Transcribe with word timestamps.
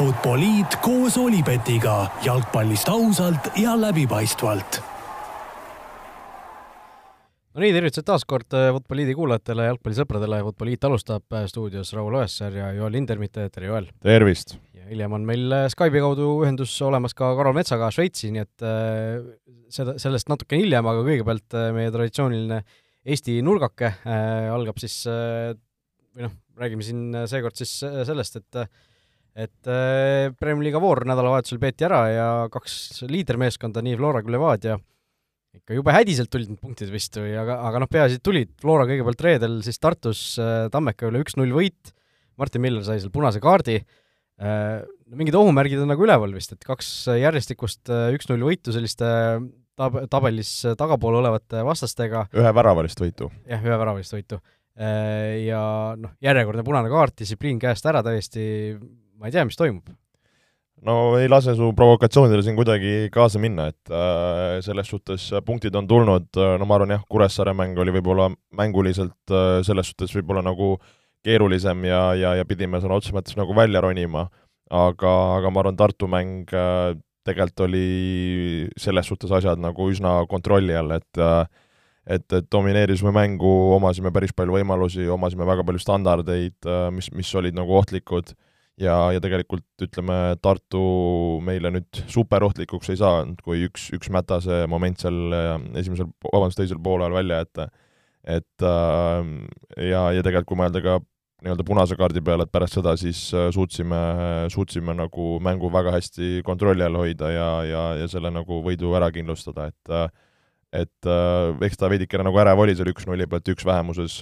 Futboliit 0.00 0.78
koos 0.80 1.18
Olipetiga 1.20 2.06
jalgpallist 2.24 2.88
ausalt 2.88 3.50
ja 3.60 3.74
läbipaistvalt. 3.76 4.78
no 7.52 7.60
nii, 7.60 7.74
tervitused 7.74 8.06
taas 8.08 8.24
kord 8.24 8.48
Futboliidi 8.48 9.12
kuulajatele, 9.18 9.66
jalgpallisõpradele, 9.68 10.40
Futboliit 10.46 10.88
alustab 10.88 11.36
stuudios 11.52 11.92
Raul 11.92 12.16
Õessar 12.22 12.56
ja 12.56 12.70
Joel 12.78 12.96
Lindermitte, 12.96 13.44
tere 13.52 13.68
Joel! 13.68 13.92
tervist! 14.00 14.56
ja 14.72 14.88
hiljem 14.88 15.20
on 15.20 15.28
meil 15.28 15.52
Skype'i 15.76 16.00
kaudu 16.00 16.32
ühendus 16.46 16.80
olemas 16.88 17.12
ka 17.12 17.34
Karol 17.36 17.60
Metsaga 17.60 17.92
Šveitsi, 17.92 18.32
nii 18.32 18.46
et 18.46 18.64
äh, 18.64 19.20
seda, 19.68 20.00
sellest 20.00 20.32
natuke 20.32 20.64
hiljem, 20.64 20.88
aga 20.94 21.04
kõigepealt 21.12 21.60
äh, 21.60 21.74
meie 21.76 21.92
traditsiooniline 21.92 22.64
Eesti 23.04 23.42
nurgake 23.44 23.98
äh, 24.00 24.48
algab 24.48 24.80
siis 24.80 25.02
äh, 25.12 25.50
või 26.16 26.30
noh, 26.30 26.40
räägime 26.56 26.88
siin 26.88 27.26
seekord 27.28 27.60
siis 27.60 27.82
sellest, 27.84 28.40
et 28.40 28.64
et 29.34 29.70
Premier 30.40 30.64
League'i 30.66 30.82
voor 30.82 31.04
nädalavahetusel 31.08 31.60
peeti 31.62 31.86
ära 31.86 32.00
ja 32.10 32.28
kaks 32.52 33.04
liidermeeskonda, 33.10 33.82
nii 33.84 33.98
Flora 34.00 34.22
kui 34.24 34.34
Levadia, 34.34 34.76
ikka 35.60 35.78
jube 35.78 35.94
hädiselt 35.94 36.30
tulid 36.32 36.50
need 36.52 36.60
punktid 36.62 36.90
vist 36.92 37.16
või, 37.18 37.32
aga, 37.38 37.60
aga 37.68 37.82
noh, 37.82 37.90
peaasi, 37.90 38.18
et 38.18 38.26
tulid, 38.26 38.52
Flora 38.62 38.86
kõigepealt 38.90 39.24
reedel 39.26 39.56
siis 39.66 39.80
Tartus 39.82 40.24
Tammeka 40.72 41.08
üle 41.10 41.22
üks-null 41.24 41.54
võit, 41.54 41.94
Martin 42.40 42.64
Miller 42.64 42.86
sai 42.86 43.00
seal 43.00 43.12
punase 43.14 43.42
kaardi, 43.42 43.80
mingid 45.10 45.36
ohumärgid 45.36 45.82
on 45.82 45.90
nagu 45.92 46.04
üleval 46.06 46.32
vist, 46.36 46.54
et 46.54 46.66
kaks 46.66 47.10
järjestikust 47.20 47.90
üks-null 48.16 48.46
võitu 48.46 48.72
selliste 48.74 49.08
tab-, 49.80 50.00
tabelis 50.10 50.52
tagapool 50.78 51.18
olevate 51.20 51.64
vastastega. 51.66 52.26
ühe 52.36 52.54
väravalist 52.56 53.02
võitu. 53.02 53.30
jah, 53.48 53.62
ühe 53.62 53.76
väravalist 53.76 54.16
võitu. 54.16 54.40
Ja 54.80 55.60
noh, 55.98 56.14
järjekordne 56.24 56.64
punane 56.64 56.88
kaart, 56.88 57.18
distsipliin 57.20 57.58
käest 57.60 57.84
ära 57.90 58.00
täiesti, 58.06 58.42
ma 59.20 59.28
ei 59.28 59.34
tea, 59.34 59.44
mis 59.44 59.58
toimub. 59.60 59.90
no 60.80 60.94
ei 61.20 61.28
lase 61.28 61.52
su 61.58 61.74
provokatsioonidele 61.76 62.44
siin 62.44 62.56
kuidagi 62.56 63.10
kaasa 63.12 63.40
minna, 63.42 63.68
et 63.68 63.92
äh, 63.92 64.56
selles 64.64 64.88
suhtes 64.88 65.26
punktid 65.44 65.76
on 65.76 65.88
tulnud, 65.88 66.30
no 66.40 66.68
ma 66.68 66.78
arvan 66.78 66.96
jah, 66.96 67.04
Kuressaare 67.04 67.52
mäng 67.56 67.76
oli 67.82 67.92
võib-olla 67.98 68.30
mänguliselt 68.56 69.34
äh, 69.34 69.60
selles 69.66 69.92
suhtes 69.92 70.16
võib-olla 70.16 70.44
nagu 70.46 70.78
keerulisem 71.26 71.84
ja, 71.84 72.00
ja, 72.16 72.32
ja 72.40 72.48
pidime 72.48 72.80
sõna 72.80 72.96
otseses 72.96 73.18
mõttes 73.18 73.36
nagu 73.36 73.52
välja 73.56 73.84
ronima, 73.84 74.24
aga, 74.72 75.14
aga 75.36 75.52
ma 75.52 75.60
arvan, 75.66 75.76
Tartu 75.76 76.08
mäng 76.08 76.48
äh, 76.56 76.96
tegelikult 77.28 77.66
oli 77.68 77.86
selles 78.80 79.10
suhtes 79.12 79.36
asjad 79.36 79.60
nagu 79.60 79.90
üsna 79.92 80.22
kontrolli 80.30 80.72
all, 80.80 80.96
et 80.96 81.24
et, 82.10 82.24
et 82.32 82.46
domineerisime 82.50 83.12
mängu, 83.12 83.50
omasime 83.76 84.08
päris 84.10 84.32
palju 84.34 84.56
võimalusi, 84.56 85.04
omasime 85.12 85.44
väga 85.46 85.62
palju 85.68 85.82
standardeid, 85.84 86.56
mis, 86.96 87.10
mis 87.14 87.28
olid 87.38 87.54
nagu 87.54 87.76
ohtlikud 87.76 88.32
ja, 88.80 88.96
ja 89.14 89.20
tegelikult 89.22 89.84
ütleme, 89.84 90.16
Tartu 90.42 90.82
meile 91.44 91.72
nüüd 91.74 92.02
superohtlikuks 92.10 92.90
ei 92.92 93.00
saanud, 93.00 93.40
kui 93.44 93.66
üks, 93.68 93.90
üks 93.96 94.10
Mätase 94.12 94.64
moment 94.70 95.00
seal 95.02 95.20
esimesel, 95.78 96.10
vabandust, 96.26 96.60
teisel 96.62 96.80
poolel 96.82 97.14
välja 97.14 97.44
jätta. 97.44 97.70
et 98.24 98.62
ja, 98.64 100.02
ja 100.12 100.22
tegelikult 100.24 100.50
kui 100.50 100.60
mõelda 100.60 100.82
ka 100.84 100.98
nii-öelda 101.44 101.64
punase 101.64 101.96
kaardi 101.96 102.20
peale, 102.24 102.44
et 102.44 102.52
pärast 102.52 102.76
seda 102.76 102.94
siis 103.00 103.22
äh, 103.34 103.48
suutsime, 103.54 104.00
suutsime 104.52 104.94
nagu 104.96 105.38
mängu 105.42 105.70
väga 105.72 105.94
hästi 105.96 106.42
kontrolli 106.46 106.84
all 106.84 106.98
hoida 107.00 107.30
ja, 107.32 107.48
ja, 107.64 107.84
ja 108.02 108.08
selle 108.12 108.32
nagu 108.34 108.60
võidu 108.64 108.92
ära 108.98 109.10
kindlustada, 109.14 109.70
et 109.72 109.94
äh, 109.94 110.10
et 110.72 111.10
äh, 111.10 111.66
eks 111.66 111.80
ta 111.80 111.90
veidikene 111.90 112.28
nagu 112.28 112.38
ärev 112.42 112.62
oli 112.62 112.76
seal 112.78 112.92
üks-nulli 112.92 113.26
pealt, 113.30 113.48
üks 113.50 113.66
vähemuses, 113.66 114.20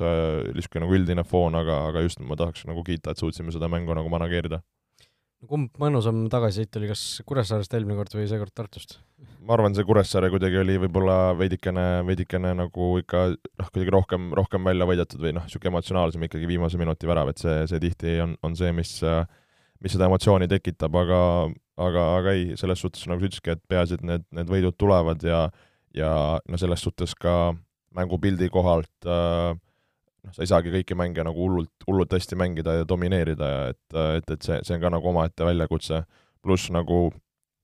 niisugune 0.54 0.86
nagu 0.86 0.96
üldine 0.96 1.24
foon, 1.28 1.58
aga, 1.58 1.84
aga 1.92 2.04
just 2.06 2.22
ma 2.24 2.38
tahaks 2.40 2.64
nagu 2.68 2.84
kiita, 2.86 3.12
et 3.12 3.20
suutsime 3.20 3.54
seda 3.54 3.70
mängu 3.72 3.96
nagu 3.96 4.10
manageerida 4.12 4.62
kumb 5.46 5.76
mõnusam 5.78 6.24
tagasisiit 6.32 6.76
oli, 6.80 6.88
kas 6.90 7.02
Kuressaarest 7.26 7.74
eelmine 7.76 7.94
kord 7.98 8.14
või 8.16 8.26
seekord 8.30 8.54
Tartust? 8.56 8.96
ma 9.46 9.54
arvan, 9.54 9.74
see 9.76 9.86
Kuressaare 9.86 10.30
kuidagi 10.32 10.58
oli 10.60 10.74
võib-olla 10.82 11.32
veidikene, 11.38 11.84
veidikene 12.08 12.50
nagu 12.58 12.88
ikka 13.00 13.22
noh, 13.36 13.68
kuidagi 13.70 13.94
rohkem, 13.94 14.26
rohkem 14.36 14.66
välja 14.66 14.88
võidetud 14.88 15.22
või 15.22 15.36
noh, 15.36 15.46
niisugune 15.46 15.72
emotsionaalsem 15.72 16.26
ikkagi 16.26 16.50
viimase 16.50 16.80
minuti 16.80 17.08
värav, 17.08 17.30
et 17.32 17.44
see, 17.44 17.54
see 17.70 17.80
tihti 17.86 18.18
on, 18.24 18.34
on 18.44 18.58
see, 18.58 18.72
mis 18.76 18.98
mis 19.78 19.94
seda 19.94 20.08
emotsiooni 20.08 20.48
tekitab, 20.50 20.96
aga 20.98 21.20
aga, 21.78 22.04
aga 22.18 22.34
ei, 22.34 22.56
selles 22.58 22.82
suhtes 22.82 23.06
nagu 23.06 23.22
sa 23.22 23.28
ütlesidki, 23.28 23.54
et 23.54 23.62
peaasi, 23.70 23.98
et 23.98 24.06
need, 24.06 24.24
need 24.34 24.50
võidud 24.50 24.74
tulevad 24.74 25.22
ja 25.22 25.44
ja 25.98 26.12
no 26.48 26.60
selles 26.60 26.84
suhtes 26.84 27.14
ka 27.18 27.54
mängupildi 27.96 28.50
kohalt 28.54 29.06
äh, 29.06 29.54
noh, 29.54 30.34
sa 30.34 30.44
ei 30.44 30.50
saagi 30.50 30.72
kõiki 30.74 30.96
mänge 30.98 31.24
nagu 31.26 31.46
hullult, 31.46 31.72
hullult 31.86 32.12
hästi 32.14 32.38
mängida 32.38 32.80
ja 32.80 32.88
domineerida 32.88 33.48
ja 33.52 33.62
et, 33.72 33.98
et, 34.18 34.30
et 34.36 34.44
see, 34.44 34.60
see 34.66 34.76
on 34.76 34.84
ka 34.84 34.92
nagu 34.94 35.10
omaette 35.10 35.46
väljakutse, 35.48 36.02
pluss 36.44 36.70
nagu 36.74 37.08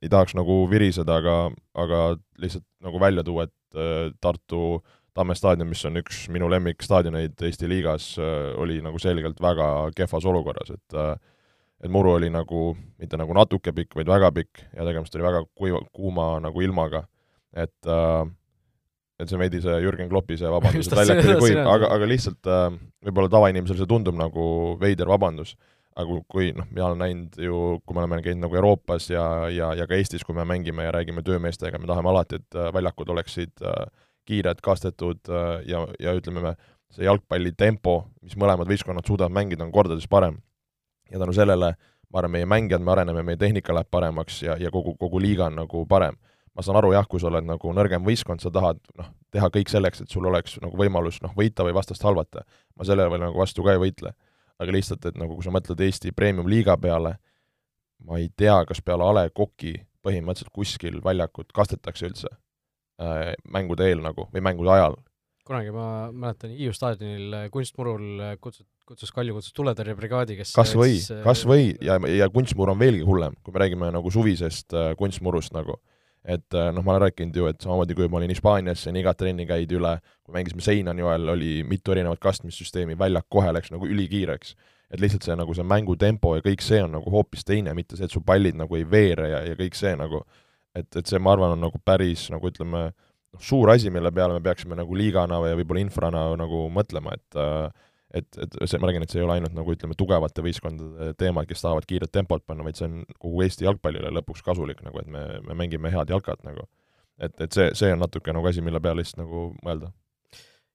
ei 0.04 0.10
tahaks 0.12 0.34
nagu 0.36 0.64
viriseda, 0.68 1.20
aga, 1.22 1.36
aga 1.80 2.00
lihtsalt 2.42 2.66
nagu 2.84 3.00
välja 3.00 3.24
tuua, 3.24 3.48
et 3.48 3.78
äh, 3.78 4.12
Tartu 4.20 4.82
Tamme 5.14 5.36
staadion, 5.38 5.68
mis 5.70 5.84
on 5.86 6.00
üks 6.00 6.24
minu 6.34 6.48
lemmikstaadioneid 6.50 7.38
Eesti 7.46 7.68
liigas, 7.70 8.16
äh, 8.18 8.50
oli 8.58 8.80
nagu 8.82 8.98
selgelt 8.98 9.38
väga 9.42 9.68
kehvas 9.94 10.26
olukorras, 10.26 10.74
et 10.74 10.98
äh, 10.98 11.14
et 11.84 11.92
muru 11.92 12.14
oli 12.16 12.30
nagu, 12.32 12.70
mitte 12.98 13.18
nagu 13.20 13.34
natuke 13.36 13.74
pikk, 13.76 13.92
vaid 13.98 14.08
väga 14.08 14.30
pikk 14.32 14.62
ja 14.72 14.86
tegemist 14.86 15.16
oli 15.18 15.26
väga 15.26 15.42
kuiva, 15.58 15.82
kuuma 15.92 16.38
nagu 16.40 16.62
ilmaga, 16.64 17.04
et 17.54 17.90
äh, 17.90 18.24
et 19.20 19.30
see 19.30 19.36
on 19.38 19.44
veidi 19.44 19.60
see 19.62 19.76
Jürgen 19.84 20.10
Kloppi 20.10 20.36
see 20.38 20.50
vabandus, 20.50 20.88
et 20.88 20.96
väljak 20.98 21.22
oli 21.22 21.36
kuiv, 21.38 21.60
aga, 21.70 21.90
aga 21.94 22.08
lihtsalt 22.10 22.50
äh, 22.50 22.66
võib-olla 23.06 23.30
tavainimesele 23.30 23.82
see 23.82 23.90
tundub 23.90 24.18
nagu 24.18 24.46
veider 24.80 25.10
vabandus, 25.10 25.54
aga 25.94 26.18
kui 26.30 26.50
noh, 26.56 26.66
mina 26.72 26.88
olen 26.88 27.02
näinud 27.04 27.38
ju, 27.46 27.60
kui 27.86 27.94
me 27.96 28.02
oleme 28.02 28.18
käinud 28.24 28.42
nagu 28.48 28.58
Euroopas 28.58 29.06
ja, 29.12 29.24
ja, 29.54 29.70
ja 29.78 29.86
ka 29.86 29.94
Eestis, 29.98 30.26
kui 30.26 30.34
me 30.34 30.46
mängime 30.48 30.88
ja 30.88 30.94
räägime 30.96 31.22
töömeestega, 31.26 31.78
me 31.78 31.90
tahame 31.90 32.10
alati, 32.10 32.42
et 32.42 32.58
äh, 32.58 32.72
väljakud 32.74 33.14
oleksid 33.14 33.62
äh, 33.62 33.86
kiired, 34.26 34.62
kastetud 34.64 35.22
äh, 35.30 35.62
ja, 35.70 35.86
ja 36.02 36.16
ütleme, 36.18 36.56
see 36.94 37.06
jalgpalli 37.06 37.54
tempo, 37.58 38.00
mis 38.22 38.34
mõlemad 38.40 38.70
võistkonnad 38.70 39.06
suudavad 39.06 39.34
mängida, 39.34 39.62
on 39.66 39.72
kordades 39.74 40.10
parem. 40.10 40.42
ja 41.10 41.18
tänu 41.22 41.32
sellele 41.36 41.74
ma 42.10 42.18
arvan, 42.18 42.32
meie 42.34 42.46
mängijad, 42.46 42.82
me 42.82 42.92
areneme, 42.92 43.22
meie 43.22 43.38
tehnika 43.38 43.74
läheb 43.74 43.90
paremaks 43.90 44.42
ja, 44.42 44.58
ja 44.58 44.70
kogu, 44.74 44.96
kogu 44.98 45.22
liiga 45.22 45.46
on 45.46 45.62
nagu 45.62 45.86
parem 45.86 46.18
ma 46.54 46.62
saan 46.62 46.78
aru 46.78 46.92
jah, 46.94 47.06
kui 47.10 47.22
sa 47.22 47.28
oled 47.30 47.46
nagu 47.48 47.72
nõrgem 47.74 48.04
võistkond, 48.06 48.42
sa 48.42 48.52
tahad 48.54 48.78
noh, 48.98 49.10
teha 49.34 49.50
kõik 49.54 49.70
selleks, 49.72 50.04
et 50.04 50.12
sul 50.12 50.26
oleks 50.30 50.58
nagu 50.62 50.78
võimalus 50.78 51.20
noh, 51.24 51.34
võita 51.36 51.66
või 51.66 51.74
vastast 51.74 52.04
halvata. 52.06 52.44
ma 52.78 52.86
sellele 52.86 53.10
veel 53.10 53.26
nagu 53.26 53.38
vastu 53.38 53.64
ka 53.66 53.74
ei 53.74 53.82
võitle. 53.82 54.14
aga 54.58 54.70
lihtsalt, 54.70 55.06
et 55.06 55.16
nagu 55.18 55.34
kui 55.34 55.42
sa 55.42 55.50
mõtled 55.50 55.80
Eesti 55.82 56.12
Premium-liiga 56.14 56.76
peale, 56.78 57.16
ma 58.06 58.20
ei 58.22 58.28
tea, 58.36 58.64
kas 58.64 58.80
peale 58.80 59.02
A 59.02 59.12
Le 59.12 59.30
Coq'i 59.30 59.74
põhimõtteliselt 60.04 60.52
kuskil 60.54 61.00
väljakut 61.02 61.50
kastetakse 61.56 62.06
üldse 62.06 62.30
äh, 63.02 63.34
mängude 63.50 63.88
eel 63.88 64.04
nagu 64.04 64.28
või 64.30 64.44
mängude 64.44 64.70
ajal. 64.70 64.96
kunagi 65.44 65.72
ma 65.74 66.12
mäletan, 66.12 66.54
Hiiu 66.54 66.72
staadionil 66.72 67.34
äh, 67.34 67.48
kunstmurul 67.50 68.06
äh, 68.20 68.36
kutsus, 68.40 68.66
kutsus 68.86 69.10
Kalju 69.10 69.34
kutsus 69.34 69.56
tuletõrjebrigaadi, 69.58 70.36
kes 70.38 70.54
kas 70.54 70.76
või, 70.78 71.00
kas 71.24 71.42
või, 71.48 71.74
ja, 71.82 71.98
ja 71.98 72.30
kunstmur 72.30 72.70
on 72.70 72.78
veelgi 72.78 73.02
hullem, 73.08 73.34
kui 73.42 73.56
me 73.56 73.64
räägime 73.64 73.90
nagu 73.96 74.12
suvisest 74.14 74.76
äh, 74.76 74.92
kunstmurust 75.00 75.56
nagu 75.56 75.80
et 76.24 76.56
äh, 76.56 76.70
noh, 76.72 76.84
ma 76.84 76.94
olen 76.94 77.04
rääkinud 77.04 77.36
ju, 77.36 77.48
et 77.52 77.60
samamoodi 77.60 77.96
kui 77.98 78.08
ma 78.08 78.18
olin 78.20 78.32
Hispaanias, 78.32 78.86
sain 78.86 78.96
igat 78.96 79.18
trenni 79.20 79.44
käidi 79.48 79.76
üle, 79.76 79.98
kui 80.24 80.36
mängisime 80.36 80.64
Seinani 80.64 81.04
joel, 81.04 81.28
oli 81.34 81.50
mitu 81.68 81.92
erinevat 81.92 82.22
kastmissüsteemi, 82.22 82.96
väljak 82.98 83.26
kohe 83.32 83.52
läks 83.52 83.74
nagu 83.74 83.88
ülikiireks. 83.88 84.54
et 84.94 85.00
lihtsalt 85.00 85.24
see 85.26 85.34
nagu 85.34 85.54
see 85.56 85.64
mängutempo 85.66 86.36
ja 86.36 86.42
kõik 86.44 86.60
see 86.62 86.78
on 86.84 86.92
nagu 86.94 87.10
hoopis 87.10 87.42
teine, 87.44 87.72
mitte 87.74 87.96
see, 87.96 88.06
et 88.06 88.12
su 88.12 88.20
pallid 88.22 88.54
nagu 88.54 88.76
ei 88.76 88.84
veere 88.86 89.30
ja, 89.30 89.40
ja 89.42 89.56
kõik 89.58 89.74
see 89.74 89.94
nagu, 89.98 90.20
et, 90.76 90.86
et 90.86 91.06
see, 91.08 91.18
ma 91.18 91.32
arvan, 91.34 91.56
on 91.56 91.64
nagu 91.64 91.80
päris 91.82 92.28
nagu 92.30 92.46
ütleme, 92.46 92.84
noh, 93.34 93.42
suur 93.42 93.72
asi, 93.72 93.90
mille 93.90 94.12
peale 94.14 94.36
me 94.36 94.44
peaksime 94.44 94.78
nagu 94.78 94.94
liigana 94.94 95.40
või 95.42 95.56
võib-olla 95.58 95.82
infrana 95.82 96.22
nagu 96.38 96.68
mõtlema, 96.70 97.16
et 97.16 97.40
äh, 97.40 97.88
et, 98.14 98.38
et 98.38 98.54
see, 98.62 98.78
ma 98.80 98.88
räägin, 98.88 99.04
et 99.04 99.12
see 99.12 99.20
ei 99.20 99.26
ole 99.26 99.38
ainult 99.38 99.56
nagu 99.56 99.74
ütleme, 99.74 99.96
tugevate 99.98 100.44
võistkondade 100.44 101.14
teema, 101.20 101.44
kes 101.48 101.64
tahavad 101.64 101.86
kiiret 101.88 102.12
tempot 102.14 102.44
panna, 102.46 102.66
vaid 102.66 102.78
see 102.78 102.86
on 102.88 103.02
kogu 103.18 103.42
Eesti 103.46 103.66
jalgpallile 103.66 104.12
lõpuks 104.14 104.44
kasulik 104.46 104.82
nagu, 104.86 105.00
et 105.02 105.10
me, 105.10 105.24
me 105.46 105.58
mängime 105.58 105.92
head 105.94 106.12
jalkat 106.14 106.42
nagu. 106.46 106.68
et, 107.18 107.34
et 107.40 107.52
see, 107.54 107.68
see 107.78 107.92
on 107.94 108.02
natuke 108.02 108.34
nagu 108.34 108.50
asi, 108.50 108.62
mille 108.64 108.80
peale 108.82 109.02
lihtsalt 109.02 109.22
nagu 109.24 109.46
mõelda. 109.66 109.90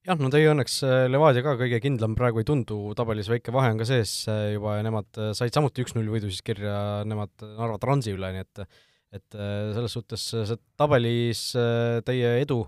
jah, 0.08 0.20
no 0.20 0.30
teie 0.32 0.50
õnneks 0.52 0.76
äh, 0.88 1.06
Levadia 1.12 1.44
ka 1.46 1.56
kõige 1.60 1.80
kindlam 1.84 2.16
praegu 2.18 2.42
ei 2.42 2.48
tundu, 2.48 2.82
tabelis 2.98 3.32
väike 3.32 3.54
vahe 3.56 3.72
on 3.72 3.80
ka 3.80 3.88
sees 3.88 4.14
äh, 4.32 4.52
juba 4.56 4.78
ja 4.78 4.84
nemad 4.86 5.20
äh, 5.20 5.32
said 5.36 5.56
samuti 5.56 5.84
üks-null 5.86 6.12
võidu 6.12 6.32
siis 6.32 6.44
kirja, 6.44 6.76
nemad 7.08 7.32
Narva 7.44 7.80
Transi 7.80 8.16
üle, 8.16 8.34
nii 8.36 8.46
et 8.46 8.64
et 9.10 9.34
selles 9.34 9.90
suhtes 9.90 10.22
see 10.30 10.56
tabelis 10.78 11.40
teie 12.06 12.28
edu 12.44 12.60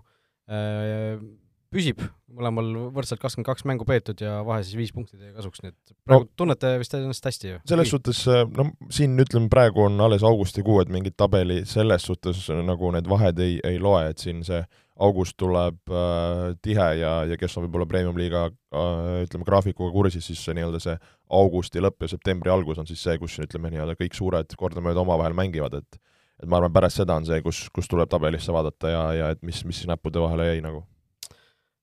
püsib, 1.72 2.02
mõlemal 2.32 2.68
võrdselt 2.94 3.20
kakskümmend 3.22 3.48
kaks 3.48 3.66
mängu 3.68 3.86
peetud 3.88 4.20
ja 4.22 4.40
vahe 4.46 4.62
siis 4.64 4.78
viis 4.78 4.92
punkti 4.94 5.18
teie 5.18 5.32
kasuks, 5.34 5.62
nii 5.64 5.72
et 5.72 5.96
praegu 6.06 6.26
no, 6.26 6.30
tunnete 6.38 6.74
vist 6.80 6.94
ennast 6.98 7.28
hästi 7.28 7.50
ju? 7.54 7.62
selles 7.68 7.88
Või? 7.88 7.94
suhtes, 7.96 8.22
no 8.58 8.68
siin 8.92 9.16
ütleme, 9.22 9.50
praegu 9.52 9.86
on 9.86 10.00
alles 10.04 10.24
augustikuu, 10.26 10.80
et 10.82 10.92
mingit 10.92 11.16
tabeli 11.18 11.62
selles 11.68 12.06
suhtes 12.08 12.44
nagu 12.62 12.92
need 12.94 13.10
vahed 13.10 13.42
ei, 13.42 13.58
ei 13.66 13.80
loe, 13.82 14.04
et 14.12 14.22
siin 14.22 14.44
see 14.46 14.62
august 15.02 15.36
tuleb 15.40 15.90
äh, 15.90 16.52
tihe 16.62 16.88
ja, 17.00 17.12
ja 17.26 17.38
kes 17.40 17.56
on 17.56 17.66
võib-olla 17.66 17.88
Premium-liiga 17.90 18.44
äh, 18.50 19.24
ütleme, 19.24 19.46
graafikuga 19.48 19.92
kursis, 19.94 20.28
siis 20.28 20.42
see 20.44 20.54
nii-öelda 20.58 20.80
see 20.82 20.96
augusti 21.32 21.82
lõpp 21.82 22.04
ja 22.04 22.12
septembri 22.12 22.52
algus 22.52 22.80
on 22.82 22.88
siis 22.88 23.02
see, 23.02 23.16
kus 23.20 23.38
ütleme 23.42 23.72
nii-öelda 23.72 23.96
kõik 23.98 24.16
suured 24.18 24.56
kordamööda 24.58 25.02
omavahel 25.04 25.36
mängivad, 25.36 25.80
et 25.80 26.00
et 26.42 26.48
ma 26.50 26.58
arvan, 26.58 26.72
pärast 26.74 26.98
seda 26.98 27.14
on 27.14 27.26
see, 27.26 27.38
kus, 27.44 27.68
kus 27.74 27.86
tuleb 27.90 28.10
tabelisse 28.10 28.50
vaadata 28.54 28.90
ja, 28.90 29.02
ja 29.14 29.28
et 29.34 29.42
mis, 29.46 29.60
mis 29.68 29.84
näppude 29.86 30.18
vahele 30.22 30.48
jäi 30.48 30.64
nagu 30.64 30.82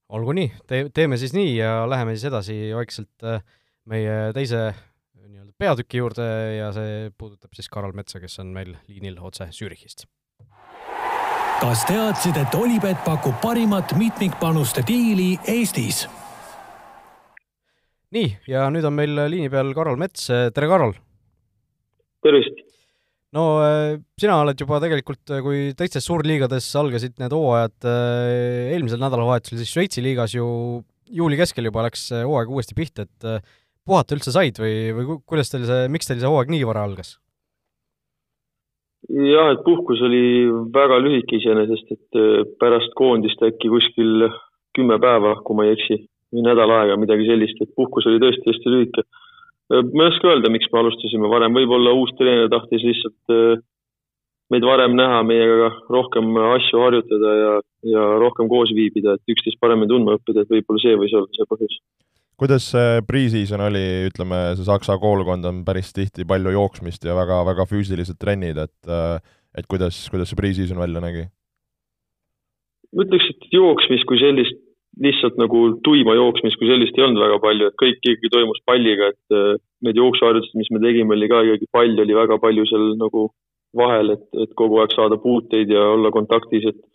olgu 0.10 0.34
nii, 0.36 0.52
tee, 0.70 0.86
teeme 0.94 1.18
siis 1.22 1.34
nii 1.38 1.56
ja 1.58 1.74
läheme 1.90 2.16
siis 2.16 2.30
edasi 2.30 2.58
vaikselt 2.76 3.26
äh, 3.26 3.42
meie 3.90 4.32
teise 4.36 4.70
nii-öelda 5.20 5.54
peatüki 5.62 6.02
juurde 6.02 6.30
ja 6.58 6.72
see 6.76 7.10
puudutab 7.18 7.54
siis 7.58 7.70
Karol 7.72 7.94
Metsa, 7.98 8.22
kes 8.22 8.40
on 8.42 8.54
meil 8.56 8.76
liinil 8.90 9.20
otse 9.22 9.50
Zürichist. 9.54 10.08
kas 11.60 11.84
teadsid, 11.90 12.38
et 12.40 12.56
Olipet 12.56 13.04
pakub 13.06 13.36
parimat 13.42 13.94
mitmikpanuste 14.00 14.84
diili 14.88 15.36
Eestis? 15.48 16.08
nii, 18.16 18.32
ja 18.50 18.66
nüüd 18.74 18.88
on 18.90 18.98
meil 18.98 19.28
liini 19.30 19.52
peal 19.54 19.76
Karol 19.78 20.00
Mets, 20.02 20.26
tere 20.56 20.72
Karol! 20.72 20.98
tervist! 22.26 22.69
No 23.36 23.46
äh, 23.62 24.00
sina 24.20 24.40
oled 24.42 24.60
juba 24.60 24.80
tegelikult, 24.84 25.24
äh, 25.30 25.42
kui 25.46 25.70
teistes 25.78 26.08
suurliigades 26.08 26.68
algasid 26.80 27.18
need 27.22 27.36
hooajad 27.36 27.88
äh, 27.90 28.74
eelmisel 28.74 29.02
nädalavahetusel, 29.04 29.62
siis 29.62 29.74
Šveitsi 29.74 30.04
liigas 30.06 30.36
ju 30.38 30.48
juuli 31.10 31.40
keskel 31.40 31.70
juba 31.70 31.86
läks 31.88 32.10
hooaeg 32.14 32.52
uuesti 32.54 32.78
pihta, 32.78 33.06
et 33.06 33.50
puhata 33.88 34.14
üldse 34.18 34.34
said 34.34 34.60
või, 34.62 34.92
või 34.94 35.18
kuidas 35.30 35.50
teil 35.50 35.66
see, 35.70 35.88
miks 35.90 36.10
teil 36.10 36.22
see 36.22 36.30
hooaeg 36.30 36.54
nii 36.54 36.68
vara 36.70 36.86
algas? 36.86 37.18
jah, 39.10 39.54
et 39.56 39.64
puhkus 39.66 40.02
oli 40.06 40.50
väga 40.74 41.00
lühike 41.02 41.40
iseenesest, 41.40 41.96
et 41.96 42.20
pärast 42.62 42.94
koondist 43.00 43.42
äkki 43.46 43.72
kuskil 43.72 44.28
kümme 44.78 45.00
päeva, 45.02 45.38
kui 45.46 45.58
ma 45.58 45.66
ei 45.66 45.74
eksi, 45.74 45.98
või 46.30 46.44
nädal 46.46 46.70
aega, 46.76 46.98
midagi 47.00 47.26
sellist, 47.26 47.62
et 47.64 47.72
puhkus 47.80 48.06
oli 48.10 48.22
tõesti 48.22 48.52
hästi 48.52 48.74
lühike 48.74 49.06
ma 49.70 50.06
ei 50.06 50.10
oska 50.10 50.32
öelda, 50.32 50.52
miks 50.54 50.70
me 50.74 50.82
alustasime 50.82 51.30
varem, 51.30 51.54
võib-olla 51.56 51.94
uus 51.98 52.14
treener 52.18 52.50
tahtis 52.52 52.86
lihtsalt 52.86 53.34
äh, 53.36 53.62
meid 54.54 54.66
varem 54.66 54.96
näha, 54.98 55.22
meiega 55.28 55.70
rohkem 55.94 56.34
asju 56.56 56.84
harjutada 56.84 57.34
ja, 57.38 57.56
ja 57.94 58.06
rohkem 58.22 58.50
koos 58.52 58.74
viibida, 58.76 59.16
et 59.16 59.34
üksteist 59.36 59.60
paremini 59.62 59.92
tundma 59.92 60.18
õppida, 60.18 60.44
et 60.44 60.54
võib-olla 60.54 60.82
see 60.84 61.00
võis 61.00 61.16
olla 61.18 61.30
see 61.38 61.50
põhjus. 61.54 61.80
kuidas 62.40 62.70
see 62.74 63.02
pre-season 63.08 63.66
oli, 63.68 63.86
ütleme, 64.10 64.40
see 64.58 64.68
Saksa 64.68 64.98
koolkond 65.02 65.46
on 65.46 65.62
päris 65.68 65.92
tihti 65.94 66.26
palju 66.28 66.56
jooksmist 66.56 67.06
ja 67.06 67.18
väga, 67.18 67.44
väga 67.52 67.68
füüsilised 67.70 68.18
trennid, 68.22 68.58
et 68.58 68.96
et 69.58 69.66
kuidas, 69.70 69.98
kuidas 70.14 70.32
see 70.32 70.40
pre-season 70.40 70.82
välja 70.82 71.04
nägi? 71.04 71.28
ma 72.96 73.06
ütleks, 73.06 73.30
et 73.36 73.52
jooksmist 73.54 74.08
kui 74.10 74.18
sellist 74.22 74.66
lihtsalt 75.00 75.38
nagu 75.40 75.60
tuima 75.86 76.16
jooksmist 76.18 76.60
kui 76.60 76.68
sellist 76.70 76.98
ei 76.98 77.06
olnud 77.06 77.24
väga 77.24 77.40
palju, 77.44 77.70
et 77.70 77.78
kõik 77.80 78.00
ikkagi 78.00 78.32
toimus 78.34 78.60
palliga, 78.68 79.12
et 79.14 79.36
äh, 79.36 79.56
need 79.86 80.00
jooksuharjutused, 80.00 80.58
mis 80.60 80.72
me 80.76 80.82
tegime, 80.84 81.16
oli 81.16 81.30
ka 81.32 81.42
ikkagi 81.46 81.70
pall 81.72 82.04
oli 82.04 82.18
väga 82.18 82.40
palju 82.44 82.68
seal 82.70 82.94
nagu 83.00 83.30
vahel, 83.80 84.16
et, 84.16 84.26
et 84.44 84.56
kogu 84.60 84.80
aeg 84.82 84.96
saada 84.96 85.20
puuteid 85.22 85.72
ja 85.72 85.86
olla 85.96 86.12
kontaktis, 86.12 86.68
et 86.72 86.86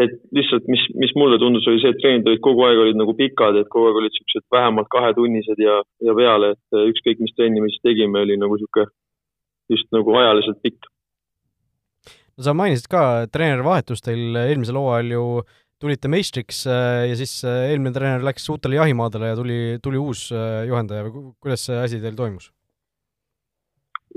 et 0.00 0.14
lihtsalt, 0.32 0.64
mis, 0.72 0.80
mis 0.96 1.10
mulle 1.18 1.36
tundus, 1.36 1.66
oli 1.68 1.80
see, 1.82 1.90
et 1.92 1.98
treenid 2.00 2.28
olid 2.30 2.40
kogu 2.44 2.64
aeg 2.64 2.78
olid 2.80 2.96
nagu 2.96 3.12
pikad, 3.18 3.58
et 3.60 3.68
kogu 3.72 3.90
aeg 3.90 3.98
olid 4.00 4.14
niisugused 4.14 4.46
vähemalt 4.54 4.88
kahetunnised 4.92 5.60
ja, 5.60 5.74
ja 6.06 6.14
peale, 6.16 6.54
et 6.56 6.78
äh, 6.78 6.86
ükskõik, 6.88 7.20
mis 7.20 7.34
trenni 7.36 7.60
me 7.60 7.68
siis 7.68 7.84
tegime, 7.84 8.22
oli 8.24 8.38
nagu 8.40 8.56
niisugune 8.56 8.88
just 9.70 9.86
nagu 9.94 10.16
ajaliselt 10.18 10.58
pikk. 10.64 10.88
no 12.36 12.46
sa 12.46 12.56
mainisid 12.56 12.88
ka 12.90 13.02
treenerivahetust 13.32 14.06
teil 14.08 14.40
eelmisel 14.40 14.80
hooajal 14.80 15.12
ju 15.14 15.26
tulite 15.80 16.10
meistriks 16.12 16.64
äh, 16.68 17.08
ja 17.10 17.18
siis 17.18 17.40
äh, 17.48 17.70
eelmine 17.72 17.92
treener 17.94 18.24
läks 18.24 18.48
uutele 18.52 18.76
jahimaadele 18.76 19.32
ja 19.32 19.36
tuli, 19.38 19.60
tuli 19.82 20.00
uus 20.00 20.26
äh, 20.34 20.64
juhendaja 20.68 21.06
või 21.06 21.30
kuidas 21.40 21.64
see 21.68 21.78
asi 21.80 22.00
teil 22.02 22.18
toimus? 22.18 22.50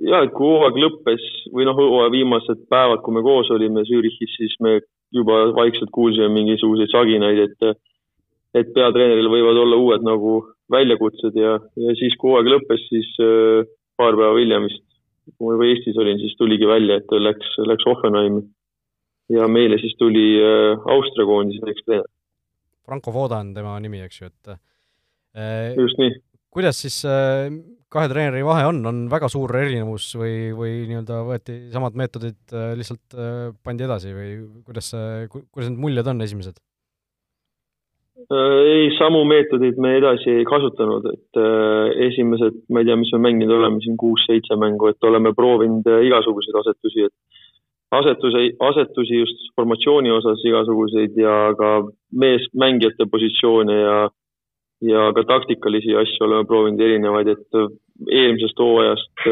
ja, 0.04 0.24
et 0.25 0.33
kui 0.36 0.50
hooaeg 0.50 0.80
lõppes 0.83 1.24
või 1.54 1.68
noh, 1.69 1.77
hooaja 1.77 2.12
viimased 2.12 2.65
päevad, 2.71 3.04
kui 3.06 3.15
me 3.15 3.24
koos 3.24 3.51
olime 3.56 3.86
Zürichis, 3.88 4.36
siis 4.36 4.56
me 4.65 4.80
juba 5.13 5.45
vaikselt 5.56 5.94
kuulsime 5.94 6.31
mingisuguseid 6.33 6.92
saginaid, 6.92 7.44
et 7.48 7.80
et 8.54 8.74
peatreeneril 8.74 9.31
võivad 9.31 9.57
olla 9.63 9.77
uued 9.81 10.04
nagu 10.06 10.33
väljakutsed 10.74 11.38
ja, 11.38 11.56
ja 11.80 11.95
siis, 11.98 12.18
kui 12.19 12.33
hooaeg 12.33 12.51
lõppes, 12.51 12.83
siis 12.89 13.07
paar 13.98 14.18
päeva 14.19 14.36
hiljem 14.38 14.68
vist, 14.68 14.83
kui 15.38 15.48
ma 15.48 15.56
juba 15.56 15.69
Eestis 15.71 15.98
olin, 16.01 16.19
siis 16.21 16.36
tuligi 16.38 16.68
välja, 16.69 17.00
et 17.00 17.15
läks, 17.24 17.56
läks 17.69 17.88
Offenheimi 17.89 18.44
ja 19.31 19.47
meile 19.51 19.79
siis 19.81 19.95
tuli 19.99 20.25
äh, 20.41 20.89
Austria 20.95 21.27
koondise 21.27 21.71
üks 21.71 21.85
treener. 21.85 22.09
Franco 22.83 23.13
Foda 23.15 23.39
on 23.43 23.53
tema 23.55 23.77
nimi, 23.79 24.01
eks 24.03 24.19
ju, 24.19 24.31
et 24.31 24.55
äh, 24.55 25.77
just 25.79 26.01
nii. 26.01 26.17
kuidas 26.53 26.81
siis 26.83 26.99
äh, 27.07 27.47
kahe 27.93 28.09
treeneri 28.11 28.43
vahe 28.45 28.65
on, 28.67 28.81
on 28.89 29.05
väga 29.11 29.29
suur 29.31 29.53
erinevus 29.55 30.09
või, 30.19 30.35
või 30.57 30.75
nii-öelda 30.89 31.21
võeti 31.29 31.57
samad 31.73 31.95
meetodid, 31.99 32.41
lihtsalt 32.79 33.15
pandi 33.63 33.85
edasi 33.85 34.13
või 34.15 34.29
kuidas 34.65 34.89
see, 34.95 35.27
kuidas 35.29 35.69
need 35.69 35.81
muljed 35.83 36.09
on 36.09 36.25
esimesed? 36.25 36.57
ei, 38.33 38.87
samu 38.95 39.23
meetodeid 39.27 39.77
me 39.83 39.97
edasi 39.99 40.31
ei 40.31 40.45
kasutanud, 40.47 41.05
et 41.11 41.39
esimesed, 42.07 42.61
ma 42.71 42.81
ei 42.81 42.87
tea, 42.87 42.95
mis 42.97 43.11
me 43.13 43.19
mänginud 43.27 43.51
oleme 43.57 43.81
siin 43.83 43.97
kuus-seitse 43.99 44.55
mängu, 44.57 44.89
et 44.89 45.07
oleme 45.09 45.33
proovinud 45.35 45.89
igasuguseid 46.07 46.59
asetusi, 46.61 47.09
et 47.09 47.32
asetuse, 47.99 48.41
asetusi 48.69 49.19
just 49.21 49.49
formatsiooni 49.55 50.11
osas 50.11 50.41
igasuguseid 50.47 51.17
ja 51.19 51.35
ka 51.59 51.69
mees, 52.23 52.47
mängijate 52.57 53.07
positsioone 53.11 53.75
ja, 53.79 53.97
ja 54.89 55.03
ka 55.15 55.23
taktikalisi 55.29 55.95
asju 56.01 56.25
oleme 56.27 56.47
proovinud 56.49 56.81
erinevaid, 56.81 57.29
et 57.35 57.59
eelmisest 58.09 58.59
hooajast 58.59 59.27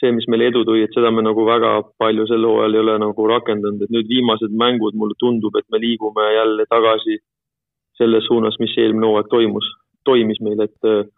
see, 0.00 0.12
mis 0.12 0.26
meile 0.30 0.50
edu 0.50 0.64
tõi, 0.68 0.82
et 0.84 0.94
seda 0.96 1.10
me 1.14 1.24
nagu 1.24 1.46
väga 1.46 1.74
palju 2.00 2.26
sel 2.30 2.46
hooajal 2.48 2.76
ei 2.76 2.82
ole 2.82 2.96
nagu 3.02 3.28
rakendanud, 3.30 3.84
et 3.84 3.94
nüüd 3.94 4.10
viimased 4.10 4.54
mängud 4.64 4.98
mulle 4.98 5.16
tundub, 5.22 5.56
et 5.58 5.66
me 5.72 5.80
liigume 5.82 6.26
jälle 6.34 6.66
tagasi 6.70 7.18
selles 7.98 8.26
suunas, 8.26 8.58
mis 8.60 8.74
eelmine 8.78 9.06
hooaeg 9.06 9.30
toimus, 9.32 9.68
toimis 10.04 10.40
meil, 10.44 10.66
et 10.68 11.10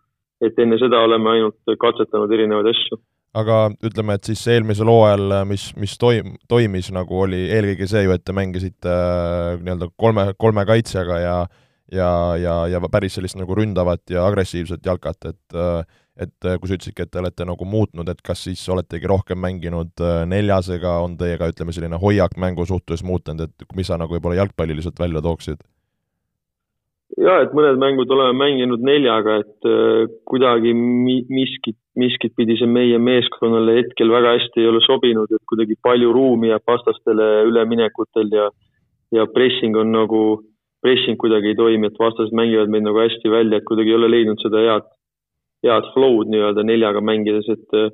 et 0.44 0.58
enne 0.60 0.76
seda 0.76 0.98
oleme 1.00 1.30
ainult 1.32 1.76
katsetanud 1.80 2.32
erinevaid 2.36 2.66
asju 2.68 2.98
aga 3.34 3.58
ütleme, 3.84 4.16
et 4.16 4.24
siis 4.24 4.46
eelmisel 4.48 4.88
hooajal, 4.90 5.42
mis, 5.48 5.68
mis 5.76 5.96
toim-, 6.00 6.36
toimis 6.48 6.92
nagu 6.94 7.22
oli 7.26 7.46
eelkõige 7.52 7.88
see 7.90 8.06
ju, 8.06 8.14
et 8.14 8.24
te 8.24 8.36
mängisite 8.36 8.92
äh, 8.92 9.60
nii-öelda 9.60 9.90
kolme, 9.96 10.30
kolme 10.38 10.66
kaitsjaga 10.68 11.20
ja 11.22 11.38
ja, 11.92 12.08
ja, 12.40 12.54
ja 12.66 12.80
päris 12.90 13.14
sellist 13.14 13.36
nagu 13.38 13.54
ründavat 13.54 14.10
ja 14.10 14.24
agressiivset 14.26 14.86
jalkat, 14.86 15.28
et 15.30 15.54
äh, 15.54 15.84
et 16.16 16.48
äh, 16.48 16.56
kui 16.56 16.68
sa 16.68 16.76
ütlesidki, 16.78 17.04
et 17.04 17.12
te 17.12 17.20
olete 17.20 17.44
nagu 17.44 17.66
muutnud, 17.68 18.08
et 18.08 18.22
kas 18.24 18.46
siis 18.46 18.62
oletegi 18.72 19.08
rohkem 19.10 19.40
mänginud 19.42 20.00
äh, 20.00 20.22
neljasega, 20.28 20.96
on 21.04 21.16
teiega, 21.20 21.50
ütleme, 21.52 21.74
selline 21.76 22.00
hoiak 22.00 22.38
mängu 22.40 22.64
suhtes 22.68 23.04
muutunud, 23.04 23.50
et 23.50 23.76
mis 23.76 23.90
sa 23.90 23.98
nagu 24.00 24.16
võib-olla 24.16 24.40
jalgpalliliselt 24.40 25.00
välja 25.00 25.22
tooksid? 25.24 25.60
Ja 27.20 27.38
et 27.44 27.54
mõned 27.56 27.80
mängud 27.80 28.10
oleme 28.12 28.36
mänginud 28.36 28.82
neljaga, 28.84 29.38
et 29.44 29.68
äh, 29.68 30.04
kuidagi 30.28 30.74
mi-, 30.76 31.24
miskit, 31.32 31.78
miskit 31.96 32.34
pidi 32.36 32.58
see 32.60 32.68
meie 32.68 32.98
meeskonnale 33.00 33.78
hetkel 33.80 34.12
väga 34.12 34.36
hästi 34.36 34.62
ei 34.62 34.70
ole 34.70 34.82
sobinud, 34.84 35.32
et 35.32 35.44
kuidagi 35.48 35.78
palju 35.82 36.12
ruumi 36.12 36.52
jääb 36.52 36.66
vastastele 36.68 37.30
üleminekutel 37.48 38.32
ja 38.36 38.50
ja 39.14 39.26
pressing 39.30 39.76
on 39.78 39.92
nagu, 39.94 40.20
pressing 40.82 41.18
kuidagi 41.20 41.52
ei 41.52 41.58
toimi, 41.58 41.86
et 41.86 41.98
vastased 42.00 42.34
mängivad 42.34 42.72
meid 42.72 42.82
nagu 42.86 42.98
hästi 42.98 43.30
välja, 43.30 43.60
et 43.60 43.68
kuidagi 43.68 43.92
ei 43.92 43.98
ole 44.00 44.10
leidnud 44.10 44.42
seda 44.42 44.64
head, 44.64 44.88
head 45.66 45.86
flow'd 45.94 46.32
nii-öelda 46.32 46.64
neljaga 46.66 47.02
mängides, 47.06 47.46
et 47.54 47.78
äh, 47.78 47.92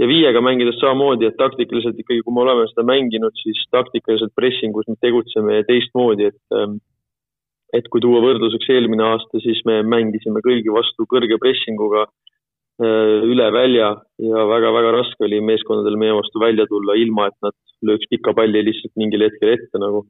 ja 0.00 0.08
viiega 0.08 0.40
mängides 0.44 0.78
samamoodi, 0.80 1.28
et 1.28 1.38
taktikaliselt 1.40 1.98
ikkagi, 1.98 2.22
kui 2.24 2.34
me 2.34 2.44
oleme 2.44 2.68
seda 2.70 2.86
mänginud, 2.88 3.34
siis 3.42 3.60
taktikaliselt 3.74 4.32
pressingus 4.38 4.88
me 4.88 4.96
tegutseme 5.02 5.60
teistmoodi, 5.68 6.30
et 6.30 6.56
ähm, 6.56 6.78
et 7.76 7.86
kui 7.90 8.02
tuua 8.02 8.20
võrdluseks 8.24 8.70
eelmine 8.74 9.04
aasta, 9.06 9.40
siis 9.44 9.60
me 9.68 9.80
mängisime 9.86 10.42
kõigi 10.44 10.72
vastu 10.74 11.06
kõrge 11.10 11.38
pressinguga 11.42 12.06
äh, 12.06 13.20
üle 13.30 13.50
välja 13.54 13.92
ja 14.24 14.46
väga-väga 14.50 14.94
raske 14.96 15.26
oli 15.26 15.40
meeskondadel 15.44 15.98
meie 16.00 16.16
vastu 16.16 16.42
välja 16.42 16.66
tulla, 16.70 16.98
ilma 16.98 17.28
et 17.30 17.38
nad 17.46 17.56
lööks 17.86 18.10
pika 18.10 18.34
palli 18.36 18.64
lihtsalt 18.66 18.96
mingil 19.00 19.26
hetkel 19.26 19.54
ette 19.54 19.82
nagu. 19.82 20.06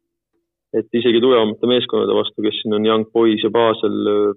et 0.70 0.86
isegi 0.94 1.18
tugevamate 1.18 1.66
meeskondade 1.66 2.14
vastu, 2.14 2.44
kes 2.44 2.60
siin 2.60 2.76
on 2.76 2.84
Young 2.86 3.08
Boys 3.12 3.42
ja 3.42 3.50
Basel, 3.50 3.96
äh, 4.06 4.34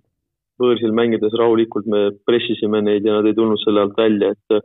võõrsil 0.62 0.94
mängides 0.94 1.34
rahulikult 1.38 1.86
me 1.90 2.08
pressisime 2.28 2.82
neid 2.82 3.06
ja 3.06 3.20
nad 3.20 3.28
ei 3.30 3.36
tulnud 3.38 3.62
selle 3.64 3.86
alt 3.86 3.98
välja, 3.98 4.34
et 4.34 4.64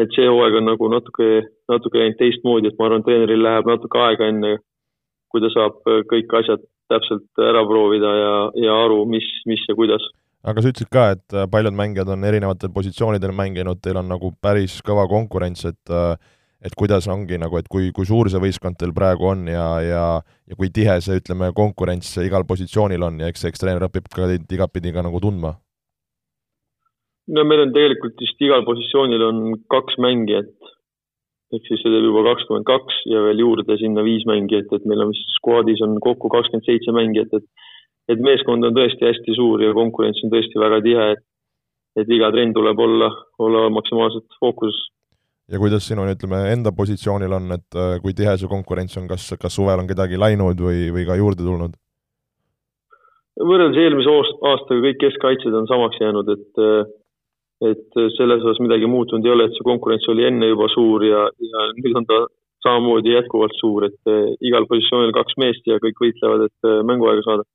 et 0.00 0.14
see 0.16 0.24
hooaeg 0.24 0.54
on 0.56 0.68
nagu 0.70 0.86
natuke, 0.88 1.26
natuke 1.68 1.98
läinud 1.98 2.16
teistmoodi, 2.16 2.70
et 2.70 2.76
ma 2.78 2.86
arvan, 2.86 3.02
treeneril 3.04 3.42
läheb 3.42 3.66
natuke 3.68 3.98
aega 4.00 4.28
enne, 4.32 4.52
kui 5.28 5.42
ta 5.42 5.50
saab 5.52 5.82
kõik 6.08 6.30
asjad 6.38 6.62
täpselt 6.90 7.44
ära 7.50 7.62
proovida 7.68 8.10
ja, 8.16 8.34
ja 8.66 8.80
aru, 8.86 9.04
mis, 9.10 9.26
mis 9.48 9.62
ja 9.68 9.76
kuidas. 9.78 10.04
aga 10.42 10.62
sa 10.62 10.72
ütlesid 10.72 10.90
ka, 10.92 11.06
et 11.16 11.36
äh, 11.36 11.48
paljud 11.52 11.76
mängijad 11.76 12.10
on 12.12 12.26
erinevatel 12.26 12.72
positsioonidel 12.74 13.32
mänginud, 13.36 13.80
teil 13.84 14.00
on 14.00 14.10
nagu 14.10 14.32
päris 14.42 14.80
kõva 14.86 15.06
konkurents, 15.10 15.66
et 15.68 15.94
äh, 15.94 16.14
et 16.60 16.74
kuidas 16.76 17.06
ongi 17.08 17.38
nagu, 17.40 17.56
et 17.56 17.68
kui, 17.72 17.88
kui 17.96 18.04
suur 18.04 18.28
see 18.28 18.40
võistkond 18.42 18.76
teil 18.80 18.92
praegu 18.96 19.30
on 19.30 19.46
ja, 19.48 19.66
ja 19.80 20.04
ja 20.20 20.58
kui 20.58 20.68
tihe 20.74 20.98
see, 21.00 21.20
ütleme, 21.22 21.52
konkurents 21.56 22.12
igal 22.20 22.44
positsioonil 22.48 23.06
on 23.06 23.20
ja 23.22 23.30
eks, 23.32 23.46
eks 23.48 23.62
treener 23.62 23.86
õpib 23.86 24.10
ka 24.12 24.28
teid 24.28 24.50
igatpidi 24.52 24.92
ka 24.92 25.04
nagu 25.06 25.22
tundma? 25.22 25.54
no 27.30 27.44
meil 27.46 27.64
on 27.64 27.72
tegelikult 27.76 28.20
vist 28.20 28.44
igal 28.44 28.64
positsioonil 28.66 29.24
on 29.24 29.40
kaks 29.72 29.96
mängijat, 30.02 30.52
ehk 31.54 31.66
siis 31.66 31.82
see 31.82 31.92
teeb 31.92 32.06
juba 32.06 32.22
kakskümmend 32.28 32.66
kaks 32.68 33.00
ja 33.10 33.24
veel 33.26 33.42
juurde 33.42 33.76
sinna 33.80 34.04
viis 34.06 34.26
mängijat, 34.28 34.70
et 34.76 34.86
meil 34.86 35.02
on 35.04 35.10
vist 35.14 35.34
skuadis 35.38 35.82
on 35.86 35.98
kokku 36.02 36.30
kakskümmend 36.32 36.68
seitse 36.68 36.94
mängijat, 36.94 37.34
et 37.40 37.46
et 38.10 38.22
meeskond 38.26 38.66
on 38.66 38.74
tõesti 38.74 39.06
hästi 39.06 39.34
suur 39.36 39.62
ja 39.62 39.74
konkurents 39.76 40.22
on 40.26 40.32
tõesti 40.32 40.62
väga 40.62 40.80
tihe, 40.86 41.10
et 41.16 41.26
et 41.98 42.10
iga 42.14 42.30
trenn 42.30 42.54
tuleb 42.54 42.78
olla, 42.78 43.10
olla 43.42 43.66
maksimaalselt 43.74 44.38
fookuses 44.38 44.86
ja 45.50 45.58
kuidas 45.58 45.86
sinu, 45.88 46.06
ütleme, 46.06 46.44
enda 46.54 46.72
positsioonil 46.76 47.32
on, 47.34 47.50
et 47.56 47.78
äh, 47.78 47.96
kui 48.02 48.14
tihe 48.16 48.36
see 48.38 48.50
konkurents 48.50 48.96
on, 49.00 49.08
kas, 49.10 49.32
kas 49.40 49.56
suvel 49.58 49.82
on 49.82 49.88
kedagi 49.90 50.18
läinud 50.20 50.60
või, 50.62 50.88
või 50.94 51.06
ka 51.08 51.18
juurde 51.18 51.46
tulnud? 51.46 51.78
võrreldes 53.40 53.80
eelmise 53.80 54.12
aastaga 54.12 54.82
kõik 54.84 54.98
keskkaitsjad 55.00 55.54
on 55.56 55.68
samaks 55.70 56.00
jäänud, 56.02 56.28
et 56.34 56.60
äh, 56.60 56.90
et 57.60 58.00
selles 58.16 58.44
osas 58.44 58.60
midagi 58.64 58.88
muutunud 58.88 59.26
ei 59.26 59.34
ole, 59.34 59.46
et 59.48 59.56
see 59.56 59.66
konkurents 59.66 60.08
oli 60.08 60.24
enne 60.28 60.48
juba 60.48 60.68
suur 60.72 61.04
ja, 61.04 61.26
ja 61.52 61.66
nüüd 61.76 61.98
on 62.00 62.08
ta 62.08 62.20
samamoodi 62.64 63.14
jätkuvalt 63.14 63.56
suur, 63.60 63.88
et 63.88 64.10
äh, 64.12 64.32
igal 64.48 64.68
positsioonil 64.70 65.14
kaks 65.16 65.36
meest 65.40 65.68
ja 65.68 65.80
kõik 65.82 66.00
võitlevad, 66.04 66.48
et 66.48 66.70
mänguaega 66.88 67.24
saada. 67.26 67.46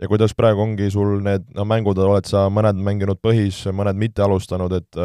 ja 0.00 0.10
kuidas 0.10 0.34
praegu 0.36 0.64
ongi 0.64 0.90
sul 0.90 1.20
need, 1.24 1.46
no 1.56 1.64
mängud 1.68 2.00
oled 2.00 2.26
sa 2.28 2.48
mõned 2.52 2.80
mänginud 2.88 3.20
põhis, 3.24 3.62
mõned 3.72 4.00
mitte 4.00 4.24
alustanud, 4.24 4.72
et 4.80 5.00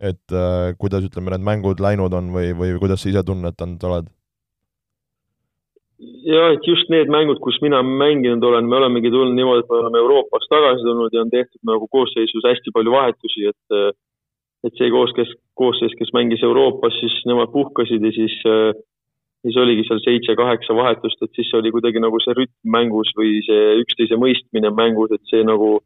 et 0.00 0.32
äh, 0.32 0.72
kuidas, 0.80 1.04
ütleme, 1.04 1.34
need 1.34 1.44
mängud 1.44 1.80
läinud 1.82 2.14
on 2.16 2.32
või, 2.32 2.54
või 2.56 2.72
kuidas 2.80 3.04
sa 3.04 3.10
ise 3.12 3.22
tunnetanud 3.26 3.84
oled? 3.90 4.08
Jah, 6.26 6.52
et 6.54 6.66
just 6.66 6.90
need 6.92 7.10
mängud, 7.12 7.40
kus 7.44 7.58
mina 7.64 7.82
mänginud 7.82 8.44
olen, 8.44 8.68
me 8.68 8.78
olemegi 8.80 9.12
tulnud 9.12 9.36
niimoodi, 9.36 9.64
et 9.64 9.72
me 9.72 9.80
oleme 9.80 10.02
Euroopast 10.02 10.50
tagasi 10.52 10.86
tulnud 10.86 11.14
ja 11.14 11.24
on 11.24 11.32
tehtud 11.32 11.60
nagu 11.68 11.88
koosseisus 11.92 12.46
hästi 12.48 12.74
palju 12.76 12.94
vahetusi, 12.96 13.50
et 13.52 13.76
äh, 13.76 13.90
et 14.60 14.76
see 14.76 14.90
koos, 14.92 15.12
kes, 15.16 15.30
koosseis, 15.56 15.94
kes 15.96 16.10
mängis 16.12 16.42
Euroopas, 16.44 16.92
siis 17.00 17.14
nemad 17.24 17.48
puhkasid 17.52 18.04
ja 18.04 18.12
siis 18.12 18.34
äh, 18.44 18.72
siis 19.40 19.56
oligi 19.56 19.86
seal 19.88 20.02
seitse-kaheksa 20.04 20.76
vahetust, 20.76 21.22
et 21.24 21.32
siis 21.38 21.48
oli 21.56 21.72
kuidagi 21.72 22.02
nagu 22.02 22.18
see 22.20 22.36
rütm 22.36 22.74
mängus 22.74 23.14
või 23.16 23.38
see 23.46 23.78
üksteise 23.80 24.18
mõistmine 24.20 24.68
mängus, 24.76 25.14
et 25.16 25.24
see 25.32 25.40
nagu 25.48 25.78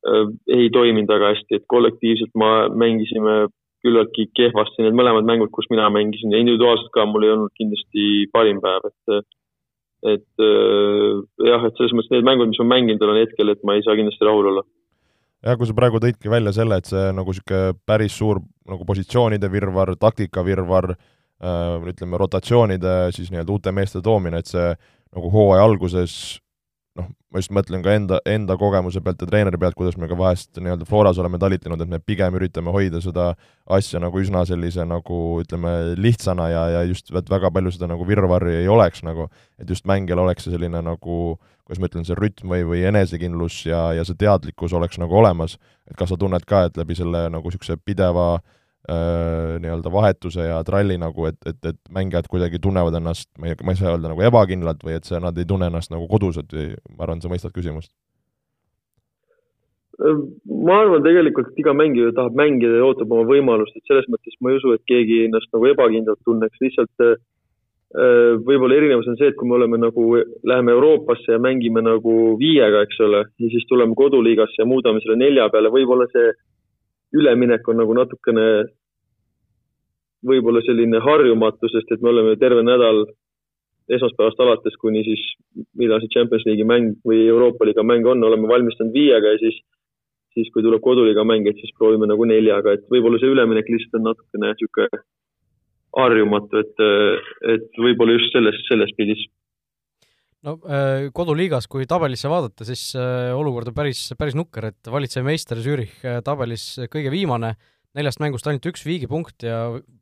Äh, 0.00 0.28
ei 0.48 0.70
toiminud 0.72 1.10
väga 1.12 1.34
hästi, 1.34 1.58
et 1.58 1.66
kollektiivselt 1.68 2.32
ma 2.40 2.68
mängisime 2.72 3.50
küllaltki 3.84 4.28
kehvasti 4.36 4.84
need 4.84 4.96
mõlemad 4.96 5.26
mängud, 5.28 5.50
kus 5.54 5.68
mina 5.72 5.88
mängisin 5.92 6.32
ja 6.34 6.40
individuaalselt 6.42 6.92
ka 6.94 7.06
mul 7.08 7.26
ei 7.26 7.32
olnud 7.34 7.52
kindlasti 7.58 8.06
parim 8.34 8.60
päev, 8.64 8.90
et 8.90 9.26
et 10.10 10.40
äh, 10.40 11.16
jah, 11.44 11.64
et 11.68 11.76
selles 11.76 11.92
mõttes 11.92 12.14
need 12.14 12.24
mängud, 12.24 12.48
mis 12.48 12.60
ma 12.62 12.70
mänginud 12.74 13.02
olen 13.04 13.20
hetkel, 13.20 13.52
et 13.52 13.64
ma 13.68 13.76
ei 13.76 13.84
saa 13.84 13.98
kindlasti 13.98 14.24
rahul 14.24 14.48
olla. 14.52 14.64
jah, 15.44 15.56
kui 15.60 15.68
sa 15.68 15.76
praegu 15.76 16.00
tõidki 16.00 16.32
välja 16.32 16.54
selle, 16.56 16.80
et 16.80 16.88
see 16.88 17.08
nagu 17.16 17.32
niisugune 17.34 17.74
päris 17.88 18.16
suur 18.16 18.40
nagu 18.68 18.86
positsioonide 18.88 19.50
virvarr, 19.52 19.96
taktika 20.00 20.44
virvarr 20.44 20.94
äh,, 20.94 21.90
ütleme, 21.92 22.20
rotatsioonide 22.20 22.94
siis 23.16 23.32
nii-öelda 23.32 23.56
uute 23.56 23.76
meeste 23.76 24.04
toomine, 24.04 24.40
et 24.40 24.48
see 24.48 24.72
nagu 25.10 25.32
hooaja 25.32 25.66
alguses 25.66 26.14
noh, 26.98 27.06
ma 27.30 27.42
just 27.42 27.52
mõtlen 27.54 27.84
ka 27.84 27.94
enda, 27.94 28.18
enda 28.28 28.56
kogemuse 28.58 29.02
pealt 29.04 29.22
ja 29.22 29.28
treeneri 29.28 29.58
pealt, 29.60 29.76
kuidas 29.78 29.96
me 30.00 30.08
ka 30.10 30.18
vahest 30.18 30.58
nii-öelda 30.58 30.88
Floras 30.88 31.20
oleme 31.22 31.38
talitanud, 31.42 31.80
et 31.84 31.90
me 31.92 32.00
pigem 32.02 32.34
üritame 32.38 32.74
hoida 32.74 33.02
seda 33.04 33.30
asja 33.70 34.02
nagu 34.02 34.20
üsna 34.22 34.42
sellise 34.48 34.86
nagu 34.88 35.20
ütleme, 35.44 35.74
lihtsana 36.00 36.50
ja, 36.50 36.66
ja 36.76 36.84
just, 36.88 37.12
et 37.14 37.30
väga 37.30 37.52
palju 37.54 37.74
seda 37.76 37.90
nagu 37.90 38.06
virvarri 38.08 38.58
ei 38.62 38.68
oleks 38.70 39.04
nagu, 39.06 39.28
et 39.60 39.70
just 39.70 39.86
mängijal 39.90 40.24
oleks 40.24 40.46
see 40.46 40.56
selline 40.56 40.82
nagu 40.86 41.20
kuidas 41.70 41.78
ma 41.78 41.90
ütlen, 41.90 42.06
see 42.06 42.18
rütm 42.18 42.50
või, 42.50 42.64
või 42.66 42.86
enesekindlus 42.90 43.62
ja, 43.68 43.90
ja 43.94 44.06
see 44.06 44.18
teadlikkus 44.18 44.74
oleks 44.74 44.98
nagu 44.98 45.20
olemas, 45.20 45.60
et 45.86 45.94
kas 45.98 46.10
sa 46.10 46.18
tunned 46.18 46.42
ka, 46.48 46.66
et 46.66 46.80
läbi 46.80 46.98
selle 46.98 47.28
nagu 47.30 47.46
niisuguse 47.46 47.78
pideva 47.86 48.40
Äh, 48.40 48.59
nii-öelda 48.90 49.92
vahetuse 49.92 50.46
ja 50.48 50.60
tralli 50.66 50.96
nagu, 51.00 51.26
et, 51.30 51.38
et, 51.46 51.58
et 51.72 51.78
mängijad 51.94 52.28
kuidagi 52.30 52.58
tunnevad 52.62 52.96
ennast, 52.98 53.28
ma 53.38 53.50
ei, 53.50 53.58
ma 53.64 53.74
ei 53.74 53.80
saa 53.80 53.94
öelda 53.94 54.10
nagu 54.12 54.24
ebakindlalt 54.26 54.84
või 54.86 54.96
et 54.98 55.08
see, 55.08 55.20
nad 55.22 55.38
ei 55.38 55.48
tunne 55.48 55.70
ennast 55.70 55.92
nagu 55.94 56.08
kodus, 56.10 56.40
et 56.42 56.54
ma 56.96 57.06
arvan, 57.06 57.22
sa 57.22 57.32
mõistad 57.32 57.54
küsimust. 57.54 57.92
ma 60.00 60.78
arvan 60.80 61.04
tegelikult, 61.04 61.52
et 61.52 61.60
iga 61.60 61.74
mängija 61.76 62.14
tahab 62.16 62.38
mängida 62.38 62.80
ja 62.80 62.86
ootab 62.88 63.12
oma 63.12 63.28
võimalust, 63.28 63.76
et 63.76 63.84
selles 63.90 64.08
mõttes 64.08 64.38
ma 64.40 64.50
ei 64.50 64.60
usu, 64.60 64.72
et 64.74 64.86
keegi 64.88 65.26
ennast 65.26 65.52
nagu 65.52 65.68
ebakindlalt 65.70 66.22
tunneks, 66.24 66.62
lihtsalt 66.64 67.10
võib-olla 68.46 68.76
erinevus 68.76 69.08
on 69.10 69.16
see, 69.18 69.32
et 69.32 69.36
kui 69.36 69.48
me 69.50 69.56
oleme 69.56 69.78
nagu, 69.82 70.04
läheme 70.46 70.72
Euroopasse 70.72 71.34
ja 71.34 71.40
mängime 71.42 71.82
nagu 71.82 72.36
viiega, 72.38 72.84
eks 72.86 73.00
ole, 73.02 73.24
ja 73.26 73.50
siis 73.50 73.66
tuleme 73.66 73.98
koduliigasse 73.98 74.62
ja 74.62 74.66
muudame 74.66 75.02
selle 75.02 75.18
nelja 75.18 75.48
peale, 75.50 75.72
võib-olla 75.74 76.06
see 76.12 76.30
üleminek 77.18 77.66
on 77.68 77.80
nagu 77.82 77.96
natukene 77.98 78.46
võib-olla 80.26 80.62
selline 80.66 81.00
harjumatu, 81.04 81.68
sest 81.72 81.92
et 81.94 82.02
me 82.04 82.12
oleme 82.12 82.36
terve 82.40 82.62
nädal 82.66 83.04
esmaspäevast 83.90 84.40
alates 84.44 84.76
kuni 84.80 85.02
siis, 85.06 85.22
millal 85.78 86.02
see 86.02 86.12
Champions 86.14 86.44
League'i 86.46 86.66
mäng 86.68 86.92
või 87.06 87.24
Euroopa 87.26 87.66
liiga 87.66 87.82
mäng 87.86 88.06
on, 88.06 88.22
oleme 88.26 88.48
valmistunud 88.50 88.94
viiega 88.94 89.34
ja 89.34 89.40
siis, 89.42 89.56
siis 90.36 90.50
kui 90.54 90.62
tuleb 90.62 90.82
koduliiga 90.84 91.24
mäng, 91.26 91.48
et 91.50 91.58
siis 91.58 91.74
proovime 91.78 92.06
nagu 92.10 92.28
neljaga, 92.28 92.76
et 92.76 92.86
võib-olla 92.92 93.18
see 93.18 93.32
üleminek 93.32 93.70
lihtsalt 93.72 93.98
on 93.98 94.08
natukene 94.12 94.52
niisugune 94.52 95.02
harjumatu, 95.98 96.62
et, 96.62 96.82
et 97.56 97.82
võib-olla 97.82 98.14
just 98.14 98.36
selles, 98.36 98.62
selles 98.68 98.94
pildis. 98.98 99.26
No 100.46 100.54
äh, 100.64 101.10
koduliigas, 101.12 101.66
kui 101.68 101.84
tabelisse 101.88 102.30
vaadata, 102.32 102.64
siis 102.64 102.94
äh, 102.96 103.28
olukord 103.36 103.68
on 103.72 103.76
päris, 103.76 104.06
päris 104.16 104.38
nukker, 104.38 104.70
et 104.70 104.88
valitsev 104.88 105.26
meister 105.26 105.60
Zürich 105.60 105.98
äh, 106.06 106.22
tabelis 106.24 106.78
kõige 106.92 107.12
viimane, 107.12 107.52
neljast 107.98 108.20
mängust 108.22 108.46
ainult 108.46 108.66
üks 108.70 108.84
viigipunkt 108.86 109.44
ja 109.46 109.58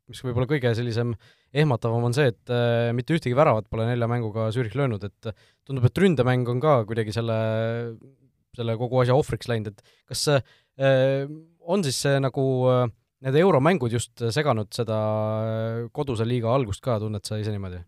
mis 0.09 0.21
võib-olla 0.25 0.49
kõige 0.49 0.71
sellisem 0.77 1.15
ehmatavam 1.55 2.05
on 2.09 2.15
see, 2.15 2.29
et 2.29 2.53
mitte 2.95 3.15
ühtegi 3.15 3.37
väravat 3.37 3.69
pole 3.69 3.87
nelja 3.89 4.09
mänguga 4.09 4.49
Zürich 4.53 4.77
löönud, 4.77 5.03
et 5.07 5.31
tundub, 5.65 5.87
et 5.87 6.01
ründemäng 6.03 6.49
on 6.51 6.61
ka 6.61 6.83
kuidagi 6.89 7.13
selle, 7.15 7.37
selle 8.57 8.75
kogu 8.77 9.01
asja 9.01 9.17
ohvriks 9.17 9.49
läinud, 9.49 9.73
et 9.73 9.95
kas 10.09 10.27
on 11.65 11.85
siis 11.85 11.97
see 12.05 12.21
nagu 12.21 12.45
need 13.25 13.39
euromängud 13.41 13.93
just 13.93 14.21
seganud 14.31 14.69
seda 14.75 14.99
koduse 15.95 16.27
liiga 16.27 16.53
algust 16.53 16.83
ka, 16.85 16.99
tunned 17.01 17.25
sa 17.25 17.39
ise 17.41 17.53
niimoodi? 17.55 17.81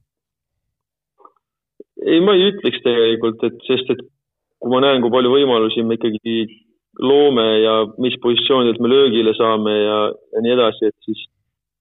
ei, 2.02 2.20
ma 2.26 2.34
ei 2.36 2.50
ütleks 2.50 2.82
tegelikult, 2.84 3.46
et 3.46 3.62
sest 3.68 3.94
et 3.94 4.02
kui 4.62 4.74
ma 4.74 4.82
näen, 4.84 5.02
kui 5.04 5.14
palju 5.14 5.32
võimalusi 5.34 5.86
me 5.86 5.98
ikkagi 5.98 6.36
loome 7.00 7.46
ja 7.62 7.76
mis 8.04 8.18
positsioonidelt 8.22 8.82
me 8.84 8.90
löögile 8.92 9.34
saame 9.38 9.76
ja, 9.78 10.00
ja 10.34 10.42
nii 10.44 10.56
edasi, 10.58 10.92
et 10.92 11.08
siis 11.08 11.24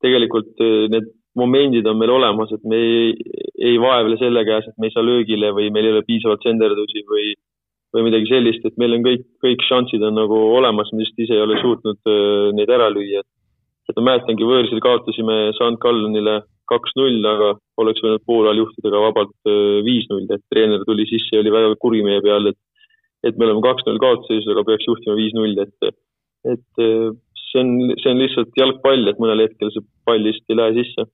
tegelikult 0.05 0.63
eh, 0.63 0.87
need 0.93 1.11
momendid 1.39 1.87
on 1.87 1.99
meil 1.99 2.13
olemas, 2.15 2.53
et 2.55 2.63
me 2.67 2.79
ei, 2.79 3.11
ei 3.71 3.77
vaevle 3.81 4.19
selle 4.21 4.43
käes, 4.47 4.67
et 4.67 4.79
me 4.79 4.89
ei 4.89 4.95
saa 4.95 5.05
löögile 5.07 5.53
või 5.57 5.71
meil 5.75 5.89
ei 5.89 5.95
ole 5.95 6.07
piisavalt 6.07 6.43
senderdusi 6.47 7.05
või, 7.11 7.35
või 7.95 8.07
midagi 8.09 8.31
sellist, 8.31 8.67
et 8.67 8.79
meil 8.83 8.97
on 8.97 9.05
kõik, 9.07 9.27
kõik 9.45 9.67
šansid 9.69 10.03
on 10.07 10.19
nagu 10.19 10.41
olemas, 10.57 10.91
me 10.93 11.03
lihtsalt 11.03 11.25
ise 11.27 11.37
ei 11.39 11.45
ole 11.45 11.59
suutnud 11.63 12.01
uh, 12.11 12.49
neid 12.57 12.71
ära 12.71 12.91
lüüa. 12.91 13.23
et 13.91 13.99
ma 13.99 14.07
mäletangi, 14.11 14.47
võõrsil 14.47 14.83
kaotasime 14.83 15.39
St 15.57 15.79
Gallenile 15.83 16.41
kaks-null, 16.71 17.23
aga 17.27 17.55
oleks 17.83 18.03
võinud 18.05 18.23
poolajal 18.27 18.61
juhtida 18.63 18.93
ka 18.93 19.03
vabalt 19.03 19.35
äh, 19.51 19.81
viis-null, 19.87 20.29
et 20.31 20.43
treener 20.53 20.85
tuli 20.87 21.07
sisse 21.11 21.35
ja 21.35 21.43
oli 21.43 21.55
väga 21.55 21.75
kuri 21.83 22.05
meie 22.07 22.23
peal, 22.23 22.51
et 22.53 22.59
et 23.27 23.39
me 23.39 23.47
oleme 23.47 23.63
kaks-null 23.65 24.01
kaotusseisus, 24.03 24.51
aga 24.53 24.65
peaks 24.69 24.87
juhtima 24.89 25.17
viis-null, 25.19 25.59
et 25.65 25.91
et 26.51 26.81
äh, 26.81 27.11
see 27.51 27.63
on, 27.63 27.73
see 28.01 28.13
on 28.13 28.21
lihtsalt 28.23 28.55
jalgpall, 28.57 29.09
et 29.11 29.19
mõnel 29.21 29.45
hetkel 29.45 29.73
see 29.75 29.85
pall 30.09 30.23
lihtsalt 30.25 30.55
ei 30.55 30.61
lähe 30.61 30.77
sisse. 30.79 31.07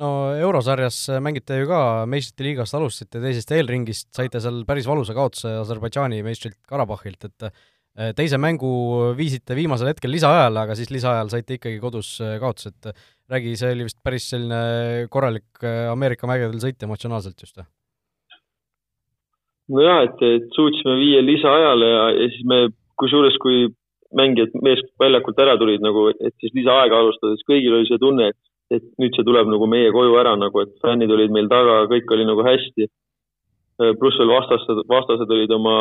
no 0.00 0.10
eurosarjas 0.38 1.00
mängite 1.20 1.58
ju 1.58 1.66
ka 1.68 1.80
meistrite 2.08 2.46
liigast, 2.46 2.76
alustasite 2.78 3.20
teisest 3.20 3.50
eelringist, 3.56 4.08
saite 4.16 4.40
seal 4.40 4.62
päris 4.68 4.88
valusa 4.88 5.16
kaotuse 5.16 5.58
Aserbaidžaani 5.64 6.22
meistrilt 6.24 6.56
Karabahhilt, 6.70 7.26
et 7.28 7.48
äh, 7.50 8.14
teise 8.16 8.38
mängu 8.40 8.70
viisite 9.18 9.58
viimasel 9.58 9.90
hetkel 9.90 10.14
lisaajale, 10.14 10.62
aga 10.62 10.78
siis 10.78 10.94
lisaajal 10.94 11.34
saite 11.34 11.58
ikkagi 11.58 11.82
kodus 11.82 12.14
kaotuse, 12.40 12.72
et 12.72 12.94
räägi, 13.30 13.56
see 13.58 13.74
oli 13.74 13.86
vist 13.90 14.00
päris 14.04 14.30
selline 14.32 15.10
korralik 15.12 15.66
äh, 15.66 15.90
Ameerika 15.90 16.30
mägedel 16.30 16.62
sõit 16.62 16.86
emotsionaalselt 16.86 17.46
just 17.46 17.60
või? 17.60 17.68
Nojah, 19.70 20.04
et, 20.08 20.22
et 20.26 20.56
suutsime 20.56 20.96
viia 21.00 21.22
lisaajale 21.24 21.90
ja, 21.90 22.04
ja 22.16 22.28
siis 22.34 22.46
me, 22.48 22.60
kusjuures 23.00 23.36
kui 23.42 23.68
mängijad 24.16 24.54
mees 24.64 24.82
väljakult 25.00 25.38
ära 25.42 25.56
tulid 25.58 25.82
nagu, 25.84 26.08
et 26.12 26.34
siis 26.42 26.54
lisaaega 26.56 26.98
alustades 26.98 27.42
kõigil 27.48 27.76
oli 27.76 27.88
see 27.88 28.00
tunne, 28.02 28.30
et, 28.32 28.38
et 28.74 28.86
nüüd 29.02 29.14
see 29.14 29.26
tuleb 29.26 29.50
nagu 29.50 29.68
meie 29.70 29.92
koju 29.94 30.16
ära 30.20 30.34
nagu, 30.38 30.64
et 30.64 30.72
fännid 30.82 31.12
olid 31.14 31.34
meil 31.34 31.50
taga, 31.50 31.84
kõik 31.90 32.10
oli 32.16 32.26
nagu 32.26 32.46
hästi. 32.46 32.90
pluss 34.00 34.18
veel 34.20 34.28
vastased, 34.28 34.82
vastased 34.88 35.30
olid 35.30 35.52
oma 35.56 35.76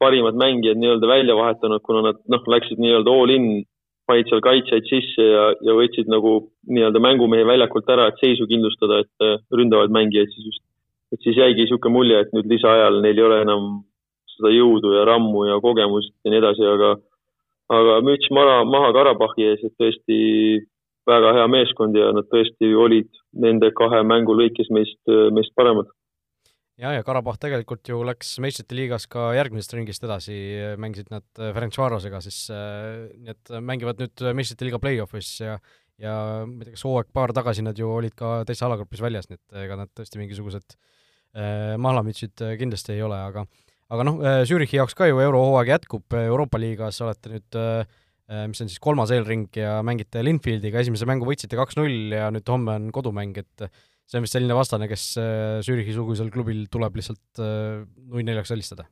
parimad 0.00 0.36
mängijad 0.36 0.78
nii-öelda 0.80 1.06
välja 1.08 1.34
vahetanud, 1.36 1.82
kuna 1.82 2.02
nad 2.02 2.20
noh, 2.28 2.46
läksid 2.46 2.80
nii-öelda 2.80 3.12
all 3.12 3.32
in, 3.34 3.64
panid 4.06 4.30
seal 4.30 4.42
kaitsjaid 4.44 4.86
sisse 4.88 5.24
ja, 5.24 5.50
ja 5.66 5.74
võtsid 5.76 6.08
nagu 6.12 6.36
nii-öelda 6.70 7.02
mängumehi 7.02 7.46
väljakult 7.48 7.90
ära, 7.90 8.08
et 8.08 8.22
seisu 8.22 8.46
kindlustada, 8.50 9.02
et 9.02 9.52
ründavaid 9.52 9.92
mängijaid 9.92 10.32
siis 10.34 10.50
just. 10.52 10.65
Et 11.16 11.24
siis 11.24 11.38
jäigi 11.40 11.64
niisugune 11.64 11.96
mulje, 11.96 12.20
et 12.20 12.32
nüüd 12.36 12.48
lisaajal 12.52 13.00
neil 13.00 13.16
ei 13.16 13.26
ole 13.26 13.42
enam 13.46 13.68
seda 14.36 14.52
jõudu 14.52 14.92
ja 14.98 15.04
rammu 15.08 15.46
ja 15.48 15.58
kogemust 15.64 16.12
ja 16.24 16.32
nii 16.32 16.42
edasi, 16.42 16.64
aga 16.68 16.94
aga 17.72 17.98
müts 18.06 18.28
maha, 18.34 18.62
maha 18.68 18.92
Karabahhi 18.94 19.48
ees, 19.50 19.62
et 19.66 19.74
tõesti 19.80 20.18
väga 21.06 21.32
hea 21.38 21.46
meeskond 21.50 21.96
ja 21.98 22.10
nad 22.14 22.28
tõesti 22.30 22.72
olid 22.78 23.08
nende 23.46 23.72
kahe 23.78 24.02
mängu 24.06 24.36
lõikes 24.38 24.70
meist, 24.74 25.00
meist 25.34 25.54
paremad. 25.58 25.88
Ja, 26.76 26.90
ja 26.92 27.04
Karabakh 27.06 27.38
tegelikult 27.40 27.88
ju 27.88 28.02
läks 28.04 28.34
meistrite 28.44 28.76
liigas 28.76 29.06
ka 29.08 29.30
järgmisest 29.38 29.72
ringist 29.78 30.04
edasi, 30.04 30.36
mängisid 30.76 31.08
nad 31.14 31.24
Ferencvarosega, 31.32 32.20
siis 32.20 32.42
äh, 32.52 33.06
nii 33.16 33.32
et 33.32 33.54
mängivad 33.64 34.02
nüüd 34.02 34.26
meistrite 34.36 34.68
liiga 34.68 34.82
play-off'is 34.82 35.32
ja 35.40 35.56
ja 35.96 36.12
ma 36.44 36.60
ei 36.60 36.66
tea, 36.66 36.74
kas 36.74 36.84
hooaeg-paar 36.84 37.32
tagasi 37.32 37.62
nad 37.64 37.78
ju 37.80 37.88
olid 37.88 38.12
ka 38.12 38.42
täitsa 38.44 38.66
alagrupis 38.66 39.00
väljas, 39.00 39.30
nii 39.30 39.38
et 39.38 39.62
ega 39.62 39.78
nad 39.80 39.88
tõesti 39.96 40.20
mingisugused 40.20 40.74
äh, 40.74 40.96
mahlamütsid 41.36 42.40
kindlasti 42.56 42.94
ei 42.94 43.02
ole, 43.04 43.18
aga 43.28 43.44
aga 43.92 44.06
noh, 44.06 44.18
äh, 44.24 44.42
Zürichi 44.48 44.80
jaoks 44.80 44.96
ka 44.98 45.08
ju 45.10 45.20
eurohooaeg 45.22 45.70
jätkub, 45.74 46.16
Euroopa 46.18 46.58
liigas 46.60 46.98
olete 47.04 47.32
nüüd 47.34 47.58
äh, 47.60 47.84
mis 48.50 48.62
on 48.62 48.70
siis 48.70 48.82
kolmas 48.82 49.12
eelring 49.14 49.46
ja 49.54 49.78
mängite 49.86 50.24
Linfieldiga, 50.26 50.82
esimese 50.82 51.06
mängu 51.06 51.28
võitsite 51.28 51.58
kaks-null 51.58 52.16
ja 52.16 52.30
nüüd 52.34 52.48
homme 52.50 52.74
on 52.74 52.88
kodumäng, 52.94 53.36
et 53.38 53.68
see 54.06 54.18
on 54.18 54.26
vist 54.26 54.34
selline 54.34 54.56
vastane, 54.58 54.88
kes 54.90 55.08
äh, 55.22 55.58
Zürichi-sugusel 55.66 56.32
klubil 56.34 56.64
tuleb 56.72 56.98
lihtsalt 56.98 57.42
äh, 57.42 57.84
null 58.10 58.26
neljaks 58.26 58.54
alistada? 58.54 58.88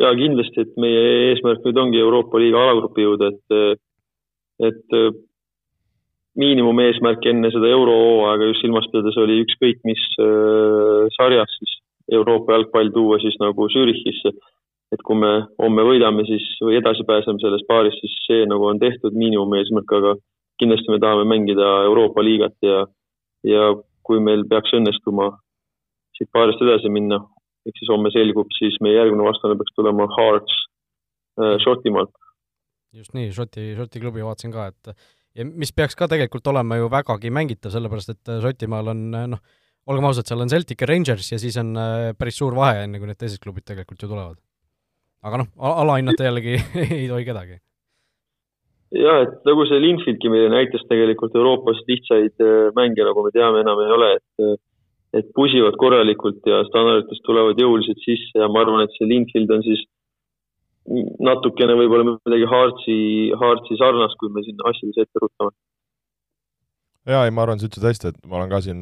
jaa, 0.00 0.14
kindlasti, 0.16 0.64
et 0.64 0.76
meie 0.80 1.00
eesmärk 1.30 1.64
nüüd 1.66 1.78
ongi 1.82 2.00
Euroopa 2.00 2.40
liiga 2.40 2.62
alagrupi 2.64 3.04
jõuda, 3.04 3.34
et 3.34 3.56
äh, 3.56 3.72
et 4.60 4.96
miinimumeesmärk 6.40 7.26
enne 7.30 7.50
seda 7.54 7.68
eurohooaega 7.68 8.48
just 8.50 8.64
silmas 8.64 8.88
pidades 8.92 9.18
oli 9.20 9.40
ükskõik 9.44 9.84
mis 9.88 10.02
sarjas 11.16 11.52
siis 11.58 11.76
Euroopa 12.12 12.56
jalgpall 12.56 12.90
tuua 12.94 13.18
siis 13.22 13.36
nagu 13.42 13.68
Zürichisse. 13.72 14.32
et 14.90 15.02
kui 15.06 15.14
me 15.14 15.28
homme 15.62 15.82
võidame 15.86 16.24
siis 16.26 16.44
või 16.66 16.74
edasi 16.80 17.04
pääseme 17.06 17.38
selles 17.38 17.62
paaris, 17.68 17.94
siis 18.02 18.14
see 18.24 18.46
nagu 18.50 18.64
on 18.66 18.80
tehtud 18.82 19.14
miinimumeesmärk, 19.14 19.92
aga 19.98 20.16
kindlasti 20.58 20.90
me 20.90 20.98
tahame 20.98 21.28
mängida 21.30 21.68
Euroopa 21.86 22.24
liigat 22.26 22.56
ja 22.66 22.80
ja 23.46 23.68
kui 24.02 24.18
meil 24.20 24.42
peaks 24.50 24.74
õnnestuma 24.74 25.28
siit 26.18 26.28
paarist 26.34 26.60
edasi 26.64 26.90
minna, 26.92 27.20
ehk 27.68 27.78
siis 27.78 27.92
homme 27.92 28.10
selgub, 28.10 28.50
siis 28.58 28.80
meie 28.84 28.98
järgmine 28.98 29.24
vastane 29.24 29.54
peaks 29.60 29.76
tulema 29.78 30.08
Hearts 30.16 30.58
äh, 31.38 31.54
Šotimaalt. 31.62 32.12
just 32.92 33.14
nii, 33.14 33.30
Šoti, 33.36 33.70
Šoti 33.78 34.02
klubi 34.02 34.26
vaatasin 34.26 34.52
ka, 34.56 34.66
et 34.74 34.94
ja 35.36 35.46
mis 35.46 35.72
peaks 35.76 35.96
ka 35.98 36.08
tegelikult 36.10 36.46
olema 36.52 36.78
ju 36.80 36.90
vägagi 36.92 37.32
mängitav, 37.34 37.74
sellepärast 37.74 38.14
et 38.14 38.32
Šotimaal 38.42 38.92
on 38.94 39.02
noh, 39.34 39.42
olgem 39.90 40.06
ausad, 40.10 40.28
seal 40.28 40.44
on 40.44 40.52
Celtic 40.52 40.82
ja 40.82 40.90
Rangers 40.90 41.32
ja 41.32 41.40
siis 41.40 41.56
on 41.60 41.74
äh, 41.78 42.12
päris 42.18 42.38
suur 42.40 42.56
vahe, 42.58 42.84
enne 42.86 43.00
kui 43.00 43.10
need 43.10 43.20
teised 43.20 43.42
klubid 43.42 43.66
tegelikult 43.68 44.02
ju 44.02 44.10
tulevad. 44.10 44.38
aga 45.22 45.42
noh, 45.42 45.50
alahinnata 45.58 46.28
jällegi 46.28 46.56
ei 47.00 47.08
tohi 47.10 47.26
kedagi 47.28 47.60
jah, 48.96 49.22
et 49.26 49.46
nagu 49.46 49.66
see 49.68 49.82
Linfieldki 49.82 50.32
meile 50.32 50.50
näitas 50.52 50.82
tegelikult 50.90 51.36
Euroopas 51.38 51.82
lihtsaid 51.88 52.42
äh, 52.42 52.72
mänge, 52.76 53.04
nagu 53.06 53.24
me 53.26 53.32
teame, 53.34 53.62
enam 53.64 53.84
ei 53.84 53.94
ole, 53.98 54.10
et 54.18 54.44
äh, 54.46 54.58
et 55.18 55.30
pusivad 55.34 55.74
korralikult 55.78 56.44
ja 56.46 56.60
standarditest 56.68 57.24
tulevad 57.26 57.58
jõuliselt 57.58 57.98
sisse 58.04 58.38
ja 58.38 58.46
ma 58.46 58.62
arvan, 58.62 58.84
et 58.84 58.94
see 58.94 59.08
Linfield 59.10 59.50
on 59.56 59.64
siis 59.66 59.82
natukene 61.22 61.76
võib-olla 61.78 62.16
midagi 62.16 62.48
Heartsi, 62.50 62.96
Heartsi 63.40 63.78
sarnast, 63.78 64.18
kui 64.20 64.32
me 64.34 64.42
siin 64.46 64.58
asjades 64.70 65.04
ette 65.04 65.22
ruttame. 65.22 65.54
jaa, 67.10 67.24
ei 67.26 67.34
ma 67.34 67.44
arvan, 67.44 67.60
sa 67.60 67.68
ütlesid 67.68 67.88
hästi, 67.88 68.12
et 68.12 68.26
ma 68.26 68.40
olen 68.40 68.50
ka 68.50 68.60
siin 68.64 68.80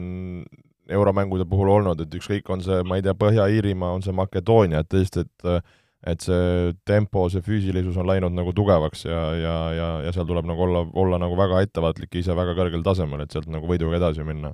euromängude 0.88 1.44
puhul 1.48 1.68
olnud, 1.74 2.00
et 2.00 2.14
ükskõik, 2.16 2.48
on 2.52 2.64
see, 2.64 2.80
ma 2.88 2.96
ei 2.96 3.04
tea, 3.04 3.14
Põhja-Iirimaa, 3.18 3.92
on 3.96 4.04
see 4.04 4.16
Makedoonia, 4.16 4.82
et 4.84 4.90
tõesti, 4.94 5.26
et 5.26 5.60
et 6.06 6.22
see 6.22 6.72
tempo, 6.86 7.24
see 7.26 7.42
füüsilisus 7.42 7.96
on 7.98 8.06
läinud 8.06 8.30
nagu 8.30 8.52
tugevaks 8.54 9.02
ja, 9.08 9.22
ja, 9.34 9.54
ja, 9.74 9.88
ja 10.06 10.12
seal 10.14 10.28
tuleb 10.28 10.46
nagu 10.46 10.62
olla, 10.62 10.84
olla 10.94 11.18
nagu 11.18 11.34
väga 11.38 11.64
ettevaatlik 11.66 12.14
ja 12.14 12.22
ise 12.22 12.36
väga 12.38 12.54
kõrgel 12.54 12.84
tasemel, 12.86 13.24
et 13.24 13.34
sealt 13.34 13.48
nagu 13.50 13.66
võiduga 13.66 13.98
edasi 13.98 14.26
minna. 14.26 14.52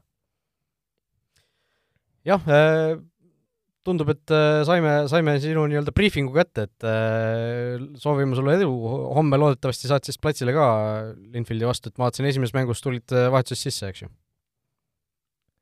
jah 2.24 2.40
äh,, 2.48 2.96
tundub, 3.86 4.10
et 4.14 4.34
äh, 4.34 4.62
saime, 4.68 4.94
saime 5.10 5.36
sinu 5.42 5.66
nii-öelda 5.70 5.94
briifingu 5.96 6.34
kätte, 6.34 6.66
et 6.68 6.88
äh, 6.88 7.78
soovime 8.00 8.36
sulle 8.38 8.56
edu, 8.58 8.72
homme 9.16 9.40
loodetavasti 9.40 9.90
saad 9.90 10.06
siis 10.06 10.20
platsile 10.20 10.54
ka 10.56 10.66
Linfieldi 11.34 11.68
vastu, 11.68 11.92
et 11.92 11.98
ma 11.98 12.08
vaatasin, 12.08 12.30
esimeses 12.32 12.56
mängus 12.56 12.82
tulid 12.84 13.12
vahetuses 13.12 13.68
sisse, 13.68 13.92
eks 13.92 14.06
ju? 14.06 14.10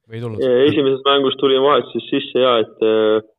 või 0.08 0.18
ei 0.18 0.24
tulnud? 0.24 0.48
esimeses 0.68 1.04
mängus 1.06 1.38
tulin 1.40 1.62
vahetuses 1.64 2.08
sisse 2.11 2.42
jaa, 2.42 2.58
et 2.64 3.30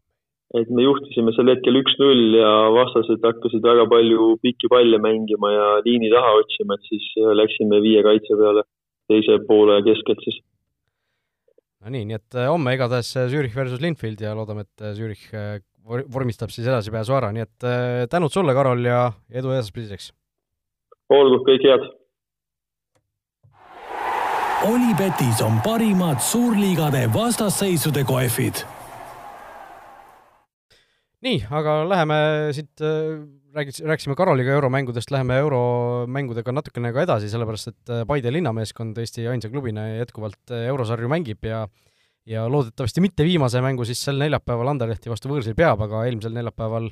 et 0.53 0.69
me 0.69 0.85
juhtisime 0.85 1.33
sel 1.33 1.49
hetkel 1.49 1.79
üks-null 1.79 2.35
ja 2.37 2.49
vastased 2.75 3.23
hakkasid 3.25 3.63
väga 3.65 3.87
palju 3.89 4.35
pikki 4.43 4.69
palle 4.69 4.99
mängima 5.01 5.49
ja 5.49 5.69
liini 5.85 6.11
taha 6.13 6.35
otsima, 6.43 6.77
et 6.77 6.89
siis 6.91 7.07
äh, 7.21 7.31
läksime 7.39 7.81
viie 7.81 8.03
kaitse 8.05 8.37
peale 8.37 8.65
teise 9.09 9.39
poole 9.47 9.79
keskelt 9.85 10.21
siis. 10.25 10.37
No 11.83 11.93
nii, 11.93 12.05
nii 12.09 12.17
et 12.19 12.37
äh, 12.39 12.49
homme 12.51 12.75
igatahes 12.77 13.13
äh, 13.19 13.29
Zürich 13.31 13.55
versus 13.55 13.81
Linfield 13.83 14.21
ja 14.23 14.33
loodame, 14.37 14.65
et 14.67 14.85
Zürich 14.97 15.25
vormistab 15.83 16.51
siis 16.53 16.67
edasipääsu 16.69 17.17
ära, 17.17 17.33
nii 17.35 17.43
et 17.43 17.65
tänud 18.11 18.31
sulle, 18.31 18.53
Karol, 18.55 18.85
ja 18.87 19.09
edu 19.33 19.51
edaspidiseks! 19.51 20.13
olgu, 21.11 21.41
kõik 21.47 21.67
head! 21.67 21.89
Olipetis 24.63 25.41
on 25.43 25.57
parimad 25.65 26.23
suurliigade 26.23 27.03
vastasseisude 27.11 28.05
kohvid 28.07 28.63
nii, 31.23 31.39
aga 31.51 31.81
läheme 31.87 32.19
siit, 32.55 32.71
äh, 33.53 33.57
räägis, 33.57 33.81
rääkisime 33.85 34.15
Karoliga 34.15 34.51
euromängudest, 34.57 35.11
läheme 35.11 35.37
euromängudega 35.43 36.51
natukene 36.51 36.93
ka 36.93 37.03
edasi, 37.05 37.29
sellepärast 37.31 37.71
et 37.71 37.93
äh, 37.93 38.03
Paide 38.09 38.31
linnameeskond 38.33 38.97
Eesti 38.97 39.27
ainsa 39.29 39.49
klubina 39.49 39.87
jätkuvalt 39.99 40.51
äh, 40.51 40.67
eurosarju 40.73 41.09
mängib 41.11 41.45
ja 41.45 41.67
ja 42.25 42.45
loodetavasti 42.47 43.01
mitte 43.03 43.25
viimase 43.27 43.59
mängu 43.61 43.83
siis 43.83 43.99
sel 43.99 44.15
neljapäeval 44.21 44.71
Anderlehti 44.71 45.11
vastu 45.11 45.27
võõrsil 45.27 45.57
peab, 45.59 45.81
aga 45.83 46.05
eelmisel 46.07 46.31
neljapäeval 46.31 46.87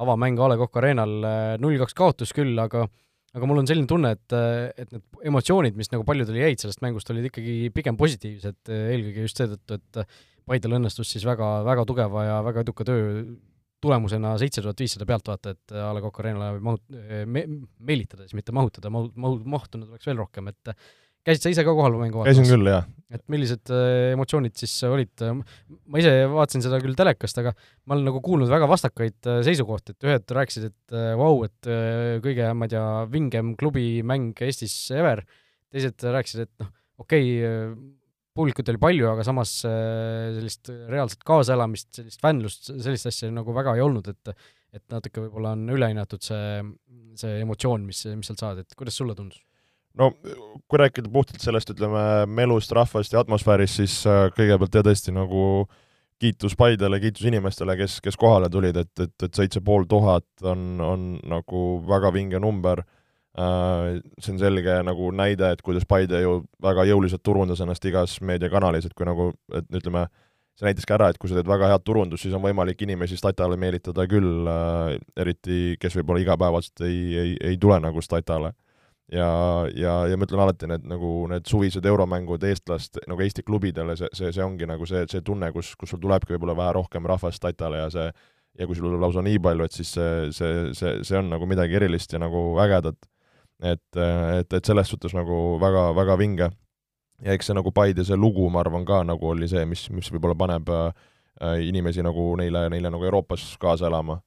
avamäng 0.00 0.40
A 0.40 0.48
Le 0.48 0.56
Coq 0.56 0.78
Arena'l 0.80 1.26
null-kaks 1.60 1.92
kaotus 1.94 2.32
küll, 2.32 2.56
aga 2.58 2.86
aga 3.36 3.46
mul 3.46 3.60
on 3.60 3.68
selline 3.68 3.86
tunne, 3.86 4.14
et, 4.16 4.32
et 4.80 4.88
need 4.88 5.28
emotsioonid, 5.28 5.76
mis 5.76 5.92
nagu 5.92 6.06
paljudel 6.08 6.40
jäid 6.40 6.64
sellest 6.64 6.80
mängust, 6.80 7.12
olid 7.12 7.28
ikkagi 7.28 7.68
pigem 7.76 8.00
positiivsed, 8.00 8.72
eelkõige 8.72 9.28
just 9.28 9.42
seetõttu, 9.42 9.76
et 9.76 10.16
Paidel 10.48 10.78
õnnestus 10.80 11.12
siis 11.12 11.28
väga, 11.28 11.60
väga 11.68 11.84
tugeva 11.86 12.24
ja 12.24 12.40
väga 12.42 12.64
eduka 12.64 12.88
töö 12.88 13.20
tulemusena 13.80 14.36
seitse 14.40 14.62
tuhat 14.64 14.80
viissada 14.80 15.06
pealtvaatajat 15.08 15.76
A 15.80 15.90
Le 15.96 16.02
Coq 16.04 16.22
Arena'le 16.22 16.62
mahut- 16.64 16.98
me,, 17.26 17.44
meelitada 17.78 18.26
siis, 18.26 18.36
mitte 18.38 18.54
mahutada, 18.56 18.92
mahu-, 18.92 19.12
mahu-, 19.16 19.44
mahtunud 19.56 19.88
oleks 19.92 20.08
veel 20.08 20.20
rohkem, 20.20 20.50
et 20.52 20.74
käisid 21.26 21.44
sa 21.44 21.52
ise 21.52 21.64
ka 21.66 21.74
kohal 21.76 21.96
mängu 22.00 22.20
vaatamas? 22.20 22.38
käisin 22.38 22.48
küll, 22.48 22.70
jah. 22.70 22.86
et 23.12 23.22
millised 23.32 23.72
äh, 23.74 24.12
emotsioonid 24.14 24.56
siis 24.56 24.72
olid? 24.88 25.24
ma 25.26 26.00
ise 26.00 26.14
vaatasin 26.32 26.64
seda 26.64 26.80
küll 26.82 26.96
telekast, 26.98 27.40
aga 27.42 27.52
ma 27.84 27.96
olen 27.96 28.08
nagu 28.08 28.22
kuulnud 28.24 28.50
väga 28.52 28.68
vastakaid 28.70 29.28
äh, 29.28 29.40
seisukohti, 29.46 29.96
et 29.96 30.08
ühed 30.08 30.34
rääkisid, 30.40 30.70
et 30.70 30.96
äh, 30.96 31.12
vau 31.20 31.40
wow,, 31.40 31.48
et 31.48 31.70
kõige, 32.24 32.50
ma 32.56 32.68
ei 32.68 32.74
tea, 32.74 32.86
vingem 33.12 33.54
klubimäng 33.60 34.44
Eestis 34.46 34.76
ever, 34.96 35.24
teised 35.70 36.08
rääkisid, 36.16 36.48
et 36.48 36.64
noh, 36.64 36.72
okei 37.04 37.34
okay,, 37.36 37.74
publikut 38.36 38.68
oli 38.72 38.80
palju, 38.80 39.10
aga 39.10 39.26
samas 39.26 39.56
äh, 39.68 40.30
sellist 40.36 40.70
reaalset 40.90 41.22
kaasaelamist, 41.26 41.90
sellist 41.98 42.22
fännlust, 42.22 42.70
sellist 42.70 43.10
asja 43.10 43.30
nagu 43.34 43.54
väga 43.56 43.76
ei 43.76 43.84
olnud, 43.86 44.10
et 44.14 44.34
et 44.70 44.84
natuke 44.92 45.24
võib-olla 45.24 45.56
on 45.56 45.64
ülehinnatud 45.74 46.22
see, 46.22 46.60
see 47.18 47.40
emotsioon, 47.42 47.88
mis, 47.88 48.04
mis 48.14 48.28
sealt 48.30 48.42
saad, 48.42 48.60
et 48.62 48.76
kuidas 48.78 48.94
sulle 49.00 49.16
tundus? 49.18 49.40
no 49.98 50.12
kui 50.70 50.78
rääkida 50.78 51.10
puhtalt 51.10 51.42
sellest, 51.42 51.72
ütleme, 51.74 52.02
melust, 52.30 52.70
rahvast 52.76 53.14
ja 53.14 53.24
atmosfäärist, 53.24 53.80
siis 53.80 53.96
äh, 54.06 54.28
kõigepealt 54.36 54.78
jah, 54.78 54.86
tõesti 54.86 55.14
nagu 55.16 55.42
kiitus 56.20 56.54
Paidele, 56.58 57.00
kiitus 57.00 57.24
inimestele, 57.26 57.74
kes, 57.80 57.98
kes 58.04 58.18
kohale 58.20 58.50
tulid, 58.52 58.76
et, 58.76 58.92
et, 59.02 59.14
et 59.24 59.34
seitse 59.34 59.62
pool 59.64 59.88
tuhat 59.90 60.44
on, 60.46 60.64
on 60.84 61.10
nagu 61.26 61.64
väga 61.88 62.12
vinge 62.14 62.40
number 62.42 62.84
see 63.36 64.32
on 64.32 64.40
selge 64.40 64.80
nagu 64.86 65.10
näide, 65.14 65.52
et 65.54 65.62
kuidas 65.62 65.86
Paide 65.88 66.22
ju 66.22 66.40
väga 66.62 66.84
jõuliselt 66.88 67.22
turundas 67.22 67.60
ennast 67.62 67.84
igas 67.86 68.18
meediakanalis, 68.26 68.88
et 68.88 68.94
kui 68.98 69.06
nagu, 69.06 69.30
et 69.54 69.68
ütleme, 69.80 70.06
see 70.58 70.66
näitas 70.66 70.88
ka 70.88 70.96
ära, 70.98 71.10
et 71.10 71.20
kui 71.20 71.30
sa 71.30 71.38
teed 71.38 71.48
väga 71.48 71.68
head 71.70 71.84
turundust, 71.86 72.26
siis 72.26 72.34
on 72.34 72.42
võimalik 72.42 72.82
inimesi 72.82 73.18
statale 73.20 73.56
meelitada 73.60 74.06
küll 74.10 74.48
äh,, 74.50 74.96
eriti 75.16 75.76
kes 75.80 75.94
võib-olla 76.00 76.24
igapäevaselt 76.24 76.82
ei, 76.88 76.98
ei, 77.22 77.36
ei 77.52 77.60
tule 77.60 77.78
nagu 77.80 78.02
statale. 78.02 78.52
ja, 79.10 79.30
ja, 79.74 79.94
ja 80.06 80.18
ma 80.18 80.26
ütlen 80.26 80.42
alati, 80.42 80.68
need 80.70 80.84
nagu 80.90 81.26
need 81.30 81.46
suvised 81.50 81.86
euromängud 81.86 82.44
eestlast, 82.46 82.98
nagu 83.10 83.22
Eesti 83.22 83.42
klubidele, 83.46 83.96
see, 83.98 84.10
see, 84.14 84.34
see 84.34 84.44
ongi 84.44 84.68
nagu 84.70 84.86
see, 84.86 85.06
see 85.10 85.22
tunne, 85.26 85.50
kus, 85.54 85.72
kus 85.78 85.94
sul 85.94 86.02
tulebki 86.02 86.34
võib-olla 86.34 86.58
vähe 86.58 86.76
rohkem 86.78 87.06
rahvast 87.10 87.42
tatale 87.42 87.82
ja 87.82 87.88
see 87.94 88.10
ja 88.58 88.66
kui 88.66 88.76
sul 88.76 88.88
tuleb 88.88 89.02
lausa 89.04 89.22
nii 89.24 89.38
palju, 89.42 89.66
et 89.66 89.76
siis 89.76 89.94
see, 89.94 90.28
see, 90.36 90.60
see, 90.76 90.92
see 91.06 91.18
on 91.18 91.30
nagu 91.32 91.46
midagi 91.48 91.78
erilist 91.78 92.12
ja 92.14 92.20
nagu 92.22 92.42
ägedat. 92.62 92.98
Et, 93.62 93.96
et, 93.96 94.52
et 94.52 94.64
selles 94.64 94.88
suhtes 94.88 95.14
nagu 95.16 95.58
väga, 95.60 95.90
väga 95.96 96.16
vinge. 96.18 96.50
ja 97.20 97.36
eks 97.36 97.50
see 97.50 97.56
nagu 97.56 97.72
Paide 97.72 98.04
see 98.04 98.16
lugu, 98.16 98.48
ma 98.50 98.62
arvan 98.64 98.84
ka 98.88 99.02
nagu 99.04 99.32
oli 99.34 99.48
see, 99.48 99.64
mis, 99.68 99.88
mis 99.90 100.08
võib-olla 100.12 100.38
paneb 100.38 100.70
äh, 100.72 100.90
inimesi 101.66 102.02
nagu 102.02 102.34
neile, 102.40 102.68
neile 102.72 102.90
nagu 102.90 103.04
Euroopas 103.04 103.44
kaasa 103.60 103.88
elama 103.90 104.20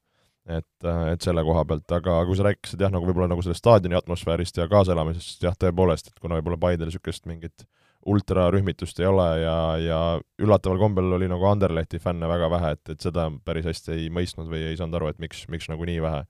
et, 0.46 0.88
et 1.12 1.24
selle 1.24 1.44
koha 1.46 1.64
pealt, 1.68 1.88
aga 1.96 2.18
kui 2.28 2.36
sa 2.38 2.48
rääkisid 2.50 2.82
jah, 2.84 2.92
nagu 2.92 3.08
võib-olla 3.08 3.30
nagu 3.32 3.44
sellest 3.46 3.64
staadioni 3.64 3.98
atmosfäärist 3.98 4.60
ja 4.60 4.68
kaasaelamisest, 4.72 5.44
jah, 5.46 5.56
tõepoolest, 5.60 6.12
et 6.12 6.20
kuna 6.20 6.40
võib-olla 6.40 6.60
Paidel 6.60 6.92
niisugust 6.92 7.28
mingit 7.30 7.66
ultrarühmitust 8.10 9.00
ei 9.00 9.08
ole 9.08 9.28
ja, 9.40 9.58
ja 9.80 10.00
üllataval 10.44 10.82
kombel 10.82 11.16
oli 11.16 11.30
nagu 11.32 11.48
Anderlehti 11.48 12.02
fänne 12.04 12.28
väga 12.28 12.50
vähe, 12.52 12.74
et, 12.76 12.96
et 12.96 13.06
seda 13.06 13.30
päris 13.46 13.70
hästi 13.70 13.96
ei 13.96 14.10
mõistnud 14.12 14.50
või 14.52 14.66
ei 14.68 14.80
saanud 14.80 15.00
aru, 15.00 15.14
et 15.14 15.22
miks, 15.24 15.46
miks 15.52 15.70
nagu 15.72 15.88
nii 15.88 16.02
vähe. 16.04 16.26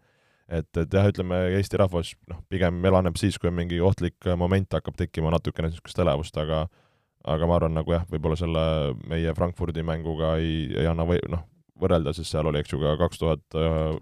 Et, 0.47 0.69
et 0.77 0.93
jah, 0.93 1.07
ütleme 1.09 1.39
Eesti 1.57 1.79
rahvas 1.81 2.13
noh, 2.31 2.41
pigem 2.51 2.83
elaneb 2.85 3.17
siis, 3.19 3.39
kui 3.41 3.51
mingi 3.51 3.79
ohtlik 3.81 4.31
moment 4.39 4.75
hakkab 4.75 4.97
tekkima, 4.99 5.31
natukene 5.33 5.71
niisugust 5.71 5.99
elevust, 6.03 6.37
aga 6.37 6.65
aga 7.23 7.47
ma 7.47 7.57
arvan, 7.57 7.75
nagu 7.77 7.93
jah, 7.93 8.03
võib-olla 8.09 8.35
selle 8.39 8.63
meie 9.07 9.31
Frankfurdi 9.37 9.83
mänguga 9.85 10.35
ei, 10.41 10.67
ei 10.75 10.87
anna 10.89 11.05
või 11.07 11.21
noh, 11.31 11.45
võrrelda, 11.79 12.13
sest 12.15 12.33
seal 12.33 12.49
oli, 12.49 12.61
eks 12.63 12.73
ju, 12.73 12.81
ka 12.81 12.97
kaks 12.99 13.21
tuhat 13.21 13.57
äh, 13.59 13.95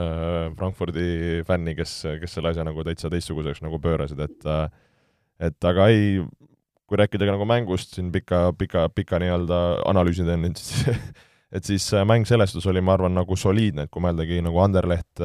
äh, 0.00 0.48
Frankfurdi 0.56 1.44
fänni, 1.48 1.76
kes, 1.78 1.98
kes 2.22 2.38
selle 2.38 2.52
asja 2.52 2.64
nagu 2.66 2.84
täitsa 2.86 3.12
teistsuguseks 3.12 3.62
nagu 3.64 3.80
pöörasid, 3.82 4.22
et 4.24 4.48
äh, 4.48 4.66
et 5.50 5.68
aga 5.68 5.90
ei, 5.92 6.22
kui 6.88 6.96
rääkida 6.96 7.28
ka 7.28 7.36
nagu 7.36 7.44
mängust 7.48 7.92
siin 7.92 8.08
pika, 8.14 8.48
pika, 8.56 8.86
pika 8.88 9.20
nii-öelda 9.20 9.62
analüüsi 9.90 10.24
teen 10.24 10.46
nüüd, 10.46 10.56
siis 10.56 10.88
et 11.56 11.68
siis 11.68 11.90
mäng 12.08 12.24
selles 12.28 12.54
suhtes 12.54 12.70
oli, 12.72 12.80
ma 12.80 12.96
arvan, 12.96 13.12
nagu 13.16 13.36
soliidne, 13.36 13.84
et 13.84 13.92
kui 13.92 14.04
mõeldagi 14.04 14.40
nagu 14.44 14.64
Anderleht 14.64 15.20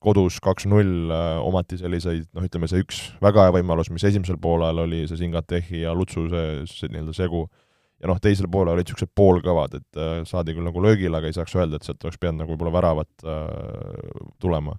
kodus 0.00 0.38
kaks-null 0.40 1.10
omati 1.44 1.76
selliseid, 1.80 2.28
noh, 2.32 2.44
ütleme 2.46 2.68
see 2.70 2.80
üks 2.80 3.00
väga 3.20 3.46
hea 3.46 3.56
võimalus, 3.58 3.90
mis 3.92 4.04
esimesel 4.08 4.38
poolel 4.40 4.84
oli 4.86 5.02
see 5.08 5.20
Singatehi 5.20 5.82
ja 5.82 5.92
Lutsu 5.96 6.24
see, 6.32 6.62
see 6.70 6.88
nii-öelda 6.88 7.16
segu, 7.16 7.44
ja 8.00 8.08
noh, 8.08 8.20
teisel 8.22 8.48
poolel 8.50 8.78
olid 8.78 8.88
niisugused 8.88 9.12
poolkõvad, 9.16 9.76
et 9.80 10.00
äh, 10.00 10.12
saadi 10.28 10.54
küll 10.56 10.66
nagu 10.66 10.82
löögile, 10.82 11.18
aga 11.18 11.28
ei 11.28 11.36
saaks 11.36 11.56
öelda, 11.58 11.76
et 11.76 11.86
sealt 11.86 12.06
oleks 12.06 12.20
pidanud 12.20 12.44
nagu 12.44 12.54
võib-olla 12.54 12.72
väravat 12.78 13.26
äh, 13.28 14.30
tulema. 14.40 14.78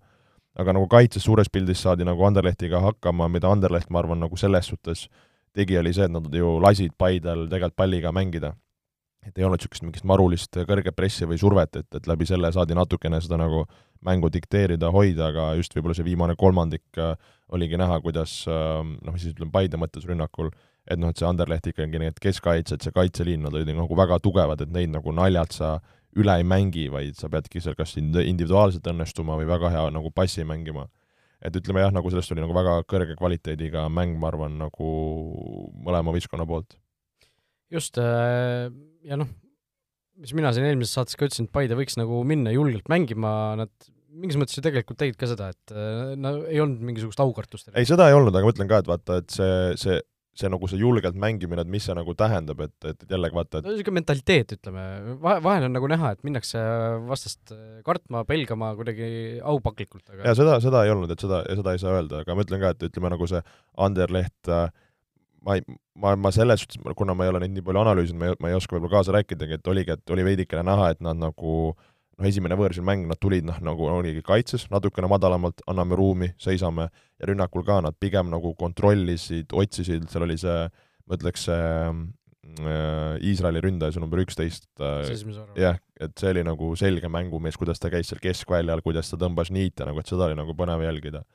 aga 0.60 0.74
nagu 0.76 0.88
kaitses 0.92 1.24
suures 1.24 1.48
pildis 1.50 1.80
saadi 1.86 2.04
nagu 2.04 2.26
Anderlehtiga 2.28 2.82
hakkama, 2.84 3.30
mida 3.32 3.52
Anderleht, 3.52 3.90
ma 3.90 4.02
arvan, 4.02 4.20
nagu 4.20 4.38
selles 4.38 4.68
suhtes 4.68 5.06
tegi, 5.56 5.78
oli 5.78 5.94
see, 5.94 6.10
et 6.10 6.12
nad 6.12 6.28
ju 6.34 6.58
lasid 6.64 6.98
Paidel 6.98 7.46
tegelikult 7.48 7.78
palliga 7.78 8.12
mängida. 8.12 8.56
Et 9.22 9.38
ei 9.38 9.46
olnud 9.46 9.62
niisugust 9.62 9.86
mingit 9.86 10.06
marulist 10.08 10.58
kõrget 10.66 10.96
pressi 10.98 11.28
või 11.30 11.38
survet, 11.38 11.76
et, 11.78 11.88
et 11.96 12.08
läbi 12.10 12.26
selle 12.26 12.50
saadi 12.54 12.78
natukene 12.78 13.20
seda 13.22 13.38
nagu 13.38 13.68
mängu 14.06 14.32
dikteerida, 14.34 14.90
hoida, 14.92 15.30
aga 15.30 15.52
just 15.60 15.76
võib-olla 15.76 15.94
see 15.98 16.08
viimane 16.08 16.36
kolmandik 16.40 16.98
äh, 16.98 17.14
oligi 17.54 17.78
näha, 17.78 18.00
kuidas 18.02 18.42
äh, 18.50 18.82
noh, 18.82 19.18
siis 19.22 19.36
ütleme 19.36 19.54
Paide 19.54 19.78
mõttes 19.78 20.08
rünnakul 20.10 20.50
et 20.90 21.00
noh, 21.00 21.12
et 21.12 21.20
see 21.20 21.28
Anderleht 21.28 21.68
ikkagi 21.72 22.02
need 22.02 22.20
keskkaitsjad, 22.22 22.82
see 22.84 22.96
kaitseliin, 22.96 23.44
nad 23.46 23.56
olid 23.56 23.70
nagu 23.76 23.98
väga 23.98 24.18
tugevad, 24.24 24.64
et 24.64 24.72
neid 24.74 24.94
nagu 24.94 25.14
naljalt 25.16 25.54
sa 25.56 25.76
üle 26.18 26.34
ei 26.40 26.48
mängi, 26.48 26.88
vaid 26.92 27.16
sa 27.20 27.30
peadki 27.32 27.62
seal 27.64 27.78
kas 27.78 27.96
individuaalselt 28.00 28.90
õnnestuma 28.92 29.38
või 29.40 29.48
väga 29.50 29.72
hea 29.72 29.86
nagu 29.94 30.12
passi 30.12 30.44
mängima. 30.48 30.90
et 31.42 31.56
ütleme 31.58 31.82
jah, 31.82 31.90
nagu 31.90 32.10
sellest 32.14 32.32
oli 32.32 32.42
nagu 32.44 32.54
väga 32.54 32.84
kõrge 32.86 33.16
kvaliteediga 33.18 33.88
mäng, 33.90 34.20
ma 34.22 34.28
arvan, 34.30 34.60
nagu 34.62 34.90
mõlema 35.74 36.14
võistkonna 36.14 36.46
poolt. 36.46 36.76
Just, 37.72 37.98
äh, 38.02 38.68
ja 39.08 39.18
noh, 39.20 39.32
mis 40.22 40.36
mina 40.38 40.52
siin 40.54 40.68
eelmises 40.68 40.94
saates 40.98 41.18
ka 41.18 41.28
ütlesin, 41.28 41.50
et 41.50 41.56
Paide 41.56 41.78
võiks 41.80 41.98
nagu 42.00 42.22
minna 42.28 42.54
julgelt 42.54 42.92
mängima, 42.92 43.56
nad 43.60 43.92
mingis 44.12 44.38
mõttes 44.40 44.58
ju 44.58 44.64
tegelikult 44.66 45.00
tegid 45.00 45.18
ka 45.20 45.30
seda, 45.32 45.52
et 45.56 45.74
äh, 45.74 46.14
no 46.20 46.36
ei 46.46 46.60
olnud 46.64 46.84
mingisugust 46.84 47.22
aukartust. 47.24 47.72
ei, 47.72 47.88
seda 47.88 48.10
ei 48.10 48.18
olnud, 48.18 48.36
aga 48.36 48.48
ma 48.48 48.56
ütlen 48.56 48.72
ka, 48.72 48.82
et 48.84 48.92
vaata, 48.92 49.22
et 49.24 49.32
see, 49.34 49.54
see 49.82 50.02
see 50.32 50.48
nagu 50.48 50.68
see 50.70 50.80
julgelt 50.80 51.18
mängimine, 51.20 51.64
et 51.64 51.72
mis 51.72 51.84
see 51.84 51.96
nagu 51.96 52.14
tähendab, 52.16 52.62
et, 52.64 52.74
et, 52.88 53.02
et 53.04 53.10
jällegi 53.12 53.36
vaata, 53.36 53.60
et 53.60 53.66
no 53.68 53.74
niisugune 53.74 53.98
mentaliteet, 54.00 54.54
ütleme, 54.56 54.86
vahe, 55.24 55.42
vahel 55.44 55.68
on 55.68 55.76
nagu 55.76 55.90
näha, 55.92 56.14
et 56.16 56.22
minnakse 56.28 56.62
vastast 57.10 57.52
kartma, 57.88 58.24
pelgama 58.30 58.72
kuidagi 58.80 59.10
aupaklikult, 59.52 60.06
aga 60.08 60.30
jaa, 60.30 60.38
seda, 60.40 60.56
seda 60.64 60.86
ei 60.88 60.94
olnud, 60.94 61.12
et 61.12 61.26
seda, 61.26 61.42
seda 61.60 61.76
ei 61.76 61.84
saa 61.84 61.98
öelda, 61.98 62.24
aga 62.24 62.38
ma 62.38 62.48
ütlen 62.48 62.64
ka, 62.64 62.72
et 62.72 62.88
ütleme 62.88 63.12
nagu 63.12 63.28
see 63.28 63.44
Anderleht 63.84 64.52
äh, 64.52 64.72
ma 65.46 65.58
ei, 65.58 65.64
ma, 65.98 66.16
ma 66.16 66.32
selles 66.34 66.64
suhtes, 66.64 66.82
kuna 66.98 67.16
ma 67.18 67.26
ei 67.26 67.34
ole 67.34 67.42
neid 67.44 67.56
nii 67.56 67.66
palju 67.66 67.82
analüüsinud, 67.82 68.20
ma 68.22 68.30
ei, 68.30 68.38
ma 68.44 68.52
ei 68.52 68.58
oska 68.58 68.76
võib-olla 68.76 69.00
kaasa 69.00 69.16
rääkidagi, 69.16 69.58
et 69.58 69.72
oligi, 69.72 69.96
et 69.98 70.14
oli 70.14 70.26
veidikene 70.28 70.64
näha, 70.68 70.92
et 70.94 71.02
nad 71.04 71.20
nagu 71.20 71.56
noh, 72.22 72.30
esimene 72.30 72.58
võõrsil 72.60 72.86
mäng, 72.86 73.08
nad 73.10 73.20
tulid 73.22 73.48
noh, 73.48 73.58
nagu 73.66 73.90
oligi 73.90 74.24
kaitses 74.26 74.68
natukene 74.74 75.10
madalamalt, 75.12 75.64
anname 75.72 75.98
ruumi, 75.98 76.32
seisame, 76.42 76.88
ja 77.20 77.30
rünnakul 77.30 77.66
ka 77.68 77.82
nad 77.86 77.98
pigem 78.00 78.30
nagu 78.34 78.54
kontrollisid, 78.60 79.52
otsisid, 79.58 80.08
seal 80.12 80.28
oli 80.28 80.38
see, 80.42 80.58
ma 81.08 81.18
ütleks, 81.18 81.48
see 81.50 81.72
äh, 82.62 83.18
Iisraeli 83.32 83.64
ründaja, 83.66 83.96
see 83.96 84.04
number 84.04 84.22
üksteist, 84.24 84.70
äh, 84.84 85.10
jah, 85.60 85.82
et 86.02 86.14
see 86.22 86.34
oli 86.36 86.46
nagu 86.46 86.74
selge 86.80 87.10
mängumees, 87.12 87.58
kuidas 87.60 87.82
ta 87.82 87.92
käis 87.94 88.12
seal 88.12 88.22
keskväljal, 88.22 88.84
kuidas 88.86 89.10
ta 89.10 89.20
tõmbas 89.22 89.54
niite, 89.54 89.88
nagu 89.90 90.02
et 90.02 90.12
seda 90.12 90.30
oli 90.30 90.38
nagu 90.38 90.56
põnev 90.58 90.86
jälgida. 90.86 91.26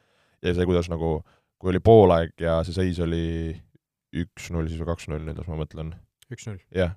ja 0.45 0.55
see, 0.55 0.67
kuidas 0.69 0.91
nagu, 0.93 1.19
kui 1.59 1.73
oli 1.73 1.81
poolaeg 1.81 2.37
ja 2.39 2.61
see 2.67 2.77
seis 2.77 2.99
oli 3.03 3.57
üks-null 4.25 4.71
siis 4.71 4.81
või 4.81 4.93
kaks-null 4.93 5.27
nüüd, 5.29 5.43
ma 5.49 5.59
mõtlen? 5.61 5.97
üks-null. 6.33 6.63
jah 6.75 6.95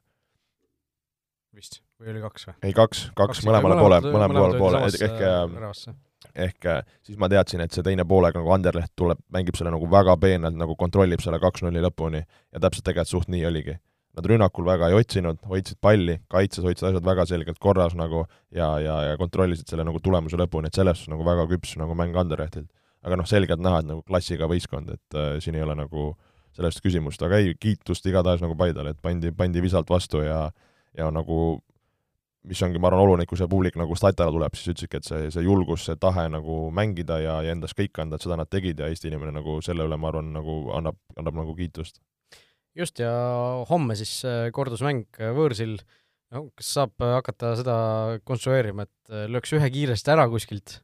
vist, 1.56 1.82
või 2.00 2.14
oli 2.14 2.22
kaks 2.24 2.48
või? 2.50 2.56
ei, 2.68 2.76
kaks, 2.78 3.10
kaks 3.18 3.42
mõlemale 3.48 3.80
poole, 3.80 4.00
mõlemale 4.06 4.62
poole, 4.62 4.86
ehk 4.88 5.04
ehk 5.04 5.98
ehk 6.36 6.66
siis 7.08 7.20
ma 7.20 7.30
teadsin, 7.32 7.64
et 7.64 7.76
see 7.76 7.86
teine 7.86 8.06
poolega 8.08 8.42
nagu 8.42 8.52
Anderleht 8.54 8.92
tuleb, 9.00 9.22
mängib 9.34 9.58
selle 9.58 9.72
nagu 9.74 9.88
väga 9.90 10.16
peenelt, 10.22 10.58
nagu 10.60 10.76
kontrollib 10.80 11.24
selle 11.24 11.40
kaks-nulli 11.42 11.82
lõpuni 11.84 12.22
ja 12.22 12.62
täpselt 12.62 12.86
tegelikult 12.90 13.14
suht 13.14 13.32
nii 13.32 13.46
oligi. 13.50 13.78
Nad 14.18 14.26
rünnakul 14.28 14.66
väga 14.68 14.90
ei 14.90 14.98
otsinud, 14.98 15.38
hoidsid 15.48 15.78
palli, 15.82 16.18
kaitses 16.34 16.66
hoidsid 16.66 16.90
asjad 16.90 17.06
väga 17.06 17.24
selgelt 17.30 17.60
korras 17.62 17.94
nagu 17.96 18.26
ja, 18.52 18.72
ja, 18.84 18.96
ja 19.08 19.18
kontrollisid 19.22 19.70
selle 19.70 19.86
nagu 19.88 20.02
tulemuse 20.04 20.38
lõpuni, 20.40 20.68
et 20.68 20.76
selles 20.76 20.98
suhtes 21.00 21.14
nagu 21.14 21.26
väga 21.26 21.46
küps 21.52 21.76
nagu 21.80 21.96
mäng 21.98 22.18
Anderlehtilt. 22.20 22.68
aga 23.06 23.16
noh, 23.16 23.28
selgelt 23.30 23.62
näha, 23.64 23.80
et 23.80 23.88
nagu 23.88 24.02
klassiga 24.04 24.50
võistkond, 24.52 24.90
et 24.92 25.16
äh, 25.16 25.38
siin 25.40 25.56
ei 25.56 25.64
ole 25.64 25.78
nagu 25.80 26.10
sellest 26.58 26.82
küsimust, 26.84 27.22
aga 27.26 27.40
ei, 27.42 27.54
kiitust 27.60 28.06
igatahes 28.10 28.42
nagu 28.44 28.58
Paidele, 28.60 28.96
et 28.96 29.02
pandi, 29.02 29.32
pandi 29.36 29.62
visalt 29.64 29.90
vastu 29.90 30.24
ja 30.26 30.48
ja 30.98 31.12
nagu 31.14 31.60
mis 32.48 32.62
ongi, 32.64 32.80
ma 32.80 32.90
arvan, 32.90 33.04
oluline, 33.04 33.28
kui 33.28 33.40
see 33.40 33.50
publik 33.52 33.78
nagu 33.80 33.96
statale 34.00 34.32
tuleb, 34.34 34.56
siis 34.56 34.72
ütlesidki, 34.74 35.00
et 35.02 35.08
see, 35.08 35.28
see 35.34 35.44
julgus, 35.44 35.86
see 35.88 35.98
tahe 36.00 36.26
nagu 36.32 36.60
mängida 36.76 37.20
ja, 37.22 37.40
ja 37.46 37.56
endast 37.56 37.78
kõik 37.78 38.00
anda, 38.02 38.18
et 38.18 38.26
seda 38.26 38.38
nad 38.40 38.50
tegid 38.52 38.80
ja 38.80 38.88
Eesti 38.90 39.12
inimene 39.12 39.34
nagu 39.36 39.60
selle 39.66 39.86
üle, 39.88 40.00
ma 40.00 40.12
arvan, 40.12 40.32
nagu 40.38 40.60
annab, 40.78 41.00
annab 41.20 41.42
nagu 41.42 41.56
kiitust. 41.58 42.00
just, 42.80 43.02
ja 43.04 43.12
homme 43.70 43.98
siis 44.00 44.14
äh, 44.26 44.50
kordusmäng 44.56 45.20
äh, 45.20 45.34
võõrsil, 45.36 45.78
no 46.32 46.48
kas 46.56 46.74
saab 46.78 46.96
äh, 47.04 47.18
hakata 47.18 47.56
seda 47.60 47.76
konstrueerima, 48.24 48.88
et 48.88 49.18
lööks 49.34 49.54
ühe 49.58 49.72
kiiresti 49.74 50.16
ära 50.16 50.30
kuskilt? 50.32 50.80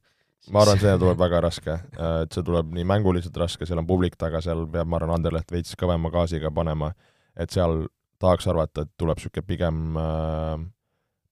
Ma 0.53 0.62
arvan, 0.63 0.79
see 0.81 0.93
tuleb 1.01 1.19
väga 1.19 1.41
raske, 1.45 1.75
et 2.21 2.36
see 2.36 2.45
tuleb 2.45 2.71
nii 2.75 2.86
mänguliselt 2.88 3.38
raske, 3.39 3.67
seal 3.67 3.81
on 3.81 3.89
publik 3.89 4.17
taga, 4.21 4.41
seal 4.45 4.65
peab, 4.71 4.89
ma 4.91 4.99
arvan, 4.99 5.15
Anderleht 5.17 5.51
veits 5.53 5.75
kõvema 5.79 6.12
gaasiga 6.13 6.51
panema, 6.53 6.91
et 7.38 7.53
seal 7.53 7.86
tahaks 8.21 8.47
arvata, 8.51 8.86
et 8.86 8.93
tuleb 8.99 9.19
niisugune 9.19 9.47
pigem 9.47 9.99
äh, 9.99 10.65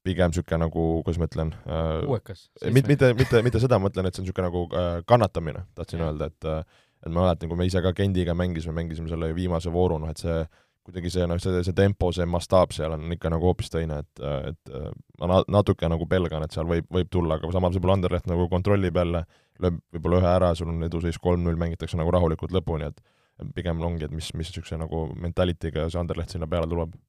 pigem 0.04 0.34
niisugune 0.34 0.66
nagu, 0.66 0.88
kuidas 1.06 1.20
ma 1.22 1.30
ütlen 1.30 1.54
äh,, 1.64 2.00
uuekas? 2.08 2.48
mitte, 2.66 2.92
mitte, 2.92 3.14
mitte, 3.18 3.44
mitte 3.46 3.62
seda, 3.64 3.80
ma 3.80 3.88
mõtlen, 3.88 4.10
et 4.10 4.16
see 4.16 4.24
on 4.24 4.28
niisugune 4.28 4.50
nagu 4.50 4.66
äh, 4.72 4.98
kannatamine, 5.10 5.68
tahtsin 5.78 6.04
ja. 6.04 6.10
öelda, 6.12 6.32
et 6.34 6.50
äh, 6.50 6.82
et 7.04 7.12
ma 7.12 7.26
mäletan, 7.26 7.50
kui 7.52 7.60
me 7.60 7.68
ise 7.68 7.82
ka 7.84 7.92
Gendiga 7.96 8.36
mängisime, 8.38 8.76
mängisime 8.78 9.10
selle 9.12 9.34
viimase 9.36 9.72
vooru, 9.74 9.98
noh 10.00 10.12
et 10.12 10.22
see 10.22 10.38
kuidagi 10.84 11.12
see, 11.14 11.26
noh, 11.30 11.40
see, 11.40 11.62
see 11.64 11.76
tempo, 11.78 12.10
see 12.16 12.26
mastaap 12.30 12.74
seal 12.76 12.96
on 12.98 13.16
ikka 13.16 13.32
nagu 13.32 13.48
hoopis 13.48 13.72
teine, 13.72 14.02
et, 14.04 14.24
et 14.52 14.74
ma 15.22 15.40
natuke 15.52 15.88
nagu 15.92 16.08
pelgan, 16.12 16.44
et 16.44 16.56
seal 16.56 16.68
võib, 16.70 16.90
võib 16.92 17.12
tulla, 17.14 17.38
aga 17.40 17.52
samas 17.56 17.78
võib-olla 17.78 17.98
Anderleht 18.00 18.28
nagu 18.30 18.50
kontrollib 18.52 19.00
jälle, 19.00 19.24
lööb 19.64 19.80
võib-olla 19.96 20.20
ühe 20.20 20.34
ära, 20.34 20.52
sul 20.60 20.74
on 20.74 20.84
eduseis 20.88 21.20
kolm-null, 21.24 21.60
mängitakse 21.60 22.00
nagu 22.00 22.12
rahulikult 22.14 22.56
lõpuni, 22.56 22.92
et 22.92 23.50
pigem 23.56 23.82
ongi, 23.84 24.10
et 24.10 24.14
mis, 24.14 24.30
mis 24.36 24.52
niisuguse 24.52 24.78
nagu 24.82 25.08
mentalitiga 25.16 25.88
see 25.88 26.04
Anderleht 26.04 26.36
sinna 26.36 26.52
peale 26.52 26.68
tuleb. 26.70 27.00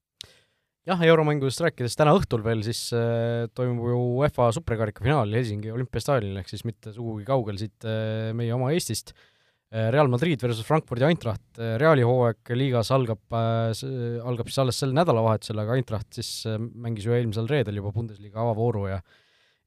jah, 0.87 1.01
euromängudest 1.11 1.67
rääkides, 1.67 1.99
täna 1.99 2.15
õhtul 2.15 2.47
veel 2.47 2.63
siis 2.63 2.87
äh, 2.95 3.51
toimub 3.59 3.91
ju 3.91 4.01
UEFA 4.21 4.53
superkarika 4.55 5.03
finaal 5.03 5.35
Helsingi 5.35 5.75
olümpiastaadionil, 5.75 6.39
ehk 6.45 6.51
siis 6.53 6.63
mitte 6.69 6.95
sugugi 6.95 7.27
kaugel 7.27 7.59
siit 7.59 7.89
äh, 7.89 8.31
meie 8.37 8.55
oma 8.55 8.71
Eestist 8.77 9.17
äh,. 9.17 9.31
Real 9.73 10.09
Madrid 10.09 10.41
versus 10.41 10.67
Frankfurdi 10.67 11.07
Eintracht, 11.09 11.59
äh, 11.59 11.75
Reali 11.81 12.05
hooaeg 12.07 12.53
liigas 12.55 12.93
algab 12.95 13.35
äh,, 13.35 13.73
algab 14.23 14.51
siis 14.51 14.61
alles 14.63 14.79
sel 14.79 14.95
nädalavahetusel, 14.95 15.59
aga 15.65 15.79
Eintracht 15.79 16.15
siis 16.15 16.31
äh, 16.47 16.59
mängis 16.59 17.09
ju 17.09 17.17
eelmisel 17.17 17.49
reedel 17.51 17.81
juba 17.81 17.95
Bundesliga 17.97 18.43
avavooru 18.45 18.89
ja 18.93 19.01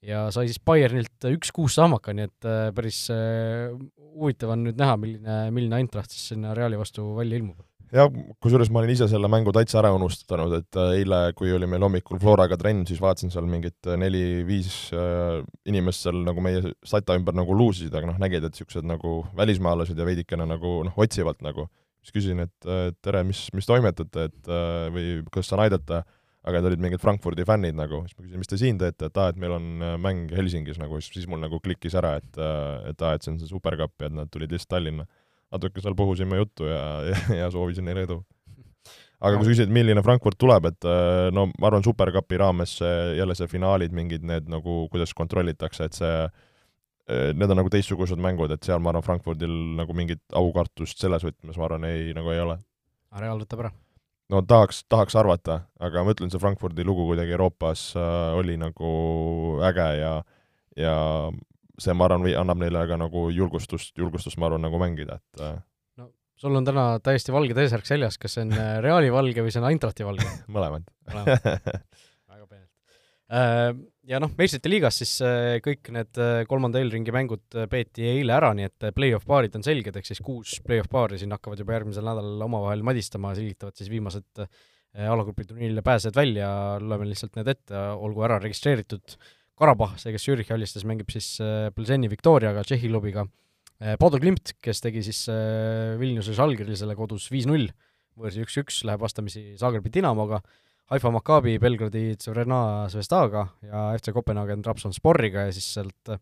ja 0.07 0.27
sai 0.31 0.45
siis 0.47 0.61
Bayernilt 0.63 1.25
üks-kuus 1.27 1.75
saamaka, 1.79 2.13
nii 2.13 2.27
et 2.29 2.47
päris 2.77 2.99
huvitav 3.09 4.53
on 4.53 4.67
nüüd 4.67 4.77
näha, 4.79 4.93
milline, 5.01 5.39
milline 5.51 5.81
Eintracht 5.81 6.13
siis 6.13 6.29
sinna 6.31 6.53
Reali 6.55 6.77
vastu 6.79 7.09
välja 7.17 7.41
ilmub 7.41 7.66
jah, 7.93 8.09
kusjuures 8.43 8.69
ma 8.73 8.81
olin 8.81 8.91
ise 8.93 9.07
selle 9.09 9.29
mängu 9.31 9.53
täitsa 9.55 9.79
ära 9.81 9.91
unustanud, 9.95 10.53
et 10.59 10.79
äh, 10.79 10.97
eile, 10.99 11.21
kui 11.37 11.51
oli 11.55 11.69
meil 11.69 11.83
hommikul 11.85 12.19
Floraga 12.21 12.57
trenn, 12.59 12.83
siis 12.89 12.99
vaatasin 13.03 13.31
seal 13.33 13.47
mingit 13.49 13.87
äh, 13.87 13.97
neli-viis 13.99 14.91
äh, 14.95 15.39
inimest 15.69 16.07
seal 16.07 16.19
nagu 16.25 16.43
meie 16.43 16.73
sata 16.87 17.15
ümber 17.17 17.37
nagu 17.37 17.55
luusisid, 17.55 17.93
aga 17.95 18.11
noh, 18.11 18.19
nägid, 18.21 18.43
et 18.43 18.55
niisugused 18.55 18.87
nagu 18.87 19.21
välismaalased 19.37 19.97
ja 19.97 20.07
veidikene 20.07 20.47
nagu 20.49 20.79
noh, 20.87 20.99
otsivalt 20.99 21.43
nagu. 21.45 21.69
siis 22.07 22.15
küsisin, 22.15 22.39
et 22.39 22.67
tere, 23.03 23.19
mis, 23.27 23.41
mis 23.51 23.67
toimetate, 23.67 24.29
et 24.29 24.49
või 24.95 25.07
kas 25.33 25.49
saan 25.49 25.65
aidata, 25.65 26.05
aga 26.47 26.61
need 26.61 26.69
olid 26.69 26.83
mingid 26.85 27.01
Frankfurdi 27.03 27.43
fännid 27.43 27.75
nagu, 27.75 27.99
siis 28.07 28.15
ma 28.15 28.23
küsisin, 28.23 28.39
mis 28.39 28.51
te 28.51 28.59
siin 28.61 28.79
teete, 28.79 29.09
et 29.09 29.19
aa, 29.19 29.33
et 29.33 29.39
meil 29.41 29.57
on 29.57 29.65
mäng 29.99 30.31
Helsingis 30.31 30.79
nagu, 30.79 31.01
siis, 31.03 31.27
mul 31.27 31.41
nagu 31.43 31.59
klikkis 31.59 31.97
ära, 31.99 32.13
et 32.21 32.39
et 32.87 33.03
aa, 33.03 33.17
et 33.17 33.25
see 33.25 33.33
on 33.33 33.41
see 33.41 33.51
superkapp 33.51 34.05
ja 34.05 34.07
et 34.07 34.15
nad 34.15 34.31
tulid 34.31 34.55
lihtsalt 34.55 34.77
Tallinna 34.77 35.03
natuke 35.53 35.83
seal 35.83 35.95
puhusime 35.97 36.39
juttu 36.41 36.67
ja, 36.69 36.81
ja, 37.07 37.21
ja 37.41 37.51
soovisin 37.53 37.87
neile 37.87 38.05
edu. 38.07 38.19
aga 39.19 39.37
kui 39.37 39.47
sa 39.47 39.53
küsid, 39.53 39.71
milline 39.73 40.03
Frankfurt 40.05 40.37
tuleb, 40.41 40.69
et 40.71 40.87
äh, 40.89 41.29
no 41.33 41.47
ma 41.55 41.71
arvan, 41.71 41.85
Supercupi 41.85 42.37
raames 42.41 42.77
jälle 43.17 43.37
see 43.37 43.49
finaalid, 43.51 43.95
mingid 43.95 44.27
need 44.27 44.51
nagu, 44.51 44.85
kuidas 44.93 45.15
kontrollitakse, 45.17 45.89
et 45.89 45.97
see 45.97 46.13
äh, 46.27 47.33
need 47.33 47.49
on 47.49 47.61
nagu 47.61 47.73
teistsugused 47.73 48.21
mängud, 48.21 48.53
et 48.53 48.67
seal 48.67 48.83
ma 48.83 48.93
arvan, 48.93 49.05
Frankfurdil 49.05 49.57
nagu 49.79 49.97
mingit 49.97 50.23
aukartust 50.37 51.01
selles 51.01 51.25
võtmes, 51.25 51.57
ma 51.57 51.69
arvan, 51.69 51.89
ei, 51.89 52.13
nagu 52.17 52.33
ei 52.33 52.43
ole. 52.43 52.59
Real 53.17 53.39
võtab 53.41 53.65
ära? 53.65 53.73
no 54.31 54.41
tahaks, 54.43 54.83
tahaks 54.91 55.15
arvata, 55.15 55.61
aga 55.79 56.03
ma 56.03 56.13
ütlen, 56.15 56.31
see 56.31 56.41
Frankfurdi 56.41 56.85
lugu 56.87 57.07
kuidagi 57.07 57.35
Euroopas 57.35 57.89
äh, 57.95 58.37
oli 58.37 58.57
nagu 58.59 58.89
äge 59.65 59.87
ja 60.01 60.17
ja 60.77 60.95
see, 61.81 61.95
ma 61.97 62.07
arvan, 62.07 62.25
annab 62.41 62.61
neile 62.61 62.83
ka 62.89 62.99
nagu 62.99 63.27
julgustust, 63.33 63.93
julgustust, 63.99 64.39
ma 64.41 64.49
arvan, 64.49 64.63
nagu 64.65 64.79
mängida, 64.81 65.19
et 65.19 65.43
äh, 65.45 65.57
no 66.01 66.11
sul 66.39 66.57
on 66.57 66.65
täna 66.67 66.87
täiesti 67.03 67.35
valge 67.35 67.57
T-särk 67.57 67.87
seljas, 67.89 68.17
kas 68.21 68.37
see 68.37 68.47
on 68.47 68.55
äh, 68.57 68.77
Reali 68.85 69.11
valge 69.13 69.45
või 69.45 69.53
see 69.53 69.61
on 69.61 69.69
Eintrahti 69.69 70.07
valge? 70.07 70.25
Mõlemad. 70.55 70.87
Väga 71.11 72.45
peenelt. 72.47 72.71
Äh, 73.27 73.69
ja 74.09 74.21
noh, 74.23 74.31
meistrite 74.39 74.71
liigas 74.71 75.01
siis 75.01 75.17
kõik 75.65 75.91
need 75.93 76.21
kolmanda 76.49 76.81
eelringi 76.81 77.13
mängud 77.13 77.59
peeti 77.69 78.07
eile 78.07 78.37
ära, 78.37 78.53
nii 78.57 78.69
et 78.69 78.89
play-off 78.95 79.27
paarid 79.27 79.57
on 79.59 79.65
selged, 79.67 79.99
ehk 79.99 80.07
siis 80.07 80.23
kuus 80.23 80.57
play-off 80.65 80.89
paari 80.91 81.19
siin 81.21 81.35
hakkavad 81.35 81.61
juba 81.61 81.75
järgmisel 81.75 82.07
nädalal 82.07 82.47
omavahel 82.47 82.85
madistama, 82.87 83.35
selgitavad 83.37 83.75
siis 83.77 83.91
viimased 83.91 84.47
alagrupi 84.97 85.43
turniirile 85.45 85.83
pääsejad 85.85 86.15
välja, 86.17 86.47
loeme 86.81 87.05
lihtsalt 87.09 87.35
need 87.37 87.51
ette, 87.51 87.81
olgu 87.99 88.23
ära 88.25 88.39
registreeritud 88.41 89.17
Karabah, 89.57 89.95
see, 89.97 90.11
kes 90.13 90.27
Zürichi 90.27 90.53
alistas, 90.53 90.83
mängib 90.85 91.09
siis 91.09 91.39
äh, 91.41 91.71
Plzeni 91.73 92.11
Victoriaga, 92.11 92.61
Tšehhi 92.61 92.91
klubiga. 92.91 93.23
Äh, 93.81 93.95
Bodo 93.97 94.19
Klimt, 94.21 94.51
kes 94.61 94.83
tegi 94.83 95.01
siis 95.05 95.23
äh, 95.33 95.95
Vilniuse 95.97 96.35
Žalgirisele 96.37 96.93
kodus 96.97 97.25
viis-null, 97.33 97.65
võõrsi 98.21 98.43
üks-üks, 98.45 98.83
läheb 98.85 99.01
vastamisi 99.01 99.55
Zagrebi 99.57 99.89
Dinamoga, 99.95 100.43
Haifa 100.93 101.09
Maccabi 101.15 101.55
Belgradi 101.59 102.11
Tsevrena 102.21 102.59
Zvestaga 102.93 103.47
ja 103.65 103.87
FC 103.97 104.13
Kopenhaagen 104.13 104.61
Trabzonsporiga 104.63 105.47
ja 105.47 105.55
siis 105.57 105.71
sealt 105.73 106.13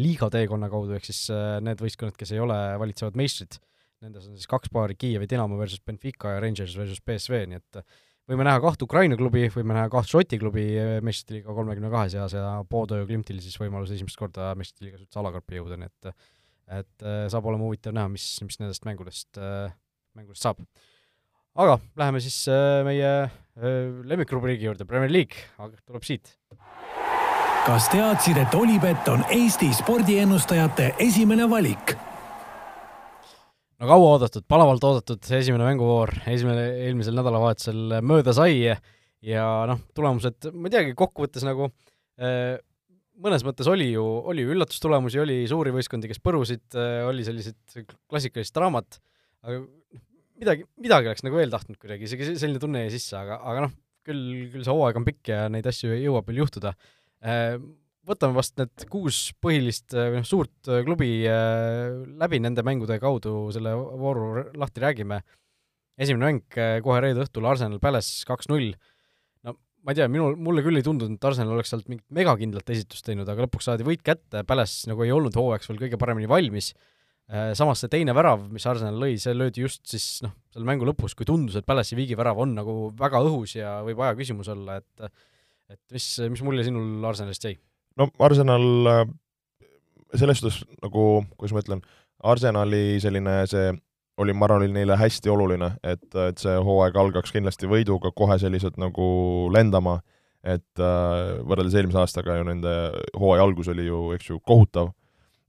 liiga 0.00 0.30
teekonna 0.32 0.70
kaudu, 0.72 0.96
ehk 0.96 1.04
siis 1.04 1.20
need 1.62 1.84
võistkonnad, 1.84 2.16
kes 2.18 2.32
ei 2.32 2.40
ole 2.42 2.56
valitsevad 2.80 3.20
meistrid, 3.20 3.60
nendes 4.02 4.24
on 4.30 4.40
siis 4.40 4.48
kaks 4.50 4.72
paari, 4.72 4.96
Kiievi 4.98 5.28
Dinamo 5.30 5.60
versus 5.60 5.84
Benfica 5.84 6.32
ja 6.32 6.40
Rangers 6.42 6.74
versus 6.80 7.04
BSV, 7.04 7.44
nii 7.52 7.60
et 7.60 7.84
võime 8.30 8.46
näha 8.46 8.60
kahte 8.62 8.86
Ukraina 8.86 9.18
klubi, 9.20 9.46
võime 9.52 9.76
näha 9.76 9.90
kahte 9.92 10.14
Šoti 10.14 10.38
klubi 10.40 10.64
meistrite 11.04 11.38
liiga 11.38 11.56
kolmekümne 11.56 11.90
kahe 11.92 12.08
seas 12.12 12.36
ja 12.36 12.56
Podo 12.68 12.98
ja 13.00 13.06
Klimtil 13.08 13.40
siis 13.44 13.58
võimalus 13.60 13.92
esimest 13.94 14.18
korda 14.20 14.52
meistrite 14.58 14.88
liigas 14.88 15.04
üldse 15.04 15.20
alakarpi 15.20 15.60
jõuda, 15.60 15.78
nii 15.80 15.90
et 15.90 16.14
et 16.64 17.04
äh, 17.04 17.26
saab 17.28 17.44
olema 17.50 17.66
huvitav 17.66 17.92
näha, 17.92 18.08
mis, 18.08 18.24
mis 18.40 18.56
nendest 18.56 18.86
mängudest, 18.88 19.36
äh, 19.36 19.74
mängudest 20.16 20.46
saab. 20.46 20.62
aga 21.54 21.76
läheme 22.00 22.22
siis 22.24 22.38
meie 22.86 23.10
lemmikrubriigi 24.08 24.66
juurde, 24.66 24.88
Premier 24.88 25.12
League, 25.12 25.44
aga 25.58 25.76
tuleb 25.84 26.08
siit. 26.08 26.32
kas 27.66 27.90
teadsid, 27.92 28.40
et 28.40 28.56
Olipet 28.56 29.12
on 29.12 29.28
Eesti 29.28 29.68
spordiennustajate 29.76 30.94
esimene 31.04 31.50
valik? 31.50 31.94
No 33.80 33.88
kauaoodatud, 33.90 34.46
palavalt 34.50 34.84
oodatud 34.86 35.30
esimene 35.38 35.66
mänguvoor, 35.70 36.12
esimene, 36.30 36.68
eelmisel 36.86 37.16
nädalavahetusel 37.18 37.98
mööda 38.06 38.34
sai 38.36 38.60
ja 38.64 39.48
noh, 39.70 39.82
tulemused, 39.96 40.50
ma 40.52 40.70
ei 40.70 40.76
teagi, 40.76 40.96
kokkuvõttes 40.98 41.46
nagu 41.46 41.68
äh, 42.20 42.56
mõnes 43.24 43.44
mõttes 43.46 43.68
oli 43.70 43.90
ju, 43.92 44.04
oli 44.30 44.44
ju 44.44 44.54
üllatustulemusi, 44.54 45.20
oli 45.22 45.38
suuri 45.50 45.72
võistkondi, 45.74 46.10
kes 46.10 46.22
põrusid, 46.24 46.66
äh, 46.78 47.02
oli 47.08 47.26
sellised 47.26 47.86
klassikalist 48.10 48.54
draamat, 48.56 48.98
aga 49.46 49.62
midagi, 50.40 50.66
midagi 50.82 51.10
oleks 51.10 51.24
nagu 51.26 51.38
veel 51.38 51.52
tahtnud 51.52 51.78
kuidagi, 51.80 52.08
isegi 52.08 52.34
selline 52.34 52.62
tunne 52.62 52.84
jäi 52.84 52.94
sisse, 52.96 53.16
aga, 53.20 53.38
aga 53.42 53.66
noh, 53.66 53.74
küll, 54.04 54.50
küll 54.52 54.66
see 54.66 54.74
hooaeg 54.74 55.00
on 55.00 55.06
pikk 55.06 55.32
ja 55.32 55.46
neid 55.52 55.66
asju 55.70 55.94
jõuab 55.96 56.28
veel 56.28 56.42
juhtuda. 56.42 56.74
Äh, 57.24 57.56
võtame 58.08 58.36
vast 58.36 58.56
need 58.60 58.86
kuus 58.92 59.18
põhilist 59.42 59.94
või 59.94 60.20
noh, 60.20 60.26
suurt 60.28 60.70
äh, 60.70 60.82
klubi 60.86 61.10
äh, 61.28 62.02
läbi 62.20 62.40
nende 62.42 62.64
mängude 62.66 62.98
kaudu 63.02 63.48
selle 63.54 63.74
vooru 63.74 64.50
lahti 64.60 64.82
räägime. 64.84 65.20
esimene 65.98 66.30
mäng 66.30 66.58
äh, 66.58 66.78
kohe 66.84 67.00
reede 67.00 67.24
õhtul, 67.24 67.46
Arsenal 67.48 67.80
Palace 67.80 68.24
kaks-null. 68.28 68.74
no 69.46 69.56
ma 69.84 69.94
ei 69.94 70.00
tea, 70.00 70.08
minul, 70.08 70.36
mulle 70.36 70.64
küll 70.66 70.80
ei 70.80 70.86
tundunud, 70.86 71.16
et 71.16 71.28
Arsenal 71.28 71.56
oleks 71.56 71.72
sealt 71.72 71.88
mingit 71.88 72.06
megakindlat 72.10 72.74
esitust 72.76 73.06
teinud, 73.08 73.28
aga 73.28 73.46
lõpuks 73.46 73.70
saadi 73.70 73.86
võit 73.86 74.04
kätte, 74.04 74.44
Palace 74.48 74.90
nagu 74.90 75.04
ei 75.04 75.14
olnud 75.14 75.36
hooajaks 75.36 75.70
veel 75.70 75.84
kõige 75.86 76.00
paremini 76.00 76.30
valmis. 76.30 76.74
Samas 77.56 77.80
see 77.80 77.88
teine 77.88 78.12
värav, 78.12 78.42
mis 78.52 78.66
Arsenal 78.68 78.98
lõi, 79.00 79.14
see 79.16 79.32
löödi 79.32 79.62
just 79.62 79.86
siis 79.88 80.18
noh, 80.20 80.34
selle 80.52 80.68
mängu 80.68 80.84
lõpus, 80.84 81.14
kui 81.16 81.24
tundus, 81.24 81.56
et 81.56 81.64
Palace'i 81.64 81.96
viigivärav 81.96 82.42
on 82.44 82.52
nagu 82.52 82.74
väga 82.98 83.22
õhus 83.24 83.54
ja 83.56 83.78
võib 83.86 84.02
aja 84.04 84.18
küsimus 84.18 84.50
olla, 84.52 84.76
et 84.82 85.08
et 85.72 85.80
mis, 85.96 86.08
mis 86.34 86.42
mulje 86.44 86.66
sinul 86.66 87.06
Arsenalist 87.08 87.48
jäi? 87.48 87.56
No 87.96 88.08
Arsenal 88.18 88.64
äh, 88.86 89.04
selles 90.14 90.40
suhtes 90.40 90.62
nagu, 90.82 91.24
kuidas 91.38 91.54
ma 91.54 91.62
ütlen, 91.64 91.82
Arsenali 92.24 93.00
selline 93.02 93.42
see 93.50 93.72
oli, 94.22 94.32
ma 94.32 94.46
arvan, 94.46 94.62
oli 94.62 94.74
neile 94.76 94.96
hästi 94.98 95.30
oluline, 95.30 95.72
et, 95.82 96.06
et 96.28 96.38
see 96.38 96.54
hooaeg 96.66 96.96
algaks 96.96 97.34
kindlasti 97.34 97.68
võiduga, 97.70 98.12
kohe 98.14 98.36
selliselt 98.38 98.76
nagu 98.78 99.06
lendama, 99.54 99.98
et 100.44 100.82
äh, 100.82 101.40
võrreldes 101.42 101.74
eelmise 101.78 102.02
aastaga 102.02 102.38
ju 102.38 102.46
nende 102.46 102.74
hooaja 103.18 103.46
algus 103.46 103.70
oli 103.72 103.88
ju, 103.88 104.04
eks 104.14 104.30
ju, 104.30 104.38
kohutav 104.46 104.92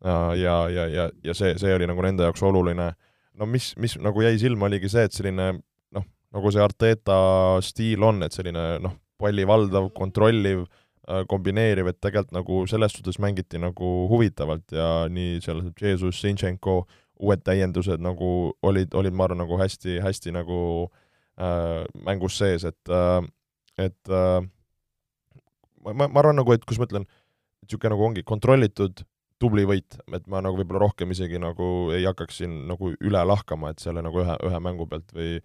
äh, 0.06 0.32
ja, 0.42 0.58
ja, 0.72 0.88
ja, 0.90 1.10
ja 1.24 1.38
see, 1.38 1.54
see 1.62 1.76
oli 1.76 1.90
nagu 1.90 2.02
nende 2.06 2.26
jaoks 2.26 2.44
oluline. 2.48 2.94
no 3.36 3.46
mis, 3.46 3.74
mis 3.78 3.98
nagu 4.02 4.24
jäi 4.24 4.38
silma, 4.42 4.70
oligi 4.70 4.90
see, 4.90 5.06
et 5.06 5.14
selline 5.14 5.52
noh, 5.60 6.08
nagu 6.34 6.52
see 6.52 6.64
Arteta 6.64 7.20
stiil 7.62 8.04
on, 8.04 8.24
et 8.26 8.34
selline 8.34 8.66
noh, 8.82 8.98
palli 9.22 9.46
valdav, 9.48 9.92
kontrolliv 9.96 10.66
Äh, 10.66 10.85
kombineeriv, 11.30 11.90
et 11.92 12.00
tegelikult 12.02 12.34
nagu 12.34 12.62
selles 12.70 12.96
suhtes 12.98 13.20
mängiti 13.22 13.60
nagu 13.62 13.90
huvitavalt 14.10 14.74
ja 14.74 14.90
nii 15.12 15.40
seal 15.44 15.62
Jesus, 15.82 16.22
Zinchenko, 16.22 16.84
uued 17.22 17.44
täiendused 17.46 18.02
nagu 18.04 18.30
olid, 18.66 18.96
olid 18.98 19.16
ma 19.16 19.28
arvan, 19.28 19.44
nagu 19.44 19.60
hästi, 19.60 20.00
hästi 20.04 20.34
nagu 20.36 20.60
äh, 21.40 21.84
mängus 22.08 22.40
sees, 22.42 22.66
et 22.68 22.92
äh,, 22.92 23.22
et 23.78 24.12
äh, 24.12 24.42
ma, 25.86 26.08
ma, 26.08 26.10
arvan 26.24 26.40
nagu, 26.42 26.56
et 26.56 26.66
kus 26.68 26.80
ma 26.82 26.90
ütlen, 26.90 27.08
niisugune 27.66 27.94
nagu 27.96 28.08
ongi 28.10 28.26
kontrollitud, 28.28 29.06
tubli 29.42 29.66
võit, 29.68 29.98
et 30.16 30.28
ma 30.32 30.40
nagu 30.44 30.58
võib-olla 30.58 30.86
rohkem 30.86 31.12
isegi 31.12 31.40
nagu 31.44 31.92
ei 31.94 32.06
hakkaks 32.08 32.40
siin 32.42 32.62
nagu 32.70 32.94
üle 32.96 33.24
lahkama, 33.28 33.74
et 33.74 33.84
selle 33.84 34.04
nagu 34.06 34.24
ühe, 34.24 34.38
ühe 34.48 34.62
mängu 34.64 34.88
pealt 34.90 35.12
või 35.16 35.38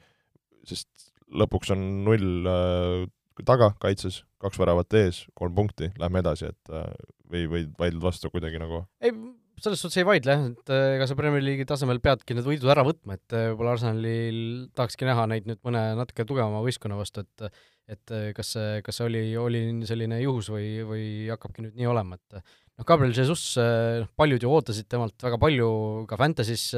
sest 0.69 1.11
lõpuks 1.31 1.73
on 1.75 1.83
null 2.07 2.49
äh, 2.51 3.09
taga 3.47 3.73
kaitses, 3.83 4.23
kaks 4.43 4.61
väravat 4.61 4.97
ees, 5.01 5.25
kolm 5.39 5.55
punkti, 5.57 5.91
lähme 6.01 6.23
edasi, 6.23 6.51
et 6.53 6.73
äh, 6.75 6.89
või, 7.31 7.45
või 7.51 7.67
vaidled 7.79 8.03
vastu 8.05 8.31
kuidagi 8.33 8.61
nagu? 8.63 8.85
ei, 9.05 9.13
selles 9.61 9.83
suhtes 9.83 10.01
ei 10.01 10.07
vaidle 10.09 10.37
et 10.53 10.73
äh, 10.73 10.95
ega 10.97 11.09
sa 11.09 11.17
Premier 11.19 11.45
League'i 11.45 11.69
tasemel 11.69 12.01
peadki 12.05 12.37
need 12.37 12.47
võidud 12.47 12.71
ära 12.73 12.85
võtma, 12.87 13.19
et 13.19 13.37
äh, 13.37 13.51
võib-olla 13.51 13.77
Arsenalil 13.77 14.41
tahakski 14.77 15.09
näha 15.09 15.27
neid 15.33 15.51
nüüd 15.51 15.61
mõne 15.67 15.85
natuke 15.99 16.27
tugevama 16.29 16.63
võistkonna 16.65 16.99
vastu, 17.01 17.27
et 17.27 17.53
et 17.91 18.13
kas 18.37 18.53
see, 18.55 18.83
kas 18.87 19.01
see 19.01 19.07
oli, 19.09 19.21
oli 19.35 19.61
selline 19.83 20.21
juhus 20.21 20.47
või, 20.53 20.67
või 20.87 21.07
hakkabki 21.27 21.65
nüüd 21.65 21.81
nii 21.81 21.89
olema, 21.91 22.21
et 22.21 22.37
noh, 22.39 22.85
Gabriel 22.87 23.17
Jesus, 23.17 23.57
paljud 24.15 24.47
ju 24.47 24.53
ootasid 24.55 24.87
temalt 24.87 25.19
väga 25.27 25.41
palju 25.43 25.71
ka 26.07 26.19
Fantasy's 26.21 26.69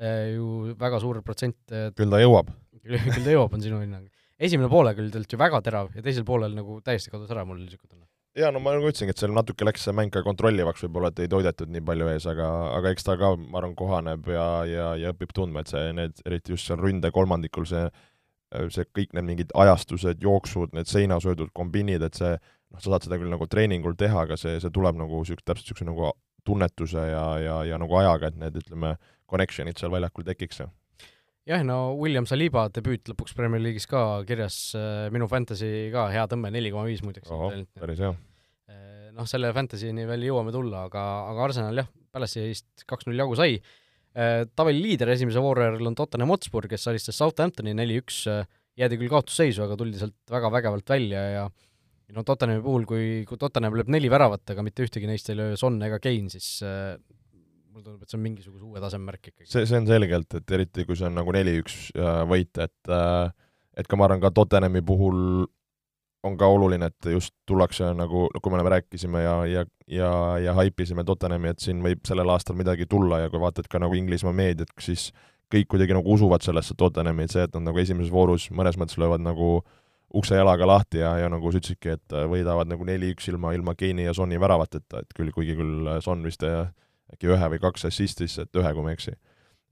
ju 0.00 0.72
väga 0.80 1.02
suur 1.04 1.20
protsent 1.26 1.60
küll 1.68 2.16
ta 2.16 2.22
jõuab 2.22 2.48
küll 2.88 3.26
ta 3.26 3.36
jõuab, 3.36 3.52
on 3.52 3.66
sinu 3.66 3.82
hinnang 3.84 4.08
esimene 4.44 4.70
poolaeg 4.72 5.00
oli 5.00 5.12
tegelikult 5.12 5.36
ju 5.36 5.40
väga 5.44 5.62
terav 5.66 5.94
ja 5.96 6.04
teisel 6.04 6.26
poolel 6.28 6.56
nagu 6.56 6.80
täiesti 6.84 7.12
kadus 7.12 7.32
ära, 7.34 7.46
mul 7.48 7.60
niisugune 7.62 7.90
tunne. 7.90 8.06
jaa, 8.38 8.50
no 8.54 8.62
ma 8.62 8.74
nagu 8.74 8.88
ütlesingi, 8.90 9.14
et 9.14 9.22
seal 9.22 9.34
natuke 9.34 9.66
läks 9.66 9.84
see 9.86 9.94
mäng 9.96 10.12
ka 10.14 10.24
kontrollivaks 10.26 10.86
võib-olla, 10.86 11.12
et 11.12 11.22
ei 11.24 11.30
toidetud 11.30 11.70
nii 11.70 11.84
palju 11.90 12.10
ees, 12.14 12.26
aga, 12.30 12.48
aga 12.78 12.94
eks 12.94 13.06
ta 13.06 13.18
ka, 13.20 13.34
ma 13.38 13.60
arvan, 13.60 13.76
kohaneb 13.78 14.26
ja, 14.32 14.48
ja, 14.68 14.88
ja 15.00 15.14
õpib 15.14 15.34
tundma, 15.36 15.62
et 15.62 15.70
see, 15.70 15.92
need, 15.96 16.18
eriti 16.26 16.56
just 16.56 16.70
seal 16.70 16.82
ründe 16.82 17.12
kolmandikul, 17.14 17.68
see 17.70 17.86
see 18.70 18.84
kõik 18.94 19.14
need 19.16 19.26
mingid 19.26 19.54
ajastused, 19.58 20.20
jooksud, 20.22 20.74
need 20.76 20.86
seinasöödud, 20.86 21.50
kombinid, 21.56 22.04
et 22.06 22.18
see 22.18 22.36
noh, 22.36 22.78
sa 22.78 22.92
saad 22.92 23.06
seda 23.06 23.18
küll 23.20 23.32
nagu 23.32 23.48
treeningul 23.50 23.96
teha, 23.98 24.26
aga 24.26 24.38
see, 24.40 24.58
see 24.62 24.72
tuleb 24.74 24.98
nagu 25.00 25.22
niisuguse, 25.22 25.46
täpselt 25.46 25.72
niisuguse 25.72 25.88
nagu 25.88 26.12
tunnetuse 26.46 27.06
ja, 27.08 27.24
ja, 27.40 27.58
ja 27.66 27.80
nagu 27.80 27.98
ajaga, 27.98 28.30
et 28.30 28.40
need, 28.40 28.58
ütleme, 28.62 28.94
connection'id 29.30 29.80
seal 29.80 29.92
väljakul 29.94 30.26
tekiks. 30.26 30.62
Jah, 31.48 31.64
no 31.66 31.78
William 31.98 32.26
Saliba 32.28 32.66
debüüt 32.72 33.10
lõpuks 33.12 33.36
Premier 33.36 33.62
League'is 33.62 33.86
ka 33.90 34.22
kirjas 34.28 34.58
äh, 34.78 35.06
minu 35.14 35.28
fantasy 35.30 35.90
ka, 35.94 36.08
hea 36.14 36.24
tõmme, 36.30 36.52
neli 36.54 36.72
koma 36.74 36.86
viis 36.88 37.04
muideks. 37.04 37.30
päris 37.80 38.02
hea. 38.04 38.12
Äh, 38.70 39.10
noh, 39.16 39.28
selle 39.30 39.52
fantasy'ni 39.56 40.06
veel 40.08 40.28
jõuame 40.30 40.54
tulla, 40.54 40.86
aga, 40.88 41.04
aga 41.32 41.48
Arsenal 41.48 41.82
jah, 41.84 41.90
Palace'ist 42.14 42.86
kaks-null 42.88 43.18
jagu 43.18 43.36
sai 43.38 43.58
äh,. 43.58 44.44
tabeli 44.54 44.82
liider 44.84 45.10
esimese 45.16 45.42
vooru 45.42 45.66
järel 45.66 45.90
on 45.90 45.98
Tottenham 45.98 46.32
Hotspur, 46.34 46.68
kes 46.70 46.88
alistas 46.90 47.18
Southamptoni 47.20 47.74
neli-üks, 47.76 48.24
äh, 48.30 48.48
jäädi 48.80 48.98
küll 49.00 49.12
kaotusseisu, 49.12 49.66
aga 49.66 49.78
tuldi 49.78 50.00
sealt 50.00 50.16
väga 50.30 50.50
vägevalt 50.54 50.90
välja 50.96 51.22
ja 51.34 51.48
no 52.14 52.24
Tottenhami 52.26 52.62
puhul, 52.64 52.86
kui, 52.88 53.06
kui 53.28 53.40
Tottenham 53.40 53.76
lööb 53.78 53.90
neli 53.92 54.10
väravat, 54.12 54.46
aga 54.54 54.64
mitte 54.66 54.84
ühtegi 54.86 55.08
neist 55.10 55.28
ei 55.30 55.38
löö 55.38 55.58
Son 55.60 55.76
ega 55.82 56.00
Kane, 56.02 56.30
siis 56.32 56.48
äh, 56.66 56.94
mulle 57.74 57.84
tundub, 57.84 58.02
et 58.02 58.12
see 58.12 58.18
on 58.20 58.24
mingisuguse 58.24 58.64
uue 58.64 58.82
taseme 58.82 59.10
märk 59.10 59.32
ikkagi. 59.32 59.50
see, 59.50 59.66
see 59.68 59.80
on 59.80 59.88
selgelt, 59.90 60.38
et 60.38 60.54
eriti 60.56 60.86
kui 60.88 60.98
see 60.98 61.08
on 61.10 61.18
nagu 61.18 61.34
neli-üks 61.34 61.80
äh, 61.98 62.22
võit, 62.30 62.54
et 62.62 62.94
äh, 62.94 63.34
et 63.76 63.90
ka 63.90 63.98
ma 63.98 64.06
arvan, 64.08 64.22
ka 64.22 64.30
Tottenhami 64.34 64.82
puhul 64.86 65.20
on 66.24 66.38
ka 66.40 66.48
oluline, 66.48 66.88
et 66.88 67.10
just 67.12 67.34
tullakse 67.48 67.90
nagu, 67.96 68.26
kui 68.40 68.52
me 68.54 68.62
rääkisime 68.64 69.20
ja, 69.20 69.34
ja, 69.50 69.64
ja, 69.90 70.10
ja 70.40 70.54
haipisime 70.56 71.04
Tottenhami, 71.04 71.52
et 71.52 71.60
siin 71.60 71.82
võib 71.84 72.04
sellel 72.08 72.30
aastal 72.32 72.56
midagi 72.56 72.86
tulla 72.88 73.24
ja 73.24 73.32
kui 73.32 73.42
vaatad 73.42 73.68
ka 73.68 73.82
nagu 73.82 73.96
Inglismaa 73.98 74.32
meediat, 74.32 74.72
siis 74.80 75.10
kõik 75.52 75.68
kuidagi 75.74 75.96
nagu 75.96 76.14
usuvad 76.14 76.46
sellesse 76.46 76.76
Tottenhami, 76.80 77.26
et 77.26 77.34
see, 77.34 77.44
et 77.44 77.58
nad 77.58 77.68
nagu 77.68 77.82
esimeses 77.82 78.12
voorus 78.12 78.48
mõnes 78.56 78.78
mõttes 78.80 78.96
löövad 79.00 79.24
nagu 79.24 79.58
ukse 80.14 80.38
jalaga 80.38 80.66
lahti 80.68 81.02
ja, 81.02 81.12
ja 81.18 81.28
nagu 81.28 81.50
sa 81.50 81.60
ütlesidki, 81.60 81.98
et 81.98 82.16
võidavad 82.30 82.70
nagu 82.70 82.86
neli-üks 82.86 83.28
ilma, 83.28 83.52
ilma 83.56 83.74
Keini 83.76 84.06
ja 84.06 84.14
Sonni 84.16 84.40
väravateta, 84.40 85.02
et 85.02 85.12
küll, 85.16 85.34
kuigi 85.34 85.58
küll 85.58 85.90
Son 86.04 86.24
vist 86.24 86.46
äkki 87.12 87.30
ühe 87.30 87.52
või 87.52 87.60
kaks 87.62 87.86
assist'is, 87.90 88.38
et 88.42 88.60
ühe, 88.60 88.74
kui 88.74 88.84
ma 88.84 88.92
ei 88.92 88.98
eksi. 88.98 89.14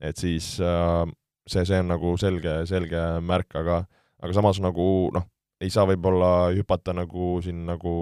et 0.03 0.19
siis 0.19 0.55
äh, 0.61 1.03
see, 1.47 1.65
see 1.65 1.79
on 1.79 1.91
nagu 1.91 2.15
selge, 2.21 2.63
selge 2.69 3.03
märk, 3.21 3.55
aga 3.59 3.83
aga 4.23 4.35
samas 4.35 4.59
nagu 4.63 4.87
noh, 5.13 5.27
ei 5.63 5.71
saa 5.71 5.87
võib-olla 5.87 6.51
hüpata 6.55 6.95
nagu 6.95 7.37
siin 7.43 7.65
nagu 7.67 7.93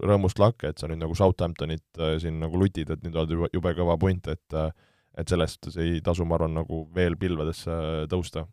rõõmust 0.00 0.40
lakke, 0.40 0.72
et 0.72 0.80
sa 0.80 0.88
nüüd 0.88 1.02
nagu 1.02 1.16
Southamptonit 1.16 2.00
äh, 2.00 2.16
siin 2.22 2.40
nagu 2.42 2.60
lutid, 2.60 2.90
et 2.92 3.02
nüüd 3.04 3.16
oled 3.16 3.36
jube, 3.36 3.50
jube 3.56 3.74
kõva 3.78 3.98
punt, 4.00 4.30
et 4.32 4.56
äh, 4.56 4.70
et 5.18 5.28
sellest 5.28 5.66
ei 5.82 5.98
tasu, 6.04 6.24
ma 6.24 6.36
arvan, 6.38 6.54
nagu 6.60 6.84
veel 6.94 7.16
pilvedesse 7.18 7.74
tõusta 8.10 8.44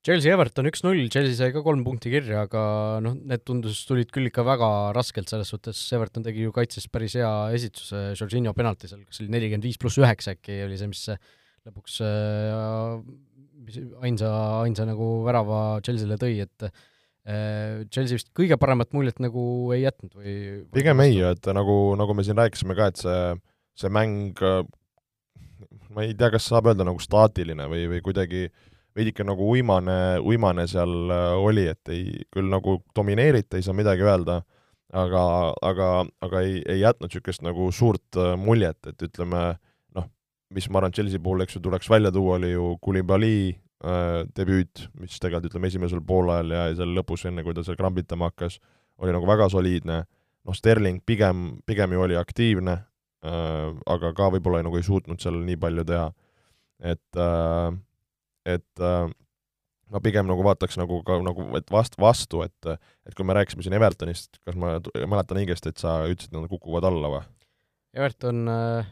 Chelsea 0.00 0.32
Everton 0.32 0.64
üks-null, 0.70 1.02
Chelsea 1.12 1.36
sai 1.36 1.50
ka 1.52 1.60
kolm 1.64 1.82
punkti 1.84 2.08
kirja, 2.08 2.46
aga 2.46 2.62
noh, 3.04 3.18
need 3.28 3.42
tundus, 3.44 3.82
tulid 3.84 4.08
küll 4.14 4.30
ikka 4.30 4.44
väga 4.48 4.68
raskelt, 4.96 5.28
selles 5.28 5.50
suhtes. 5.52 5.82
Everton 5.92 6.24
tegi 6.24 6.46
ju 6.46 6.54
kaitses 6.56 6.86
päris 6.88 7.18
hea 7.20 7.32
esituse, 7.56 8.14
Jorginho 8.16 8.54
penalti 8.56 8.88
seal, 8.88 9.02
kas 9.04 9.20
oli 9.20 9.28
nelikümmend 9.34 9.68
viis 9.68 9.76
pluss 9.80 10.00
üheksa 10.00 10.32
äkki 10.38 10.62
oli 10.64 10.78
see, 10.80 10.88
mis 10.88 11.02
lõpuks 11.68 11.98
äh, 12.06 13.84
ainsa, 14.08 14.30
ainsa 14.62 14.88
nagu 14.88 15.10
värava 15.26 15.60
Chelsea'le 15.84 16.16
tõi, 16.22 16.32
et 16.46 16.64
äh, 16.64 17.84
Chelsea 17.92 18.16
vist 18.16 18.32
kõige 18.32 18.56
paremat 18.62 18.96
muljet 18.96 19.20
nagu 19.20 19.44
ei 19.76 19.84
jätnud 19.84 20.16
või 20.16 20.34
pigem 20.72 21.04
ei, 21.04 21.20
et 21.28 21.52
nagu, 21.52 21.76
nagu 22.00 22.16
me 22.16 22.24
siin 22.24 22.40
rääkisime 22.40 22.78
ka, 22.78 22.88
et 22.88 23.04
see, 23.04 23.20
see 23.84 23.92
mäng 23.92 24.40
ma 25.92 26.08
ei 26.08 26.16
tea, 26.16 26.32
kas 26.32 26.48
saab 26.48 26.72
öelda 26.72 26.88
nagu 26.88 27.04
staatiline 27.04 27.68
või, 27.68 27.84
või 27.92 28.00
kuidagi 28.08 28.46
äh, 28.48 28.66
veidike 29.00 29.24
nagu 29.26 29.48
uimane, 29.54 29.98
uimane 30.26 30.66
seal 30.70 31.12
äh, 31.12 31.32
oli, 31.40 31.66
et 31.72 31.92
ei, 31.92 32.20
küll 32.32 32.50
nagu 32.52 32.80
domineeriti, 32.96 33.58
ei 33.58 33.66
saa 33.66 33.76
midagi 33.76 34.04
öelda, 34.06 34.40
aga, 34.92 35.24
aga, 35.66 35.88
aga 36.26 36.44
ei, 36.46 36.60
ei 36.68 36.82
jätnud 36.82 37.10
niisugust 37.10 37.44
nagu 37.46 37.70
suurt 37.74 38.20
äh, 38.20 38.34
muljet, 38.40 38.78
et 38.90 39.08
ütleme 39.08 39.42
noh, 39.96 40.06
mis 40.54 40.68
ma 40.70 40.82
arvan, 40.82 40.94
Chelsea 40.96 41.22
puhul, 41.22 41.44
eks 41.44 41.58
ju, 41.58 41.64
tuleks 41.64 41.90
välja 41.90 42.12
tuua, 42.14 42.38
oli 42.38 42.52
ju 42.52 42.74
Koulibaly 42.84 43.34
äh, 43.50 44.22
debüüt, 44.36 44.86
mis 45.00 45.18
tegelikult 45.18 45.50
ütleme, 45.50 45.72
esimesel 45.72 46.04
poolajal 46.06 46.56
ja 46.56 46.68
seal 46.78 46.94
lõpus, 46.98 47.26
enne 47.30 47.46
kui 47.46 47.56
ta 47.56 47.64
seal 47.66 47.78
krambitama 47.80 48.30
hakkas, 48.32 48.60
oli 49.00 49.16
nagu 49.16 49.28
väga 49.28 49.48
soliidne, 49.52 50.02
noh, 50.44 50.56
Sterling 50.56 51.02
pigem, 51.06 51.60
pigem 51.68 51.96
ju 51.96 52.08
oli 52.08 52.18
aktiivne 52.20 52.80
äh,, 53.24 53.68
aga 53.94 54.12
ka 54.16 54.32
võib-olla 54.34 54.64
nagu 54.66 54.76
ei 54.80 54.84
suutnud 54.84 55.20
seal 55.22 55.40
nii 55.44 55.60
palju 55.60 55.86
teha. 55.88 56.10
et 56.80 57.20
äh, 57.20 57.70
et 58.58 58.84
äh, 58.84 59.10
ma 59.90 60.00
pigem 60.02 60.28
nagu 60.28 60.44
vaataks 60.46 60.78
nagu 60.80 61.00
ka 61.06 61.18
nagu, 61.24 61.46
et 61.58 61.68
vast-, 61.72 61.98
vastu, 62.00 62.44
et 62.46 62.70
et 62.70 63.16
kui 63.16 63.26
me 63.26 63.36
rääkisime 63.36 63.64
siin 63.66 63.76
Evertonist, 63.76 64.38
kas 64.46 64.58
ma 64.58 64.78
mäletan 64.80 65.40
õigesti, 65.42 65.72
et 65.72 65.82
sa 65.82 66.00
ütlesid, 66.06 66.30
et 66.30 66.38
nad 66.38 66.50
kukuvad 66.50 66.86
alla 66.86 67.12
või? 67.16 67.22
Everton 67.96 68.44
äh, 68.50 68.90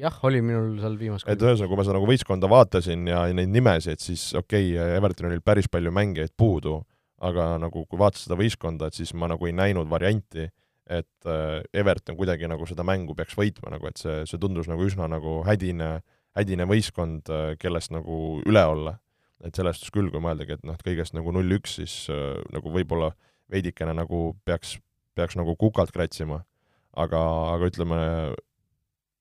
jah, 0.00 0.16
oli 0.26 0.40
minul 0.44 0.78
seal 0.80 0.96
viimast 1.00 1.28
et 1.28 1.42
ühesõnaga, 1.42 1.68
kui 1.72 1.80
ma 1.80 1.86
seda 1.86 1.98
nagu 1.98 2.08
võistkonda 2.08 2.50
vaatasin 2.50 3.10
ja 3.10 3.24
neid 3.36 3.52
nimesid, 3.52 4.00
siis 4.02 4.30
okei 4.38 4.72
okay,, 4.76 4.96
Evertonil 4.96 5.36
oli 5.36 5.44
päris 5.44 5.68
palju 5.72 5.92
mängijaid 5.94 6.32
puudu, 6.40 6.80
aga 7.20 7.52
nagu 7.60 7.84
kui 7.84 8.00
vaatasin 8.00 8.30
seda 8.30 8.40
võistkonda, 8.40 8.88
et 8.88 8.96
siis 8.96 9.12
ma 9.18 9.28
nagu 9.30 9.48
ei 9.48 9.56
näinud 9.56 9.90
varianti, 9.92 10.48
et 10.90 11.28
äh, 11.28 11.60
Everton 11.82 12.16
kuidagi 12.18 12.48
nagu 12.50 12.66
seda 12.66 12.86
mängu 12.86 13.14
peaks 13.18 13.36
võitma, 13.38 13.74
nagu 13.76 13.90
et 13.90 14.00
see, 14.00 14.22
see 14.30 14.40
tundus 14.40 14.70
nagu 14.70 14.88
üsna 14.88 15.06
nagu 15.10 15.42
hädine 15.46 15.92
äh, 15.98 16.08
hädine 16.38 16.66
võistkond, 16.68 17.30
äh, 17.32 17.54
kellest 17.60 17.94
nagu 17.94 18.40
üle 18.46 18.64
olla. 18.66 18.98
et 19.40 19.56
selles 19.56 19.78
suhtes 19.78 19.92
küll, 19.94 20.10
kui 20.12 20.20
mõeldagi, 20.20 20.52
et 20.52 20.64
noh, 20.68 20.76
et 20.76 20.82
kõigest 20.84 21.14
nagu 21.16 21.32
null-üks, 21.32 21.78
siis 21.78 21.94
äh, 22.12 22.42
nagu 22.52 22.68
võib-olla 22.74 23.14
veidikene 23.48 23.94
nagu 23.96 24.34
peaks, 24.44 24.74
peaks 25.16 25.38
nagu 25.40 25.54
kukalt 25.56 25.94
kratsima. 25.96 26.44
aga, 26.92 27.20
aga 27.54 27.70
ütleme, 27.70 27.98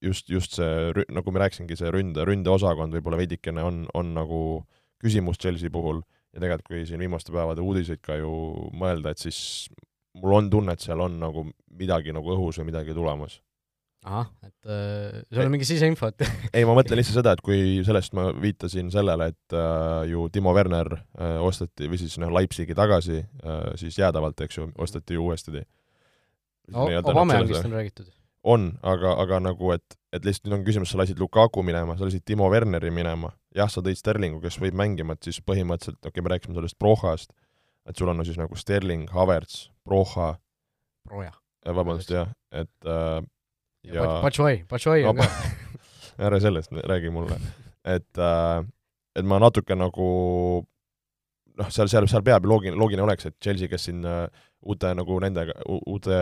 just, 0.02 0.30
just 0.30 0.58
see, 0.58 1.06
nagu 1.14 1.32
ma 1.32 1.46
rääkisingi, 1.46 1.78
see 1.78 1.92
ründe, 1.94 2.26
ründeosakond 2.26 2.98
võib-olla 2.98 3.22
veidikene 3.22 3.64
on, 3.64 3.84
on 3.94 4.14
nagu 4.16 4.40
küsimus 5.00 5.40
Chelsea 5.40 5.72
puhul 5.72 6.02
ja 6.34 6.42
tegelikult, 6.42 6.68
kui 6.68 6.86
siin 6.86 7.00
viimaste 7.00 7.32
päevade 7.32 7.64
uudiseid 7.64 8.02
ka 8.04 8.18
ju 8.20 8.32
mõelda, 8.76 9.14
et 9.14 9.22
siis 9.22 9.70
mul 10.20 10.36
on 10.36 10.50
tunne, 10.52 10.76
et 10.76 10.84
seal 10.84 11.00
on 11.00 11.16
nagu 11.22 11.46
midagi 11.80 12.12
nagu 12.12 12.36
õhus 12.36 12.60
või 12.60 12.74
midagi 12.74 12.98
tulemas 12.98 13.40
ahah, 14.08 14.30
et 14.46 14.70
äh, 14.70 15.24
sul 15.28 15.44
on 15.44 15.52
mingi 15.54 15.68
siseinfo, 15.68 16.12
et 16.12 16.24
ei, 16.56 16.64
ma 16.68 16.76
mõtlen 16.78 17.00
lihtsalt 17.00 17.20
seda, 17.20 17.34
et 17.36 17.44
kui 17.46 17.82
sellest 17.88 18.16
ma 18.18 18.30
viitasin 18.36 18.92
sellele, 18.94 19.32
et 19.34 19.58
äh, 19.58 20.06
ju 20.12 20.28
Timo 20.34 20.54
Werner 20.56 20.94
äh, 20.96 21.36
osteti 21.44 21.90
või 21.92 22.00
siis 22.02 22.16
noh, 22.22 22.32
Leipzigi 22.34 22.78
tagasi 22.78 23.20
äh, 23.20 23.60
siis 23.82 24.00
jäädavalt, 24.00 24.40
eks 24.46 24.62
ju, 24.62 24.70
osteti 24.80 25.20
ju 25.20 25.28
uuesti 25.28 25.66
Obameyangist 26.70 27.66
on 27.66 27.72
räägitud? 27.74 28.12
on, 28.44 28.70
aga, 28.82 29.14
aga 29.20 29.40
nagu, 29.44 29.72
et, 29.76 29.98
et 30.16 30.26
lihtsalt 30.26 30.48
nüüd 30.48 30.60
on 30.60 30.66
küsimus, 30.68 30.94
sa 30.94 31.00
lasid 31.02 31.20
Lukaku 31.20 31.64
minema, 31.66 31.98
sa 31.98 32.08
lasid 32.08 32.24
Timo 32.26 32.48
Werneri 32.52 32.92
minema, 32.94 33.34
jah, 33.56 33.68
sa 33.72 33.84
tõid 33.84 34.00
Sterlingu, 34.00 34.40
kes 34.44 34.60
võib 34.64 34.78
mängima, 34.80 35.18
et 35.18 35.28
siis 35.28 35.42
põhimõtteliselt, 35.44 36.00
okei 36.00 36.14
okay,, 36.14 36.26
me 36.26 36.34
rääkisime 36.34 36.56
sellest 36.56 36.80
Prohast, 36.80 37.34
et 37.90 38.00
sul 38.00 38.12
on 38.12 38.20
no 38.22 38.26
siis 38.28 38.40
nagu 38.40 38.56
Sterling, 38.60 39.10
Havertz, 39.12 39.68
Proha, 39.84 40.32
Proja. 41.10 41.34
vabandust, 41.66 42.14
jah, 42.16 42.32
et 42.56 42.88
äh, 42.88 43.20
ja 43.84 44.22
Pachuai, 44.24 44.64
Pachuai 44.70 45.06
on 45.08 45.22
ka 45.22 45.28
ära 46.30 46.40
sellest 46.40 46.72
räägi 46.72 47.12
mulle. 47.14 47.40
et, 47.86 48.18
äh, 48.18 48.66
et 49.16 49.26
ma 49.26 49.40
natuke 49.40 49.76
nagu 49.76 50.10
noh, 51.60 51.72
seal, 51.74 51.90
seal, 51.92 52.08
seal 52.12 52.24
peab 52.26 52.46
ju 52.46 52.52
loogiline, 52.52 52.80
loogiline 52.80 53.06
oleks, 53.06 53.30
et 53.30 53.38
Chelsea, 53.44 53.70
kes 53.72 53.90
siin 53.90 54.06
äh, 54.08 54.26
uute 54.60 54.92
nagu 54.96 55.20
nendega, 55.24 55.56
uute 55.68 56.18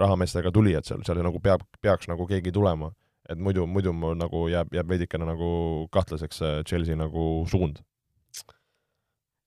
rahameestega 0.00 0.52
tuli, 0.54 0.74
et 0.78 0.88
seal, 0.88 1.02
seal 1.06 1.22
nagu 1.24 1.40
peab, 1.42 1.64
peaks 1.82 2.10
nagu 2.10 2.26
keegi 2.30 2.54
tulema. 2.54 2.92
et 3.28 3.36
muidu, 3.36 3.66
muidu 3.68 3.92
mul 3.92 4.14
nagu 4.16 4.46
jääb, 4.48 4.70
jääb 4.72 4.88
veidikene 4.88 5.26
nagu 5.28 5.48
kahtlaseks 5.92 6.38
see 6.40 6.62
Chelsea 6.64 6.96
nagu 6.96 7.44
suund. 7.50 7.82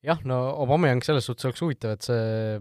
jah, 0.05 0.19
no 0.23 0.37
Aubameyang 0.61 1.01
selles 1.03 1.25
suhtes 1.25 1.45
oleks 1.49 1.61
huvitav, 1.61 1.95
et 1.97 2.05
see 2.05 2.59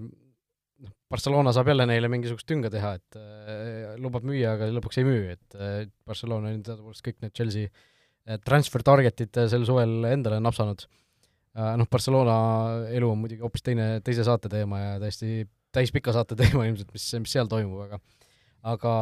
Barcelona 1.11 1.51
saab 1.55 1.71
jälle 1.73 1.87
neile 1.91 2.09
mingisugust 2.11 2.47
tünga 2.47 2.71
teha, 2.71 2.93
et 3.01 3.19
äh, 3.19 3.97
lubab 3.99 4.27
müüa, 4.27 4.55
aga 4.55 4.69
lõpuks 4.77 5.01
ei 5.01 5.07
müü, 5.09 5.25
et 5.35 5.57
äh, 5.59 5.89
Barcelona 6.07 6.53
on 6.53 6.61
teadupoolest 6.67 7.03
kõik 7.07 7.19
need 7.25 7.35
Chelsea 7.35 7.67
äh, 7.67 8.39
transfer 8.47 8.85
target'id 8.87 9.41
äh, 9.43 9.49
sel 9.51 9.67
suvel 9.69 10.07
endale 10.11 10.39
napsanud 10.43 10.87
äh,. 10.87 11.75
Noh, 11.81 11.89
Barcelona 11.91 12.37
elu 12.95 13.11
on 13.11 13.25
muidugi 13.25 13.43
hoopis 13.43 13.67
teine, 13.67 13.89
teise 14.07 14.23
saate 14.27 14.53
teema 14.53 14.79
ja 14.85 14.95
täiesti 15.03 15.49
täispika 15.75 16.15
saate 16.15 16.39
teema 16.39 16.65
ilmselt, 16.71 16.95
mis, 16.95 17.11
mis 17.25 17.35
seal 17.35 17.51
toimub, 17.51 17.83
aga 17.89 18.01
aga 18.71 18.95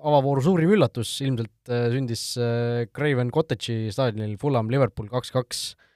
avavooru 0.00 0.46
suurim 0.46 0.76
üllatus 0.76 1.16
ilmselt 1.26 1.74
äh, 1.74 1.88
sündis 1.90 2.24
Craven 2.94 3.34
Cottage'i 3.34 3.90
staadionil 3.90 4.38
Fulham 4.38 4.70
Liverpool 4.70 5.10
kaks-kaks 5.10 5.72
Äh, 5.74 5.88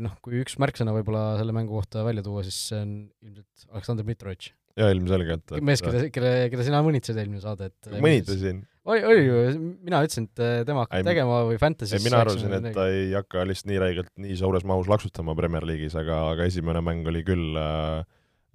noh, 0.00 0.14
kui 0.24 0.40
üks 0.42 0.56
märksõna 0.62 0.94
võib-olla 0.96 1.34
selle 1.40 1.52
mängu 1.56 1.76
kohta 1.76 2.04
välja 2.06 2.24
tuua, 2.24 2.44
siis 2.46 2.56
see 2.70 2.80
on 2.80 2.94
ilmselt 3.26 3.68
Aleksandr 3.74 4.06
Mitrovic. 4.08 4.50
jaa, 4.78 4.90
ilmselgelt. 4.94 5.54
mees, 5.64 5.82
keda, 5.84 6.06
kelle, 6.14 6.32
keda 6.52 6.66
sina 6.66 6.80
mõnitsesid 6.86 7.20
eelmine 7.20 7.42
saade, 7.42 7.68
et 7.68 7.90
mõnitasin. 8.00 8.62
oli, 8.88 9.02
oli 9.10 9.26
ju, 9.26 9.42
mina 9.84 10.00
ütlesin, 10.06 10.28
et 10.30 10.44
äh, 10.44 10.54
tema 10.68 10.86
hakkab 10.86 11.10
tegema 11.10 11.42
või 11.50 11.60
Fantasy's 11.60 12.06
mina 12.06 12.22
arvasin, 12.24 12.54
et 12.60 12.70
ta 12.76 12.86
ei 12.92 13.10
hakka 13.12 13.44
lihtsalt 13.48 13.72
nii 13.72 13.82
räigelt 13.84 14.12
nii 14.24 14.38
suures 14.40 14.64
mahus 14.68 14.88
laksutama 14.88 15.36
Premier 15.38 15.66
League'is, 15.68 15.98
aga, 15.98 16.22
aga 16.32 16.48
esimene 16.48 16.84
mäng 16.84 17.08
oli 17.12 17.24
küll 17.26 17.60
äh, 17.60 18.06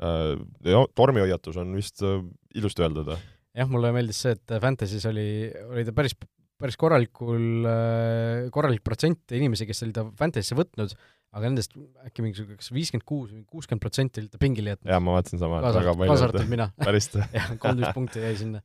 äh, 0.01 0.81
tormihoiatus 0.97 1.61
on 1.61 1.75
vist 1.77 2.01
äh, 2.01 2.23
ilusti 2.57 2.85
öeldud. 2.85 3.13
jah, 3.53 3.69
mulle 3.69 3.93
meeldis 3.93 4.23
see, 4.25 4.33
et 4.33 4.57
Fantasy's 4.63 5.05
oli, 5.09 5.27
oli 5.69 5.85
ta 5.85 5.93
päris, 5.93 6.17
päris 6.63 6.79
korralikul, 6.79 7.67
korralik 8.55 8.83
protsent 8.85 9.35
inimesi, 9.35 9.67
kes 9.67 9.83
oli 9.85 9.95
ta 9.95 10.05
Fantasy'sse 10.19 10.55
võtnud, 10.57 10.95
aga 11.33 11.49
nendest 11.49 11.73
äkki 12.05 12.23
mingisugune 12.23 12.59
kas 12.59 12.69
viiskümmend 12.73 13.05
kuus 13.09 13.31
või 13.33 13.41
kuuskümmend 13.49 13.81
protsenti 13.81 14.21
oli 14.21 14.29
ta 14.29 14.39
pingile 14.41 14.75
jätnud. 14.75 14.91
jaa, 14.93 15.01
ma 15.01 15.15
vaatasin 15.15 15.41
sama. 15.41 15.61
kaasa 15.65 16.27
arvatud 16.29 16.51
mina. 16.51 16.67
jah, 17.37 17.49
kolmteist 17.61 17.97
punkti 17.97 18.21
jäi 18.21 18.33
sinna 18.37 18.61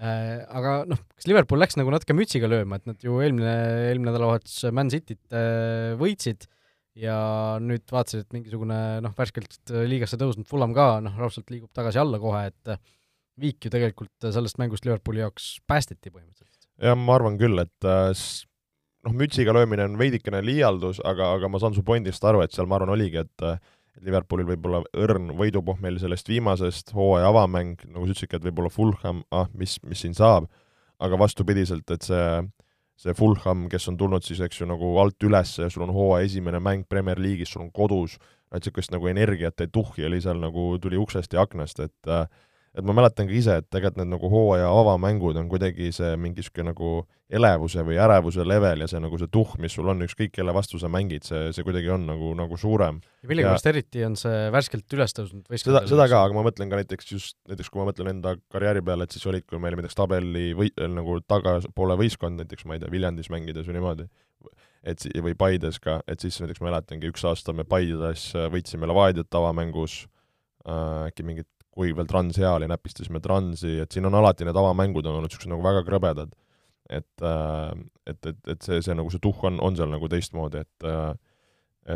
äh,. 0.00 0.40
Aga 0.46 0.78
noh, 0.88 1.00
kas 1.12 1.28
Liverpool 1.28 1.60
läks 1.60 1.76
nagu 1.76 1.92
natuke 1.92 2.16
mütsiga 2.16 2.48
lööma, 2.48 2.80
et 2.80 2.88
nad 2.88 3.04
ju 3.04 3.20
eelmine, 3.20 3.54
eelmine 3.90 4.10
nädalavahetus 4.10 4.64
Man 4.76 4.92
Cityt 4.92 5.36
äh, 5.36 5.92
võitsid 6.00 6.48
ja 6.96 7.16
nüüd 7.60 7.84
vaatasid, 7.92 8.24
et 8.24 8.36
mingisugune 8.38 8.80
noh, 9.04 9.16
värskelt 9.18 9.76
liigasse 9.92 10.16
tõusnud 10.20 10.48
Fulham 10.48 10.72
ka 10.76 10.94
noh, 11.04 11.20
raudselt 11.20 11.52
liigub 11.52 11.68
tagasi 11.76 12.00
alla 12.00 12.20
kohe, 12.22 12.46
et 12.48 12.72
äh, 12.72 12.80
viik 13.36 13.68
ju 13.68 13.72
tegelikult 13.72 14.32
sellest 14.32 14.56
mängust 14.62 14.88
Liverpooli 14.88 15.20
jaoks 15.20 15.58
päästeti 15.68 16.08
põhimõtteliselt. 16.08 16.55
Jah, 16.82 16.98
ma 16.98 17.16
arvan 17.16 17.38
küll, 17.40 17.58
et 17.62 17.88
äh, 17.88 18.26
noh, 19.06 19.16
mütsiga 19.16 19.54
löömine 19.56 19.86
on 19.88 19.96
veidikene 20.00 20.42
liialdus, 20.44 21.00
aga, 21.04 21.32
aga 21.38 21.50
ma 21.50 21.62
saan 21.62 21.76
su 21.76 21.84
pointist 21.86 22.24
aru, 22.24 22.42
et 22.44 22.54
seal 22.54 22.68
ma 22.70 22.80
arvan 22.80 22.94
oligi, 22.96 23.24
et 23.24 23.48
et 23.96 24.04
Liverpoolil 24.04 24.44
võib 24.44 24.66
olla 24.68 24.82
õrn 24.92 25.30
võidupohmel 25.38 25.94
sellest 25.96 26.28
viimasest 26.28 26.90
hooaja 26.92 27.30
avamäng, 27.30 27.80
nagu 27.88 28.04
sa 28.04 28.12
ütlesidki, 28.12 28.36
et 28.36 28.44
võib-olla 28.44 28.68
Fulham, 28.68 29.22
ah, 29.32 29.46
mis, 29.56 29.78
mis 29.88 30.02
siin 30.04 30.12
saab, 30.12 30.50
aga 31.00 31.16
vastupidiselt, 31.16 31.88
et 31.94 32.04
see 32.04 32.26
see 32.96 33.12
Fulham, 33.16 33.66
kes 33.72 33.88
on 33.90 33.98
tulnud 34.00 34.24
siis, 34.24 34.40
eks 34.44 34.62
ju, 34.62 34.68
nagu 34.68 34.94
alt 35.02 35.20
üles 35.28 35.52
ja 35.60 35.68
sul 35.72 35.84
on 35.84 35.92
hooaja 35.92 36.30
esimene 36.30 36.60
mäng 36.64 36.86
Premier 36.88 37.20
League'is, 37.20 37.52
sul 37.52 37.66
on 37.66 37.72
kodus, 37.74 38.16
et 38.48 38.62
niisugust 38.62 38.92
nagu 38.94 39.08
energiat 39.10 39.60
ja 39.60 39.68
tuhhi 39.68 40.06
oli 40.08 40.20
seal 40.24 40.40
nagu, 40.40 40.68
tuli 40.80 40.96
uksest 41.00 41.36
ja 41.36 41.44
aknast, 41.44 41.82
et 41.84 42.12
äh, 42.12 42.24
et 42.76 42.84
ma 42.84 42.92
mäletan 42.96 43.28
ka 43.28 43.32
ise, 43.32 43.60
et 43.62 43.66
tegelikult 43.72 44.02
need 44.02 44.10
nagu 44.12 44.28
hooaja 44.30 44.68
avamängud 44.68 45.38
on 45.40 45.48
kuidagi 45.48 45.88
see 45.96 46.10
mingi 46.20 46.42
niisugune 46.42 46.74
nagu 46.74 46.90
elevuse 47.38 47.82
või 47.86 47.96
ärevuse 47.98 48.44
level 48.46 48.84
ja 48.84 48.88
see 48.90 49.00
nagu 49.02 49.18
see 49.18 49.30
tuhh, 49.32 49.54
mis 49.62 49.74
sul 49.74 49.88
on, 49.90 50.04
ükskõik 50.04 50.34
kelle 50.34 50.52
vastu 50.54 50.78
sa 50.78 50.90
mängid, 50.92 51.24
see, 51.26 51.48
see 51.56 51.64
kuidagi 51.66 51.88
on 51.94 52.04
nagu, 52.06 52.34
nagu 52.38 52.58
suurem. 52.60 53.00
ja 53.24 53.30
millegipärast 53.30 53.70
eriti 53.72 54.04
on 54.06 54.18
see 54.20 54.44
värskelt 54.54 54.96
üles 54.98 55.16
tõusnud 55.16 55.48
seda, 55.56 55.82
seda 55.88 56.06
ka, 56.12 56.20
aga 56.28 56.36
ma 56.36 56.44
mõtlen 56.46 56.70
ka 56.70 56.82
näiteks 56.82 57.10
just, 57.14 57.38
näiteks 57.48 57.72
kui 57.72 57.80
ma 57.80 57.88
mõtlen 57.88 58.12
enda 58.12 58.36
karjääri 58.52 58.84
peale, 58.84 59.08
et 59.08 59.16
siis 59.16 59.26
olid, 59.32 59.48
kui 59.48 59.62
meil 59.62 59.78
näiteks 59.80 59.98
tabeli 59.98 60.52
või 60.58 60.70
nagu 60.92 61.18
tagapoole 61.26 61.98
võistkond, 62.04 62.44
näiteks 62.44 62.68
ma 62.68 62.76
ei 62.76 62.84
tea, 62.84 62.92
Viljandis 62.92 63.32
mängides 63.32 63.66
või 63.66 63.80
niimoodi, 63.80 64.08
et 64.86 65.02
si-, 65.02 65.16
või 65.24 65.34
Paides 65.38 65.80
ka, 65.82 66.02
et 66.06 66.22
siis 66.22 66.38
näiteks 66.44 66.60
ma 66.60 66.70
mäletangi, 66.70 67.08
üks 67.10 67.24
aasta 67.26 67.56
me 67.56 67.64
Paides 67.66 68.28
võitsime 68.52 68.86
Levadiat 68.92 69.40
avamängus 69.40 70.04
äh,, 70.68 71.08
äkki 71.08 71.26
mingit 71.26 71.50
kuivõrd 71.76 72.10
Trans 72.10 72.40
hea 72.40 72.50
oli, 72.56 72.68
näpistasime 72.70 73.20
Transi, 73.24 73.76
et 73.84 73.92
siin 73.92 74.08
on 74.08 74.16
alati 74.16 74.46
need 74.48 74.56
avamängud 74.56 75.06
on 75.06 75.18
olnud 75.18 75.30
niisugused 75.30 75.52
nagu 75.52 75.64
väga 75.64 75.84
krõbedad. 75.86 76.34
et, 76.86 77.22
äh, 77.26 77.72
et, 78.06 78.26
et, 78.30 78.36
et 78.52 78.62
see, 78.62 78.78
see 78.78 78.94
nagu 78.94 79.10
see 79.10 79.18
tuhh 79.18 79.40
on, 79.48 79.56
on 79.58 79.74
seal 79.74 79.90
nagu 79.90 80.06
teistmoodi, 80.06 80.60
et 80.62 80.86
äh, 80.86 81.14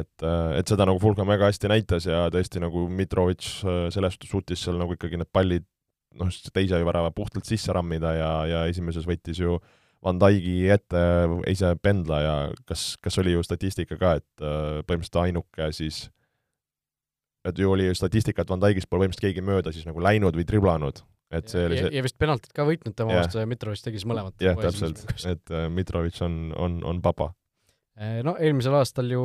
et, 0.01 0.22
äh, 0.22 0.57
et 0.59 0.70
seda 0.70 0.87
nagu 0.87 0.99
Fulham 1.03 1.31
väga 1.31 1.47
hästi 1.47 1.70
näitas 1.70 2.07
ja 2.07 2.24
tõesti 2.31 2.62
nagu 2.62 2.89
Mitrovic 2.91 3.47
selles 3.62 4.16
suhtes 4.16 4.31
suutis 4.31 4.64
seal 4.66 4.78
nagu 4.78 4.95
ikkagi 4.95 5.18
need 5.18 5.31
pallid 5.31 5.66
noh, 6.18 6.31
teise 6.55 6.78
värava 6.87 7.12
puhtalt 7.14 7.47
sisse 7.47 7.74
rammida 7.74 8.12
ja, 8.18 8.31
ja 8.51 8.64
esimeses 8.70 9.07
võttis 9.07 9.39
ju 9.43 9.61
Van 10.03 10.18
Dijk'i 10.18 10.70
ette 10.74 11.01
ise 11.51 11.74
pendla 11.83 12.20
ja 12.22 12.37
kas, 12.66 12.97
kas 13.03 13.18
oli 13.22 13.37
ju 13.37 13.43
statistika 13.47 13.99
ka, 14.01 14.16
et 14.18 14.43
põhimõtteliselt 14.43 15.22
ainuke 15.22 15.70
siis 15.76 16.09
et 17.49 17.59
ju 17.59 17.72
oli 17.72 17.88
statistika, 17.97 18.45
et 18.45 18.53
Van 18.53 18.61
Dijkist 18.62 18.88
pole 18.91 19.05
põhimõtteliselt 19.05 19.26
keegi 19.28 19.45
mööda 19.45 19.72
siis 19.74 19.86
nagu 19.88 20.03
läinud 20.05 20.36
või 20.36 20.47
triblanud, 20.49 21.03
et 21.32 21.53
see 21.53 21.66
oli 21.68 21.78
see 21.80 21.93
ja 21.97 22.05
vist 22.05 22.18
penaltit 22.20 22.53
ka 22.57 22.66
võitnud 22.68 22.97
tema 22.97 23.20
vastu 23.20 23.41
ja 23.41 23.49
Mitrovic 23.49 23.84
tegi 23.84 24.01
siis 24.01 24.09
mõlemat. 24.11 24.36
jah, 24.45 24.59
täpselt, 24.61 25.05
et 25.30 25.55
äh, 25.55 25.68
Mitrovic 25.72 26.18
on, 26.26 26.41
on, 26.57 26.80
on 26.86 27.01
papa. 27.05 27.30
Äh, 28.01 28.20
no 28.26 28.36
eelmisel 28.41 28.76
aastal 28.78 29.09
ju 29.12 29.22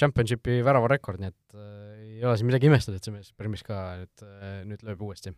Championshipi 0.00 0.60
väravarekord, 0.66 1.22
nii 1.22 1.30
et 1.30 1.58
äh, 1.58 2.08
ei 2.16 2.26
ole 2.26 2.34
siin 2.40 2.50
midagi 2.50 2.70
imestada, 2.70 2.98
et 2.98 3.06
see 3.06 3.14
mees 3.14 3.30
Premis 3.38 3.62
ka 3.66 3.84
nüüd, 4.02 4.26
nüüd 4.72 4.90
lööb 4.90 5.06
uuesti 5.06 5.34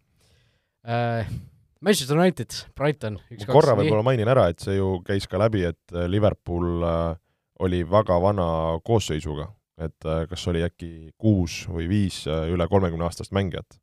äh,. 0.87 1.29
Manchester 1.85 2.17
United, 2.17 2.55
Brighton, 2.73 3.19
üks-kaks. 3.29 3.53
korra 3.53 3.75
võib-olla 3.77 4.03
mainin 4.03 4.31
ära, 4.33 4.47
et 4.49 4.63
see 4.65 4.79
ju 4.79 4.95
käis 5.05 5.27
ka 5.29 5.37
läbi, 5.39 5.61
et 5.69 5.93
Liverpool 6.09 6.81
äh, 6.81 7.19
oli 7.61 7.83
väga 7.85 8.17
vana 8.23 8.47
koosseisuga 8.85 9.51
et 9.77 10.09
äh, 10.09 10.25
kas 10.31 10.47
oli 10.51 10.63
äkki 10.65 10.91
kuus 11.21 11.65
või 11.69 11.89
viis 11.91 12.23
äh, 12.31 12.49
üle 12.53 12.67
kolmekümne 12.69 13.07
aastast 13.07 13.35
mängijat. 13.37 13.79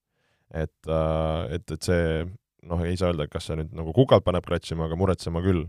et, 0.53 0.89
äh, 0.89 1.53
et, 1.53 1.69
et 1.71 1.81
see 1.81 2.25
noh, 2.69 2.81
ei 2.85 2.97
saa 2.97 3.11
öelda, 3.11 3.27
kas 3.29 3.49
see 3.49 3.59
nüüd 3.59 3.73
nagu 3.75 3.93
kukalt 3.93 4.25
paneb 4.25 4.45
kratsima, 4.45 4.87
aga 4.87 4.97
muretsema 4.97 5.43
küll. 5.45 5.67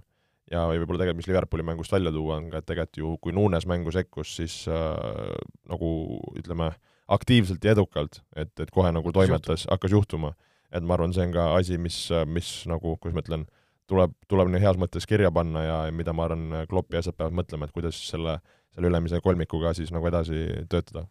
ja 0.53 0.67
võib-olla 0.69 1.01
tegelikult, 1.01 1.23
mis 1.23 1.29
Liverpooli 1.29 1.65
mängust 1.65 1.93
välja 1.93 2.13
tuua, 2.13 2.39
on 2.39 2.51
ka, 2.53 2.61
et 2.61 2.67
tegelikult 2.69 3.01
ju 3.01 3.13
kui 3.21 3.33
Nunes 3.37 3.67
mängu 3.69 3.93
sekkus, 3.93 4.35
siis 4.39 4.65
äh, 4.69 5.37
nagu 5.71 5.91
ütleme, 6.39 6.73
aktiivselt 7.09 7.65
ja 7.65 7.75
edukalt, 7.75 8.23
et, 8.37 8.53
et 8.61 8.71
kohe 8.73 8.93
nagu 8.93 9.13
toimetas, 9.13 9.67
hakkas 9.69 9.93
juhtuma. 9.93 10.35
et 10.75 10.83
ma 10.83 10.97
arvan, 10.97 11.13
see 11.15 11.29
on 11.29 11.33
ka 11.33 11.51
asi, 11.55 11.77
mis, 11.79 11.97
mis 12.27 12.49
nagu, 12.67 12.97
kuidas 12.97 13.15
ma 13.15 13.23
ütlen, 13.23 13.45
tuleb, 13.87 14.15
tuleb 14.29 14.49
nii 14.51 14.63
heas 14.65 14.79
mõttes 14.81 15.07
kirja 15.07 15.31
panna 15.31 15.63
ja 15.63 15.77
mida 15.93 16.13
ma 16.17 16.25
arvan, 16.27 16.65
Klopp 16.69 16.93
ja 16.93 17.05
asjad 17.05 17.17
peavad 17.17 17.37
mõtlema, 17.37 17.69
et 17.69 17.77
kuidas 17.77 18.01
selle 18.09 18.39
äh, 18.39 18.64
selle 18.75 18.91
ülemise 18.91 19.21
kolmikuga 19.25 19.75
siis 19.77 19.93
nagu 19.95 20.09
edasi 20.11 20.41
töötada? 20.71 21.07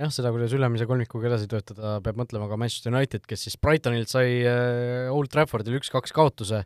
jah, 0.00 0.12
seda, 0.14 0.30
kuidas 0.32 0.52
ülemise 0.56 0.86
kolmikuga 0.88 1.28
edasi 1.30 1.48
töötada, 1.50 1.96
peab 2.04 2.20
mõtlema 2.20 2.48
ka 2.50 2.58
Manchester 2.60 2.94
United, 2.94 3.26
kes 3.28 3.46
siis 3.46 3.58
Brightonilt 3.60 4.12
sai 4.12 4.38
äh, 4.46 5.10
Old 5.12 5.32
Traffordil 5.32 5.76
üks-kaks 5.80 6.14
kaotuse. 6.16 6.62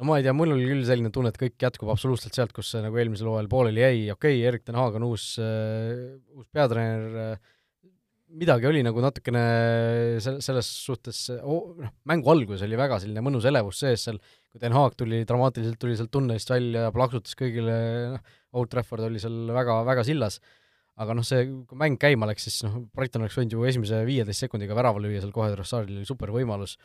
no 0.00 0.08
ma 0.08 0.18
ei 0.18 0.26
tea, 0.26 0.34
mul 0.36 0.52
oli 0.56 0.66
küll 0.68 0.82
selline 0.88 1.12
tunne, 1.14 1.32
et 1.32 1.40
kõik 1.40 1.60
jätkub 1.60 1.92
absoluutselt 1.92 2.36
sealt, 2.36 2.52
kus 2.56 2.72
see 2.72 2.82
nagu 2.84 2.98
eelmisel 3.00 3.30
hooajal 3.30 3.48
pooleli 3.52 3.84
jäi, 3.84 4.02
okei 4.12 4.36
okay,, 4.40 4.44
Erik 4.48 4.66
Ten 4.66 4.78
Haag 4.80 4.98
on 4.98 5.08
uus, 5.08 5.32
äh, 5.40 6.18
uus 6.36 6.48
peatreener, 6.52 7.16
äh, 7.24 7.56
midagi 8.40 8.68
oli 8.68 8.82
nagu 8.86 9.02
natukene 9.02 9.44
se-, 10.22 10.36
selles 10.44 10.68
suhtes 10.84 11.22
oh,, 11.40 11.72
noh, 11.80 11.94
mängu 12.10 12.30
alguses 12.32 12.66
oli 12.66 12.78
väga 12.78 13.00
selline 13.02 13.24
mõnus 13.24 13.48
elevus 13.48 13.80
sees 13.82 14.04
seal, 14.08 14.20
kui 14.50 14.62
Den 14.62 14.76
Haag 14.76 14.98
tuli, 14.98 15.22
dramaatiliselt 15.28 15.80
tuli 15.80 15.96
sealt 15.98 16.12
tunnelist 16.14 16.52
välja 16.52 16.88
ja 16.88 16.92
plaksutas 16.94 17.38
kõigile, 17.38 17.80
noh, 18.16 18.36
Old 18.56 18.70
Trafford 18.72 19.06
oli 19.06 19.22
seal 19.22 19.52
väga, 19.54 19.80
väga 19.86 20.04
sillas, 20.06 20.40
aga 21.00 21.14
noh, 21.16 21.26
see, 21.26 21.46
kui 21.68 21.78
mäng 21.80 21.98
käima 22.00 22.28
läks, 22.30 22.48
siis 22.48 22.64
noh, 22.66 22.80
Brighton 22.96 23.24
oleks 23.24 23.38
võinud 23.38 23.54
ju 23.56 23.68
esimese 23.68 24.02
viieteist 24.08 24.46
sekundiga 24.46 24.76
värava 24.78 25.02
lüüa 25.02 25.22
seal 25.22 25.34
kohe, 25.34 25.52
Rossardil 25.56 26.00
oli 26.00 26.08
super 26.08 26.32
võimalus, 26.34 26.76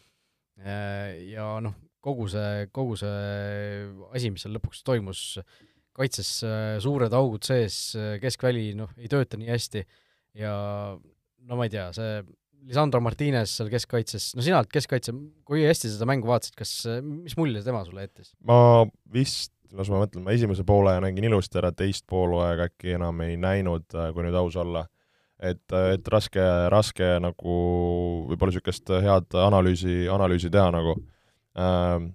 ja 0.63 1.49
noh, 1.63 1.75
kogu 2.05 2.27
see, 2.31 2.67
kogu 2.75 2.97
see 2.99 3.85
asi, 4.13 4.31
mis 4.31 4.45
seal 4.45 4.55
lõpuks 4.55 4.83
toimus, 4.85 5.21
kaitses 5.95 6.31
äh, 6.45 6.75
suured 6.83 7.13
augud 7.15 7.45
sees, 7.47 7.95
keskväli 8.21 8.73
noh, 8.77 8.91
ei 8.99 9.09
tööta 9.11 9.39
nii 9.39 9.51
hästi. 9.51 9.85
Ja 10.35 10.53
no 10.95 11.57
ma 11.57 11.67
ei 11.67 11.71
tea, 11.71 11.87
see 11.95 12.19
Lisandro 12.65 12.99
Martinez 13.03 13.53
seal 13.53 13.69
keskkaitses, 13.71 14.33
no 14.35 14.43
sina 14.43 14.59
oled 14.59 14.71
keskkaitse, 14.73 15.13
kui 15.47 15.63
hästi 15.63 15.89
sa 15.91 15.99
seda 15.99 16.09
mängu 16.09 16.27
vaatasid, 16.29 16.57
kas, 16.59 16.73
mis 17.05 17.37
mulje 17.39 17.61
tema 17.65 17.83
sulle 17.87 18.07
jättis? 18.07 18.33
ma 18.45 18.57
vist 19.13 19.53
las 19.75 19.89
ma 19.91 20.01
mõtlen, 20.03 20.23
ma 20.25 20.33
esimese 20.35 20.65
poole 20.67 20.95
nägin 21.03 21.27
ilusti 21.29 21.59
ära, 21.61 21.71
teist 21.75 22.05
poolaega 22.09 22.69
äkki 22.69 22.95
enam 22.97 23.21
ei 23.25 23.37
näinud, 23.39 23.87
äh, 23.95 24.11
kui 24.13 24.25
nüüd 24.25 24.37
aus 24.39 24.57
olla. 24.61 24.85
et, 25.39 25.65
äh, 25.73 25.93
et 25.97 26.07
raske, 26.07 26.43
raske 26.71 27.07
nagu 27.19 27.55
võib-olla 28.29 28.53
niisugust 28.53 28.87
head 29.03 29.35
analüüsi, 29.35 30.05
analüüsi 30.09 30.49
teha 30.49 30.69
nagu 30.71 30.95
ähm,. 31.59 32.13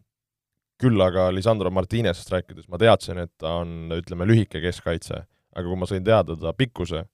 küll 0.80 0.96
aga 1.05 1.26
Lisandro 1.28 1.68
Martinezest 1.70 2.30
rääkides 2.32 2.64
ma 2.72 2.78
teadsin, 2.80 3.18
et 3.20 3.30
ta 3.36 3.59
on, 3.61 3.92
ütleme, 3.92 4.24
lühike 4.24 4.62
keskkaitse, 4.64 5.18
aga 5.53 5.66
kui 5.66 5.76
ma 5.76 5.84
sain 5.86 6.05
teada 6.05 6.32
ta 6.40 6.55
pikkuse, 6.57 7.05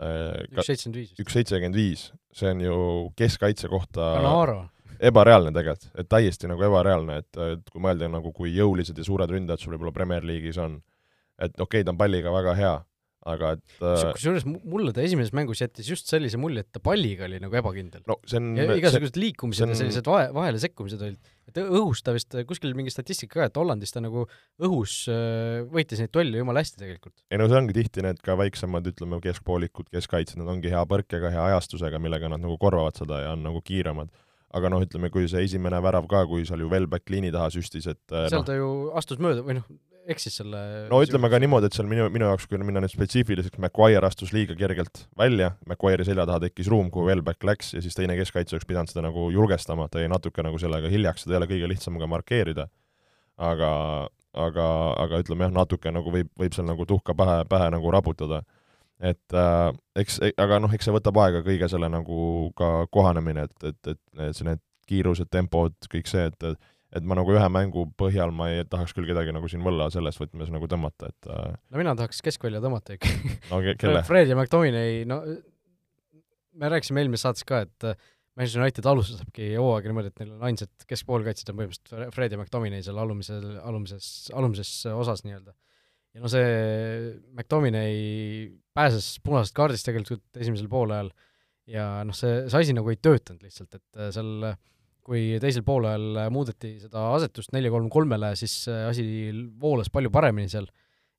äh, 0.00 0.40
üks 0.48 0.70
seitsekümmend 0.70 0.96
viis. 0.96 1.12
üks 1.20 1.36
seitsekümmend 1.36 1.76
viis, 1.76 2.06
see 2.32 2.54
on 2.54 2.64
ju 2.64 2.78
keskkaitse 3.20 3.68
kohta 3.68 4.14
Canaro 4.16 4.62
ebareaalne 5.00 5.52
tegelikult, 5.54 5.90
et 5.98 6.10
täiesti 6.10 6.50
nagu 6.50 6.66
ebareaalne, 6.68 7.20
et, 7.22 7.40
et 7.56 7.72
kui 7.72 7.82
mõelda 7.82 8.10
nagu, 8.12 8.34
kui 8.36 8.52
jõulised 8.54 8.98
ja 8.98 9.06
suured 9.06 9.32
ründajad 9.32 9.64
sul 9.64 9.74
võib-olla 9.76 9.96
Premier 9.96 10.26
League'is 10.26 10.60
on, 10.60 10.78
et 11.40 11.54
okei 11.56 11.80
okay,, 11.80 11.86
ta 11.86 11.94
on 11.94 12.00
palliga 12.00 12.34
väga 12.34 12.56
hea, 12.58 12.76
aga 13.28 13.50
et 13.56 13.82
äh, 13.84 14.02
kusjuures 14.16 14.46
mulle 14.48 14.94
ta 14.96 15.02
esimeses 15.04 15.34
mängus 15.36 15.60
jättis 15.60 15.88
just 15.92 16.08
sellise 16.08 16.38
mulje, 16.40 16.64
et 16.64 16.70
ta 16.72 16.80
palliga 16.84 17.26
oli 17.26 17.40
nagu 17.42 17.56
ebakindel. 17.60 18.00
no 18.08 18.16
see 18.28 18.40
igasugused 18.78 19.12
see, 19.12 19.24
liikumised 19.26 19.66
on, 19.66 19.74
ja 19.74 19.80
sellised 19.80 20.08
vahe, 20.08 20.30
vahele 20.36 20.60
sekkumised 20.62 21.04
olid, 21.04 21.34
et 21.50 21.60
õhus 21.60 22.00
ta 22.04 22.14
vist, 22.16 22.36
kuskil 22.48 22.72
mingi 22.78 22.92
statistika 22.92 23.42
ka, 23.42 23.50
et 23.50 23.60
Hollandis 23.60 23.92
ta 23.92 24.00
nagu 24.04 24.24
õhus 24.64 25.02
äh, 25.12 25.60
võitis 25.68 26.00
neid 26.00 26.14
tolle 26.16 26.40
jumala 26.40 26.64
hästi 26.64 26.80
tegelikult. 26.80 27.16
ei 27.28 27.40
no 27.40 27.48
see 27.50 27.60
ongi 27.60 27.76
tihti 27.76 28.06
need 28.08 28.24
ka 28.24 28.38
väiksemad, 28.40 28.88
ütleme, 28.88 29.20
keskpoolikud, 29.24 29.92
keskkaitsjad, 29.92 30.40
nad 30.40 30.56
ongi 30.56 30.72
hea 30.72 30.84
põrkega, 30.88 31.32
hea 31.36 31.46
ajastusega, 31.52 32.00
millega 32.00 32.32
nad 32.32 32.40
nagu 32.40 32.56
korvavad 32.60 32.96
seda 33.00 33.24
ja 33.26 33.36
on 33.36 33.44
nagu 33.44 33.60
kiiremad 33.64 34.12
aga 34.56 34.72
noh, 34.72 34.82
ütleme, 34.84 35.10
kui 35.14 35.28
see 35.30 35.44
esimene 35.46 35.78
värav 35.84 36.08
ka, 36.10 36.24
kui 36.30 36.42
seal 36.48 36.64
ju 36.64 36.70
Velbek 36.70 37.12
liini 37.12 37.30
taha 37.34 37.50
süstis, 37.54 37.86
et 37.90 38.02
seal 38.10 38.40
no, 38.40 38.46
ta 38.46 38.56
ju 38.58 38.70
astus 38.98 39.20
mööda 39.22 39.44
või 39.46 39.60
noh, 39.60 39.66
eksis 40.10 40.38
selle 40.40 40.60
no 40.90 41.00
ütleme 41.04 41.30
ka 41.30 41.40
niimoodi, 41.42 41.68
et 41.70 41.76
seal 41.76 41.88
minu, 41.90 42.08
minu 42.12 42.26
jaoks, 42.28 42.46
kui 42.50 42.60
minna 42.62 42.82
nüüd 42.82 42.92
spetsiifiliseks, 42.92 43.60
Maguire 43.62 44.06
astus 44.06 44.32
liiga 44.34 44.56
kergelt 44.58 45.04
välja, 45.18 45.52
Maguire'i 45.70 46.06
selja 46.08 46.26
taha 46.28 46.42
tekkis 46.46 46.70
ruum, 46.72 46.90
kuhu 46.92 47.08
Welbeck 47.10 47.46
läks 47.46 47.74
ja 47.76 47.82
siis 47.84 47.96
teine 47.98 48.16
keskkaitse 48.18 48.56
oleks 48.56 48.68
pidanud 48.68 48.90
seda 48.90 49.04
nagu 49.06 49.28
julgestama, 49.34 49.88
ta 49.90 50.02
jäi 50.02 50.10
natuke 50.10 50.44
nagu 50.46 50.58
sellega 50.62 50.90
hiljaks, 50.92 51.26
seda 51.26 51.36
ei 51.36 51.42
ole 51.42 51.50
kõige 51.52 51.70
lihtsam 51.70 52.00
ka 52.00 52.08
markeerida. 52.10 52.68
aga, 53.40 53.72
aga, 54.36 54.64
aga 55.00 55.20
ütleme 55.22 55.46
jah, 55.46 55.52
natuke 55.54 55.92
nagu 55.94 56.12
võib, 56.12 56.32
võib 56.38 56.56
seal 56.56 56.66
nagu 56.68 56.84
tuhka 56.88 57.14
pähe, 57.16 57.44
pähe 57.48 57.70
nagu 57.72 57.92
raputada 57.94 58.42
et 59.00 59.36
äh, 59.36 59.70
eks, 60.02 60.18
e-, 60.26 60.34
aga 60.40 60.60
noh, 60.62 60.72
eks 60.74 60.88
see 60.88 60.94
võtab 60.94 61.20
aega 61.22 61.44
kõige 61.46 61.68
selle 61.72 61.88
nagu 61.92 62.50
ka 62.58 62.86
kohanemine, 62.92 63.46
et, 63.48 63.70
et, 63.72 63.94
et, 63.94 64.02
et 64.18 64.36
see, 64.36 64.46
need 64.48 64.62
kiirused, 64.90 65.30
tempod, 65.32 65.76
kõik 65.92 66.10
see, 66.10 66.28
et 66.30 66.52
et 66.90 67.04
ma 67.06 67.14
nagu 67.14 67.30
ühe 67.30 67.48
mängu 67.54 67.84
põhjal 68.00 68.32
ma 68.34 68.48
ei 68.50 68.64
tahaks 68.66 68.90
küll 68.96 69.06
kedagi 69.06 69.30
nagu 69.34 69.46
siin 69.50 69.62
võlla 69.62 69.86
selles 69.94 70.16
võtmes 70.18 70.50
nagu 70.50 70.66
tõmmata, 70.70 71.12
et 71.12 71.28
äh... 71.30 71.52
no 71.70 71.78
mina 71.78 71.94
tahaks 71.98 72.18
keskvälja 72.26 72.58
tõmmata 72.64 72.96
ikka 72.96 73.12
no 73.52 73.60
ke 73.62 73.76
kelle? 73.78 74.02
Fred 74.08 74.26
ja 74.26 74.34
McTominay, 74.34 75.04
no 75.06 75.20
me 76.58 76.72
rääkisime 76.72 77.04
eelmises 77.04 77.28
saates 77.28 77.46
ka, 77.46 77.62
et 77.68 77.86
äh, 77.86 78.10
Manchester 78.38 78.64
United 78.64 78.88
alustabki 78.90 79.52
hooaega 79.54 79.90
niimoodi, 79.90 80.10
et 80.10 80.22
neil 80.22 80.34
on 80.34 80.44
ainsad 80.50 80.86
keskpoolkaitsjad 80.90 81.52
on 81.52 81.60
põhimõtteliselt 81.60 82.14
Fred 82.16 82.34
ja 82.34 82.40
McTominay 82.40 82.82
seal 82.86 82.98
alumisel, 82.98 83.46
alumises, 83.62 84.10
alumises 84.34 84.74
osas 84.90 85.22
nii-öelda 85.26 85.54
ja 86.14 86.22
no 86.22 86.30
see 86.32 86.46
McTominay 87.34 88.50
pääses 88.74 89.18
punasest 89.24 89.56
kaardist 89.56 89.86
tegelikult 89.88 90.40
esimesel 90.40 90.70
poolajal. 90.70 91.12
Ja 91.70 92.00
noh, 92.06 92.16
see, 92.16 92.48
see 92.50 92.64
asi 92.64 92.74
nagu 92.74 92.90
ei 92.90 92.98
töötanud 92.98 93.44
lihtsalt, 93.46 93.76
et 93.78 94.00
äh, 94.00 94.10
seal 94.14 94.52
kui 95.06 95.38
teisel 95.42 95.62
poolajal 95.66 96.26
muudeti 96.34 96.74
seda 96.82 97.06
asetust 97.16 97.54
nelja-kolm-kolmele, 97.54 98.34
siis 98.38 98.54
asi 98.68 99.04
voolas 99.58 99.88
palju 99.92 100.10
paremini 100.12 100.50
seal 100.52 100.68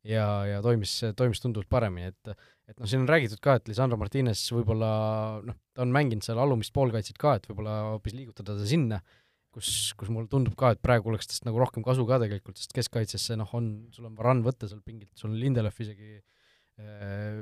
ja, 0.08 0.26
ja 0.48 0.60
toimis, 0.64 0.94
toimis 1.18 1.42
tunduvalt 1.44 1.70
paremini, 1.72 2.12
et 2.12 2.34
et 2.72 2.78
noh, 2.80 2.88
siin 2.88 3.02
on 3.04 3.10
räägitud 3.10 3.42
ka, 3.44 3.58
et 3.60 3.68
Lisandro 3.68 3.98
Martinez 4.00 4.40
võib-olla 4.56 4.92
noh, 5.44 5.58
ta 5.76 5.84
on 5.84 5.92
mänginud 5.92 6.24
seal 6.24 6.40
alumist 6.40 6.72
poolkaitset 6.76 7.18
ka, 7.20 7.36
et 7.36 7.50
võib-olla 7.50 7.74
hoopis 7.90 8.16
liigutada 8.16 8.56
ta 8.56 8.68
sinna, 8.68 9.02
kus, 9.56 9.70
kus 10.00 10.12
mulle 10.14 10.30
tundub 10.32 10.56
ka, 10.60 10.74
et 10.76 10.82
praegu 10.84 11.12
oleks 11.12 11.30
tast 11.30 11.48
nagu 11.48 11.60
rohkem 11.62 11.84
kasu 11.86 12.06
ka 12.10 12.20
tegelikult, 12.24 12.60
sest 12.60 12.76
keskkaitsesse 12.76 13.38
noh, 13.40 13.50
on, 13.58 13.72
sul 13.96 14.08
on 14.10 14.16
Varan 14.20 14.44
võtta 14.46 14.70
seal 14.72 14.84
pingilt, 14.86 15.14
sul 15.20 15.32
on 15.32 15.40
Lindelöf 15.42 15.80
isegi 15.84 16.18
äh, 16.18 17.42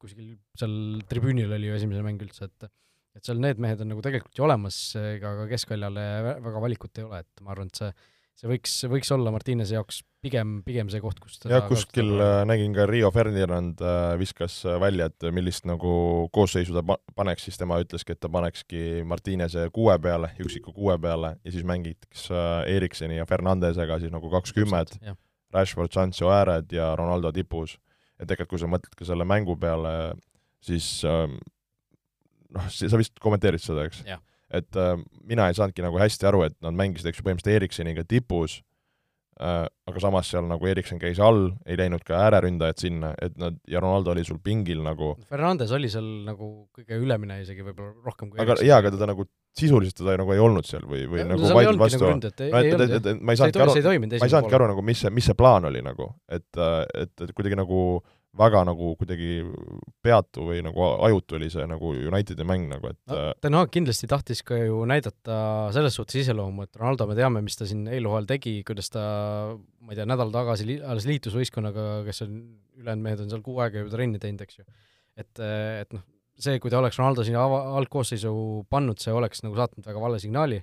kuskil 0.00 0.34
seal 0.58 0.76
tribüünil 1.08 1.54
oli 1.56 1.70
ju 1.70 1.78
esimene 1.78 2.04
mäng 2.06 2.22
üldse, 2.26 2.50
et 2.50 2.70
et 3.16 3.24
seal 3.24 3.38
need 3.40 3.60
mehed 3.62 3.80
on 3.80 3.88
nagu 3.88 4.02
tegelikult 4.04 4.36
ju 4.36 4.44
olemas, 4.44 4.76
ega 5.00 5.30
ka 5.38 5.46
keskväljale 5.48 6.02
väga 6.44 6.60
valikut 6.60 6.98
ei 7.00 7.06
ole, 7.06 7.22
et 7.24 7.40
ma 7.40 7.54
arvan, 7.54 7.70
et 7.72 7.80
see 7.80 7.88
see 8.36 8.50
võiks, 8.50 8.74
võiks 8.90 9.10
olla 9.14 9.32
Martinese 9.32 9.76
jaoks 9.76 10.02
pigem, 10.24 10.58
pigem 10.66 10.90
see 10.92 11.00
koht, 11.02 11.20
kus 11.22 11.38
jah, 11.46 11.64
kuskil 11.68 12.10
kasutada. 12.10 12.42
Äh, 12.42 12.46
nägin 12.50 12.74
ka 12.76 12.86
Rio 12.90 13.10
Ferdinand 13.14 13.80
äh, 13.80 14.12
viskas 14.20 14.58
äh, 14.66 14.76
välja, 14.82 15.08
et 15.10 15.28
millist 15.34 15.66
nagu 15.68 15.92
koosseisu 16.34 16.76
ta 16.76 16.98
paneks, 17.16 17.46
siis 17.48 17.60
tema 17.60 17.78
ütleski, 17.82 18.16
et 18.16 18.22
ta 18.22 18.30
panekski 18.32 18.82
Martinese 19.08 19.68
kuue 19.74 19.96
peale, 20.02 20.32
üksiku 20.42 20.74
kuue 20.76 20.98
peale 21.02 21.36
ja 21.40 21.54
siis 21.54 21.66
mängiks 21.68 22.28
Erikseni 22.68 23.20
ja 23.20 23.26
Fernandesega 23.28 24.00
siis 24.02 24.12
nagu 24.14 24.30
kakskümmend, 24.32 24.98
Rashford, 25.54 25.94
Sancho 25.94 26.30
ääred 26.34 26.72
ja 26.74 26.92
Ronaldo 26.98 27.32
tipus. 27.32 27.78
et 28.16 28.28
tegelikult, 28.28 28.56
kui 28.56 28.60
sa 28.62 28.68
mõtled 28.72 28.94
ka 28.96 29.04
selle 29.04 29.26
mängu 29.28 29.58
peale, 29.60 29.90
siis 30.64 30.86
ähm, 31.04 31.36
noh, 32.56 32.68
sa 32.72 32.96
vist 32.96 33.18
kommenteerisid 33.20 33.72
seda, 33.72 33.84
eks? 33.88 34.04
Et 34.54 34.78
äh, 34.78 34.94
mina 35.26 35.48
ei 35.50 35.58
saanudki 35.58 35.84
nagu 35.84 35.98
hästi 36.00 36.28
aru, 36.30 36.46
et 36.46 36.56
nad 36.64 36.76
mängisid, 36.76 37.10
eks 37.10 37.20
ju, 37.20 37.26
põhimõtteliselt 37.26 37.60
Erikseniga 37.62 38.04
tipus 38.06 38.60
äh,, 39.40 39.64
aga 39.90 40.02
samas 40.02 40.30
seal 40.32 40.46
nagu 40.48 40.68
Eriksen 40.70 41.00
käis 41.02 41.20
all, 41.22 41.50
ei 41.66 41.78
läinud 41.80 42.04
ka 42.06 42.18
ääreründajad 42.26 42.84
sinna, 42.84 43.12
et 43.22 43.34
nad, 43.40 43.58
ja 43.68 43.82
Ronaldo 43.82 44.14
oli 44.14 44.24
sul 44.26 44.38
pingil 44.42 44.84
nagu 44.86 45.14
Fernandes 45.28 45.74
oli 45.76 45.90
seal 45.92 46.06
nagu 46.28 46.52
kõige 46.76 47.00
ülemine 47.02 47.40
isegi 47.42 47.66
võib-olla 47.66 48.06
rohkem 48.06 48.30
kui 48.30 48.42
aga 48.42 48.58
jaa, 48.62 48.80
aga 48.84 48.94
teda 48.94 49.10
nagu 49.12 49.26
sisuliselt 49.56 49.98
teda 50.02 50.18
nagu 50.20 50.34
ei 50.34 50.42
olnud 50.42 50.68
seal 50.68 50.84
või, 50.88 51.06
või 51.10 51.22
ja, 51.22 51.30
nagu 51.32 51.54
vaidled 51.58 51.80
vastu 51.80 52.04
nagu 52.04 52.28
et, 52.28 52.44
et, 52.44 52.68
et, 52.76 52.84
et, 52.86 53.10
et 53.14 53.22
ma 53.22 53.34
ei 53.34 53.40
saanudki 53.40 53.64
aru, 53.64 53.76
ma 53.96 54.28
ei 54.28 54.34
saanudki 54.36 54.58
aru 54.60 54.70
nagu, 54.72 54.84
mis 54.86 55.02
see, 55.04 55.12
mis 55.16 55.28
see 55.30 55.38
plaan 55.38 55.68
oli 55.70 55.82
nagu, 55.84 56.10
et, 56.28 56.48
äh, 56.60 56.82
et, 57.06 57.14
et 57.26 57.34
kuidagi 57.36 57.58
nagu 57.58 57.80
väga 58.36 58.62
nagu 58.68 58.92
kuidagi 58.98 59.40
peatu 60.04 60.46
või 60.48 60.62
nagu 60.64 60.84
ajutu 61.06 61.38
oli 61.38 61.48
see 61.52 61.66
nagu 61.68 61.92
Unitedi 62.10 62.46
mäng 62.48 62.68
nagu, 62.70 62.90
et 62.92 62.98
no, 63.10 63.18
äh, 63.18 63.30
Ten 63.42 63.56
Hag 63.58 63.70
kindlasti 63.74 64.08
tahtis 64.10 64.42
ka 64.46 64.58
ju 64.60 64.82
näidata 64.88 65.38
selles 65.74 65.96
suhtes 65.98 66.20
iseloomu, 66.22 66.66
et 66.66 66.80
Ronaldo, 66.80 67.08
me 67.10 67.16
teame, 67.18 67.42
mis 67.44 67.58
ta 67.58 67.68
siin 67.68 67.86
eelhooajal 67.88 68.28
tegi, 68.30 68.58
kuidas 68.66 68.92
ta 68.92 69.06
ma 69.56 69.94
ei 69.94 70.00
tea, 70.00 70.08
nädal 70.08 70.32
tagasi 70.34 70.68
li-, 70.68 70.80
alles 70.82 71.08
liitus 71.08 71.36
võistkonnaga, 71.38 71.86
kes 72.06 72.24
on, 72.26 72.36
ülejäänud 72.80 73.06
mehed 73.06 73.24
on 73.24 73.32
seal 73.32 73.44
kuu 73.46 73.60
aega 73.64 73.82
juba 73.82 73.94
trenni 73.94 74.20
teinud, 74.22 74.44
eks 74.46 74.60
ju. 74.60 74.66
et, 75.16 75.42
et 75.42 75.96
noh, 75.96 76.04
see, 76.36 76.58
kui 76.62 76.72
ta 76.72 76.80
oleks 76.82 76.98
Ronaldo 77.00 77.24
sinna 77.26 77.44
ava-, 77.46 77.64
algkoosseisu 77.80 78.32
pannud, 78.72 79.00
see 79.02 79.14
oleks 79.14 79.44
nagu 79.46 79.56
saatnud 79.58 79.86
väga 79.86 80.02
vale 80.02 80.20
signaali, 80.22 80.60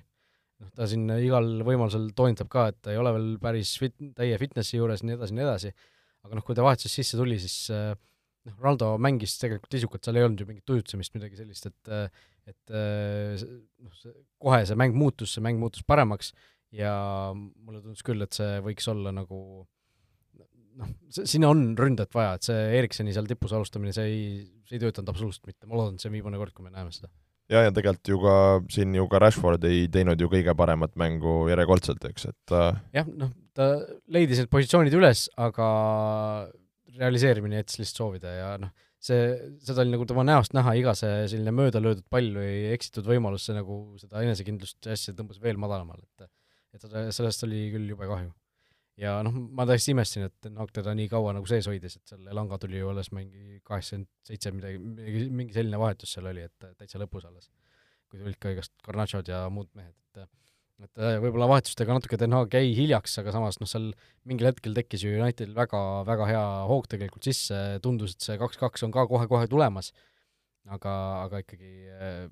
noh, 0.62 0.70
ta 0.76 0.86
siin 0.90 1.08
igal 1.16 1.50
võimalusel 1.66 2.10
toonitab 2.16 2.52
ka, 2.52 2.68
et 2.70 2.78
ta 2.84 2.94
ei 2.94 3.00
ole 3.00 3.14
veel 3.16 3.34
päris 3.42 3.74
fit-, 3.80 3.98
täie 4.14 4.38
fitnessi 4.40 4.78
juures, 4.78 5.02
nii 5.06 5.18
edasi, 5.18 5.38
nii 5.38 5.46
edasi 5.48 5.74
aga 6.24 6.38
noh, 6.38 6.44
kui 6.46 6.56
ta 6.56 6.64
vahetuses 6.64 6.94
sisse 7.00 7.18
tuli, 7.20 7.38
siis 7.42 7.56
äh, 7.74 7.92
noh, 8.48 8.56
Raldo 8.64 8.94
mängis 9.02 9.36
tegelikult 9.40 9.76
isukalt, 9.78 10.04
seal 10.06 10.20
ei 10.20 10.26
olnud 10.26 10.42
ju 10.42 10.48
mingit 10.48 10.66
tujutsemist, 10.68 11.14
midagi 11.16 11.40
sellist, 11.40 11.68
et 11.70 11.92
äh, 11.92 12.24
et 12.44 12.74
äh, 12.76 13.40
noh, 13.84 13.94
see 13.96 14.12
kohe 14.42 14.64
see 14.68 14.76
mäng 14.76 14.96
muutus, 14.96 15.32
see 15.36 15.44
mäng 15.44 15.60
muutus 15.60 15.84
paremaks 15.88 16.34
ja 16.74 16.94
mulle 17.34 17.80
tundus 17.80 18.04
küll, 18.04 18.24
et 18.24 18.36
see 18.36 18.58
võiks 18.64 18.88
olla 18.92 19.14
nagu 19.14 19.38
noh, 20.80 20.90
sinna 21.14 21.50
on 21.52 21.66
ründajat 21.78 22.16
vaja, 22.16 22.34
et 22.36 22.48
see 22.48 22.64
Eriksoni 22.80 23.14
seal 23.16 23.28
tipus 23.30 23.54
alustamine, 23.56 23.94
see 23.96 24.10
ei, 24.10 24.24
see 24.68 24.78
ei 24.78 24.82
töötanud 24.82 25.12
absoluutselt 25.12 25.48
mitte, 25.48 25.68
ma 25.70 25.78
loodan, 25.78 25.96
et 25.96 26.04
see 26.04 26.10
on 26.10 26.18
viimane 26.18 26.40
kord, 26.40 26.54
kui 26.56 26.66
me 26.66 26.74
näeme 26.74 26.92
seda. 26.94 27.10
Ja, 27.52 27.64
ja 27.66 27.72
tegelikult 27.74 28.10
ju 28.10 28.20
ka 28.22 28.36
siin 28.72 28.94
ju 28.96 29.06
ka 29.10 29.20
Rashford 29.22 29.66
ei 29.68 29.86
teinud 29.92 30.20
ju 30.20 30.30
kõige 30.32 30.54
paremat 30.58 30.94
mängu 31.00 31.44
järjekordselt, 31.52 32.04
eks, 32.10 32.28
et 32.32 32.56
jah, 32.96 33.08
noh, 33.08 33.32
ta 33.56 33.70
leidis 34.14 34.42
need 34.42 34.52
positsioonid 34.52 34.96
üles, 34.96 35.26
aga 35.40 35.68
realiseerimine 36.94 37.60
jättis 37.60 37.80
lihtsalt 37.80 38.00
soovida 38.00 38.32
ja 38.34 38.52
noh, 38.62 38.72
see, 39.04 39.34
seda 39.64 39.82
oli 39.84 39.94
nagu 39.94 40.06
tema 40.08 40.24
näost 40.26 40.54
näha, 40.56 40.76
iga 40.80 40.94
see 40.98 41.24
selline 41.32 41.54
möödalöödud 41.56 42.06
pall 42.12 42.30
või 42.38 42.70
eksitud 42.74 43.08
võimalus, 43.08 43.48
see 43.48 43.56
nagu 43.56 43.82
seda 44.00 44.22
enesekindlust 44.24 44.88
ja 44.88 44.96
asja 44.96 45.16
tõmbas 45.18 45.42
veel 45.42 45.60
madalamale, 45.60 46.06
et 46.18 46.30
et 46.74 46.88
sellest 47.14 47.44
oli 47.46 47.68
küll 47.70 47.92
jube 47.92 48.08
kahju. 48.10 48.32
Ja 49.00 49.16
noh, 49.26 49.34
ma 49.56 49.66
täiesti 49.68 49.94
imestasin, 49.94 50.28
et 50.28 50.50
Naak 50.54 50.72
teda 50.74 50.94
nii 50.96 51.08
kaua 51.10 51.34
nagu 51.36 51.48
sees 51.50 51.66
hoidis, 51.70 51.98
et 51.98 52.12
seal 52.12 52.30
Elanga 52.30 52.58
tuli 52.62 52.78
ju 52.78 52.92
alles 52.92 53.10
mingi 53.14 53.58
kaheksakümmend 53.66 54.10
seitse 54.28 54.52
midagi, 54.54 54.78
mingi 55.34 55.56
selline 55.56 55.80
vahetus 55.80 56.14
seal 56.14 56.30
oli, 56.30 56.46
et 56.46 56.68
täitsa 56.78 57.00
lõpus 57.02 57.26
alles. 57.28 57.50
kui 58.08 58.20
tulid 58.20 58.38
ka 58.38 58.52
igast 58.54 58.70
Garnachod 58.86 59.28
ja 59.28 59.46
muud 59.50 59.70
mehed, 59.74 59.94
et 60.14 60.28
et 60.82 61.00
äh, 61.00 61.16
võib-olla 61.22 61.46
vahetustega 61.52 61.94
natuke 61.94 62.18
Den 62.18 62.34
Haag 62.34 62.54
jäi 62.54 62.72
hiljaks, 62.74 63.12
aga 63.20 63.32
samas 63.34 63.60
noh, 63.60 63.68
seal 63.70 63.92
mingil 64.26 64.48
hetkel 64.50 64.74
tekkis 64.74 65.04
ju 65.04 65.12
Unitedil 65.20 65.54
väga, 65.54 65.80
väga 66.06 66.26
hea 66.26 66.46
hoog 66.70 66.88
tegelikult 66.90 67.26
sisse, 67.26 67.60
tundus, 67.82 68.16
et 68.16 68.26
see 68.26 68.38
kaks-kaks 68.40 68.82
on 68.86 68.94
ka 68.94 69.06
kohe-kohe 69.10 69.46
tulemas, 69.50 69.92
aga, 70.66 70.94
aga 71.28 71.44
ikkagi 71.44 71.70
äh,, 71.94 72.24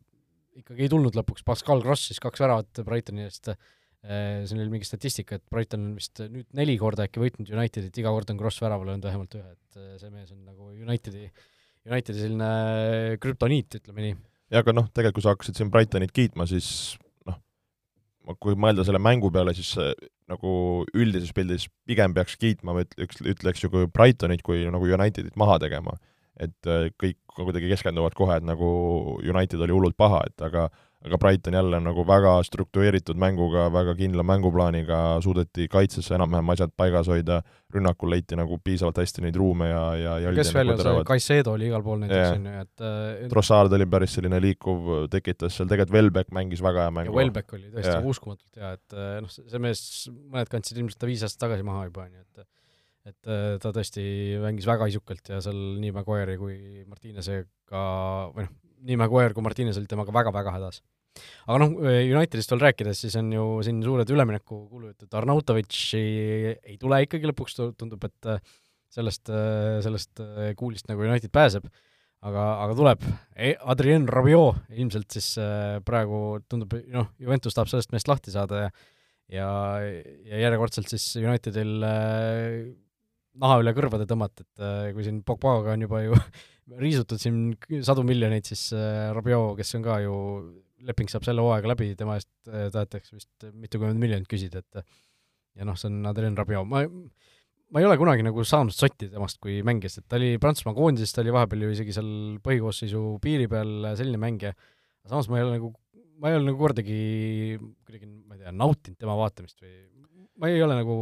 ikkagi 0.58 0.86
ei 0.86 0.90
tulnud 0.92 1.14
lõpuks, 1.16 1.46
Pascal 1.46 1.84
Gross 1.84 2.10
siis 2.10 2.20
kaks 2.22 2.42
väravat 2.42 2.82
Brightoni 2.82 3.28
eest 3.28 3.52
äh,, 3.54 3.70
siin 4.02 4.58
oli 4.58 4.72
mingi 4.72 4.88
statistika, 4.88 5.38
et 5.38 5.44
Brighton 5.50 5.84
on 5.86 5.94
vist 5.94 6.18
nüüd 6.24 6.48
neli 6.58 6.74
korda 6.80 7.06
äkki 7.06 7.22
võitnud 7.22 7.52
Unitedit, 7.54 7.94
iga 8.02 8.10
kord 8.10 8.32
on 8.32 8.40
Gross 8.40 8.58
väraval 8.62 8.90
löönud 8.90 9.06
vähemalt 9.06 9.36
ühe, 9.38 9.54
et 9.54 9.78
äh, 9.78 9.92
see 10.00 10.10
mees 10.10 10.32
on 10.34 10.40
nagu 10.42 10.72
Unitedi, 10.74 11.28
Unitedi 11.86 12.24
selline 12.24 12.48
krüptoniit, 13.22 13.78
ütleme 13.78 14.08
nii. 14.08 14.16
ja 14.54 14.64
aga 14.64 14.74
noh, 14.74 14.90
tegelikult 14.90 15.20
kui 15.20 15.26
sa 15.26 15.36
hakkasid 15.36 15.60
siin 15.60 15.70
Brightonit 15.70 16.14
kiitma, 16.16 16.48
siis 16.50 16.96
kui 18.42 18.54
mõelda 18.58 18.84
selle 18.86 19.00
mängu 19.02 19.30
peale, 19.34 19.54
siis 19.54 19.72
nagu 20.30 20.52
üldises 20.94 21.32
pildis 21.34 21.66
pigem 21.88 22.14
peaks 22.16 22.36
kiitma, 22.40 22.74
ma 22.74 22.84
ütleks, 22.84 23.22
ütleks 23.34 23.64
ju 23.64 23.70
kui 23.72 23.88
Brightonit 23.90 24.42
kui 24.46 24.64
nagu 24.70 24.88
Unitedit 24.98 25.38
maha 25.38 25.58
tegema. 25.62 25.98
et 26.42 26.66
äh, 26.66 26.88
kõik 26.98 27.18
kuidagi 27.36 27.68
keskenduvad 27.70 28.14
kohe, 28.18 28.38
et 28.40 28.42
nagu 28.42 28.66
United 29.20 29.60
oli 29.62 29.74
hullult 29.74 29.94
paha, 30.00 30.22
et 30.26 30.42
aga 30.42 30.70
aga 31.02 31.18
Brighton 31.18 31.54
jälle 31.54 31.80
nagu 31.82 32.04
väga 32.06 32.34
struktureeritud 32.46 33.18
mänguga, 33.18 33.66
väga 33.72 33.94
kindla 33.98 34.22
mänguplaaniga 34.26 34.98
suudeti 35.24 35.66
kaitsesse 35.70 36.14
enam-vähem 36.14 36.52
asjad 36.54 36.72
paigas 36.78 37.10
hoida, 37.10 37.40
rünnakul 37.74 38.12
leiti 38.12 38.38
nagu 38.38 38.58
piisavalt 38.62 39.00
hästi 39.02 39.24
neid 39.24 39.38
ruume 39.40 39.68
ja, 39.70 39.82
ja, 39.98 40.14
ja 40.26 40.34
kes 40.36 40.52
veel 40.54 40.70
nagu 40.70 40.84
see, 40.84 41.04
Caicedo 41.08 41.56
oli 41.56 41.68
igal 41.70 41.82
pool 41.82 42.00
näiteks, 42.04 42.38
on 42.38 42.46
ju, 42.46 42.64
et 42.66 42.86
äh, 42.86 43.26
Trossard 43.32 43.74
oli 43.78 43.88
päris 43.90 44.14
selline 44.18 44.40
liikuv, 44.44 44.88
tekitas 45.12 45.58
seal, 45.58 45.70
tegelikult 45.70 45.96
Welbeck 45.98 46.34
mängis 46.36 46.62
väga 46.64 46.86
hea 46.86 46.96
mängu. 47.00 47.18
Welbeck 47.18 47.58
oli 47.58 47.68
tõesti 47.72 47.96
ja. 47.96 48.00
uskumatult 48.14 48.62
hea, 48.62 48.74
et 48.78 48.98
äh, 48.98 49.12
noh, 49.24 49.32
see 49.34 49.62
mees, 49.62 49.84
mõned 50.30 50.52
kandsid 50.52 50.78
ilmselt 50.78 51.02
ta 51.02 51.10
viis 51.10 51.26
aastat 51.26 51.48
tagasi 51.48 51.66
maha 51.66 51.88
juba, 51.90 52.06
on 52.06 52.18
ju, 52.18 52.26
et 52.28 52.50
et 53.02 53.26
äh, 53.26 53.56
ta 53.58 53.72
tõesti 53.74 54.02
mängis 54.38 54.66
väga 54.68 54.86
isukalt 54.86 55.26
ja 55.32 55.40
seal 55.42 55.58
nii 55.82 55.90
Maguire'i 55.96 56.38
kui 56.38 56.84
Martinesega 56.86 57.80
või 58.30 58.46
noh, 58.46 58.52
nii 58.86 58.98
Maguire 59.00 59.34
kui 59.36 59.44
Martines 59.44 59.78
olid 59.78 59.90
temaga 59.90 60.14
väga-väga 60.14 60.56
hädas. 60.56 60.82
Aga 61.44 61.58
noh, 61.60 61.74
Unitedist 61.82 62.52
veel 62.54 62.62
rääkides, 62.62 63.02
siis 63.04 63.16
on 63.20 63.28
ju 63.34 63.44
siin 63.66 63.82
suured 63.84 64.08
üleminekukulujutud, 64.14 65.10
Arnautovitši 65.20 66.02
ei 66.56 66.76
tule 66.80 67.02
ikkagi 67.04 67.28
lõpuks, 67.28 67.58
tundub, 67.78 68.04
et 68.08 68.30
äh, 68.32 68.54
sellest, 68.92 69.28
äh, 69.32 69.80
sellest 69.84 70.22
äh, 70.24 70.52
kuulist 70.58 70.88
nagu 70.88 71.04
United 71.04 71.32
pääseb, 71.34 71.66
aga, 72.24 72.46
aga 72.64 72.78
tuleb. 72.78 73.04
E, 73.36 73.52
Adrien 73.74 74.06
Rabiot 74.08 74.72
ilmselt 74.72 75.12
siis 75.12 75.34
praegu 75.84 76.40
tundub, 76.48 76.78
noh, 76.94 77.12
Juventus 77.20 77.58
tahab 77.58 77.70
sellest 77.72 77.92
meest 77.94 78.10
lahti 78.10 78.34
saada 78.34 78.66
ja 78.66 78.72
ja, 79.32 79.48
ja 80.28 80.40
järjekordselt 80.42 80.90
siis 80.92 81.04
Unitedil 81.16 81.70
naha 83.40 83.60
üle 83.62 83.72
kõrvade 83.72 84.04
tõmmata, 84.04 84.44
et 84.44 84.92
kui 84.92 85.06
siin 85.06 85.22
Pogbaga 85.24 85.72
on 85.72 85.86
juba 85.86 86.02
ju 86.04 86.18
riisutud 86.82 87.20
siin 87.20 87.82
sadu 87.84 88.04
miljoneid, 88.06 88.46
siis 88.46 88.68
Rabiot, 89.16 89.56
kes 89.58 89.74
on 89.78 89.86
ka 89.86 89.98
ju 90.04 90.14
leping 90.86 91.10
saab 91.10 91.26
selle 91.26 91.42
hooaega 91.44 91.72
läbi, 91.72 91.92
tema 91.98 92.16
eest 92.18 92.30
äh, 92.50 92.68
tahetakse 92.74 93.16
vist 93.16 93.46
mitukümmend 93.50 94.02
miljonit 94.02 94.28
küsida, 94.30 94.62
et 94.62 94.82
ja 95.58 95.66
noh, 95.68 95.76
see 95.78 95.90
on 95.90 96.00
Adrien 96.10 96.38
Rabiot, 96.38 96.66
ma 96.68 96.84
ma 97.72 97.80
ei 97.80 97.86
ole 97.88 97.96
kunagi 97.96 98.24
nagu 98.26 98.42
saanud 98.44 98.74
sotti 98.76 99.08
temast 99.08 99.38
kui 99.40 99.62
mängijast, 99.64 100.02
et 100.02 100.08
ta 100.10 100.18
oli 100.18 100.34
Prantsusmaa 100.40 100.76
koondises, 100.76 101.14
ta 101.14 101.22
oli 101.22 101.32
vahepeal 101.32 101.64
ju 101.64 101.70
isegi 101.72 101.94
seal 101.96 102.10
põhikoosseisu 102.44 103.00
piiri 103.24 103.46
peal 103.48 103.94
selline 103.96 104.20
mängija, 104.20 104.52
samas 105.08 105.30
ma 105.32 105.38
ei 105.38 105.46
ole 105.46 105.54
nagu, 105.56 105.70
ma 106.20 106.28
ei 106.28 106.36
ole 106.36 106.50
nagu 106.50 106.60
kordagi 106.60 106.98
kuidagi, 107.86 108.10
ma 108.28 108.36
ei 108.36 108.42
tea, 108.42 108.52
nautinud 108.60 109.00
tema 109.00 109.16
vaatamist 109.16 109.64
või 109.64 109.72
ma 110.42 110.52
ei 110.52 110.60
ole 110.64 110.76
nagu 110.82 110.96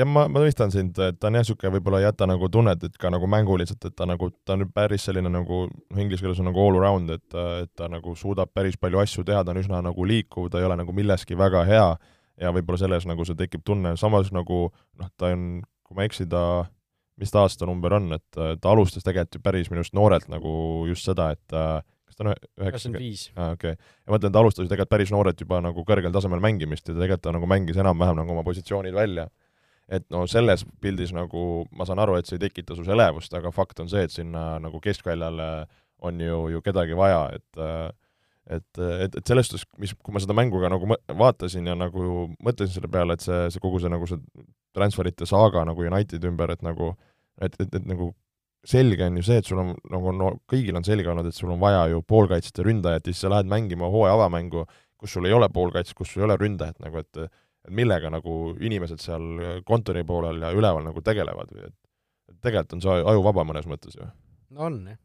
ja 0.00 0.06
ma, 0.08 0.24
ma 0.30 0.42
mõistan 0.42 0.72
sind, 0.72 0.96
et 1.02 1.18
ta 1.20 1.28
on 1.28 1.36
jah, 1.36 1.44
niisugune 1.44 1.72
võib-olla 1.76 2.00
ei 2.00 2.06
jäta 2.06 2.28
nagu 2.28 2.48
tunnet, 2.52 2.84
et 2.86 2.96
ka 3.00 3.10
nagu 3.12 3.28
mänguliselt, 3.30 3.84
et 3.86 3.96
ta 3.96 4.06
nagu, 4.08 4.30
ta 4.46 4.56
on 4.56 4.66
päris 4.74 5.04
selline 5.08 5.32
nagu, 5.32 5.62
noh 5.68 6.00
inglise 6.00 6.24
keeles 6.24 6.40
on 6.42 6.48
nagu 6.50 6.62
all 6.62 6.80
around, 6.80 7.12
et, 7.16 7.36
et 7.64 7.72
ta 7.76 7.90
nagu 7.92 8.14
suudab 8.18 8.52
päris 8.54 8.78
palju 8.80 9.02
asju 9.02 9.26
teha, 9.28 9.44
ta 9.44 9.54
on 9.54 9.60
üsna 9.62 9.82
nagu 9.84 10.06
liikuv, 10.08 10.48
ta 10.50 10.60
ei 10.60 10.68
ole 10.68 10.78
nagu 10.80 10.94
milleski 10.96 11.38
väga 11.38 11.64
hea 11.68 11.86
ja 12.40 12.52
võib-olla 12.56 12.80
selles 12.80 13.06
nagu 13.08 13.26
see 13.28 13.38
tekib 13.38 13.64
tunne, 13.66 13.96
samas 14.00 14.32
nagu 14.34 14.68
noh, 14.70 15.10
ta 15.20 15.32
on, 15.34 15.48
kui 15.86 15.98
ma 15.98 16.04
ei 16.06 16.10
eksi, 16.12 16.28
ta 16.30 16.64
mis 17.20 17.32
ta 17.32 17.44
aastanumber 17.44 17.98
on, 17.98 18.14
et 18.16 18.40
ta 18.62 18.72
alustas 18.72 19.04
tegelikult 19.04 19.36
ju 19.36 19.44
päris 19.44 19.68
minu 19.68 19.82
arust 19.82 19.96
noorelt 19.96 20.30
nagu 20.32 20.52
just 20.88 21.04
seda, 21.04 21.30
et 21.36 21.52
kas 21.52 22.16
ta 22.16 22.24
on 22.24 22.32
üheksakümmend 22.32 23.02
viis? 23.02 23.26
aa, 23.36 23.52
okei. 23.58 23.76
Okay.. 23.76 23.92
ja 24.06 24.08
ma 24.08 24.16
mõtlen, 24.16 24.32
ta 24.32 24.40
alustas 24.40 24.64
ju 24.64 24.72
tegelikult 24.72 24.94
päris 24.94 25.12
noorelt 25.12 25.44
juba 25.44 25.60
nagu 25.64 25.84
kõrgel 25.84 26.14
tasemel 26.14 26.40
mängimist 26.40 26.88
ja 26.88 26.94
tegelikult 26.94 27.26
ta 27.26 27.36
nagu 27.36 27.50
mängis 27.50 27.80
enam-vähem 27.80 28.16
nagu 28.22 28.32
oma 28.32 28.46
positsioonid 28.46 28.96
välja 28.96 29.28
et 29.90 30.06
no 30.14 30.22
selles 30.30 30.62
pildis 30.82 31.12
nagu 31.14 31.64
ma 31.74 31.86
saan 31.88 32.02
aru, 32.02 32.16
et 32.18 32.28
see 32.28 32.38
ei 32.38 32.44
tekita 32.46 32.76
sus 32.78 32.88
elevust, 32.90 33.34
aga 33.34 33.50
fakt 33.54 33.82
on 33.82 33.90
see, 33.90 34.04
et 34.06 34.14
sinna 34.14 34.60
nagu 34.62 34.80
keskväljale 34.82 35.50
on 36.06 36.20
ju, 36.22 36.44
ju 36.54 36.62
kedagi 36.64 36.96
vaja, 36.98 37.26
et 37.36 37.64
et, 38.50 38.78
et, 38.78 39.14
et 39.14 39.26
selles 39.26 39.46
suhtes, 39.46 39.66
mis, 39.78 39.92
kui 39.94 40.14
ma 40.14 40.22
seda 40.22 40.34
mängu 40.34 40.58
ka 40.62 40.70
nagu 40.72 40.88
vaatasin 41.20 41.68
ja 41.70 41.76
nagu 41.78 42.30
mõtlesin 42.42 42.78
selle 42.78 42.90
peale, 42.90 43.14
et 43.14 43.22
see, 43.22 43.44
see 43.54 43.62
kogu 43.62 43.78
see 43.82 43.92
nagu 43.92 44.08
see 44.10 44.18
transferite 44.74 45.28
saaga 45.28 45.62
nagu 45.68 45.84
Unitedi 45.86 46.26
ümber, 46.30 46.50
et 46.54 46.64
nagu 46.66 46.94
et, 47.40 47.54
et, 47.62 47.68
et 47.68 47.86
nagu 47.86 48.10
selge 48.66 49.06
on 49.06 49.20
ju 49.20 49.26
see, 49.26 49.38
et 49.40 49.46
sul 49.46 49.60
on 49.62 49.74
nagu 49.92 50.14
no 50.16 50.32
kõigil 50.50 50.76
on 50.76 50.86
selge 50.86 51.08
olnud, 51.10 51.28
et 51.30 51.36
sul 51.36 51.52
on 51.52 51.60
vaja 51.62 51.86
ju 51.92 52.02
poolkaitset 52.06 52.58
ja 52.60 52.66
ründajat 52.66 53.06
ja 53.06 53.14
siis 53.14 53.22
sa 53.24 53.30
lähed 53.32 53.48
mängima 53.50 53.88
hooaja 53.92 54.18
avamängu, 54.18 54.66
kus 55.00 55.14
sul 55.14 55.28
ei 55.28 55.36
ole 55.36 55.48
poolkaitset, 55.52 55.96
kus 55.96 56.12
sul 56.12 56.24
ei 56.24 56.28
ole 56.28 56.40
ründajat 56.40 56.82
nagu, 56.84 57.00
et 57.00 57.22
millega 57.74 58.10
nagu 58.12 58.36
inimesed 58.60 59.02
seal 59.02 59.62
kontori 59.66 60.04
poolel 60.06 60.42
ja 60.44 60.52
üleval 60.56 60.84
nagu 60.86 61.02
tegelevad 61.04 61.52
või 61.54 61.68
et 61.68 61.76
tegelikult 62.44 62.76
on 62.76 62.84
see 62.84 63.00
ajuvaba 63.12 63.46
mõnes 63.48 63.68
mõttes 63.70 63.96
ju. 63.98 64.06
no 64.56 64.68
on 64.68 64.82
jah. 64.92 65.00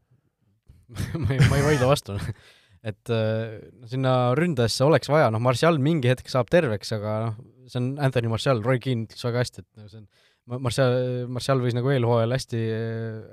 Ma 1.18 1.34
ei, 1.34 1.40
ma 1.50 1.58
ei 1.58 1.66
vaidle 1.66 1.88
vastu. 1.90 2.14
Et 2.86 3.10
no 3.10 3.88
sinna 3.90 4.12
ründajasse 4.38 4.86
oleks 4.86 5.10
vaja, 5.10 5.32
noh, 5.34 5.42
Martial 5.42 5.80
mingi 5.82 6.12
hetk 6.12 6.28
saab 6.30 6.52
terveks, 6.54 6.92
aga 6.94 7.14
noh, 7.24 7.40
see 7.66 7.80
on 7.80 7.88
Anthony 8.06 8.30
Martial, 8.30 8.62
Roy 8.62 8.78
Keane 8.78 9.08
ütles 9.08 9.26
väga 9.26 9.42
hästi, 9.42 9.64
et 9.64 9.82
no 9.82 9.90
see 9.90 10.04
on 10.04 10.60
Martial, 10.62 10.98
Martial 11.34 11.64
võis 11.64 11.74
nagu 11.74 11.90
eelhooajal 11.90 12.36
hästi, 12.38 12.62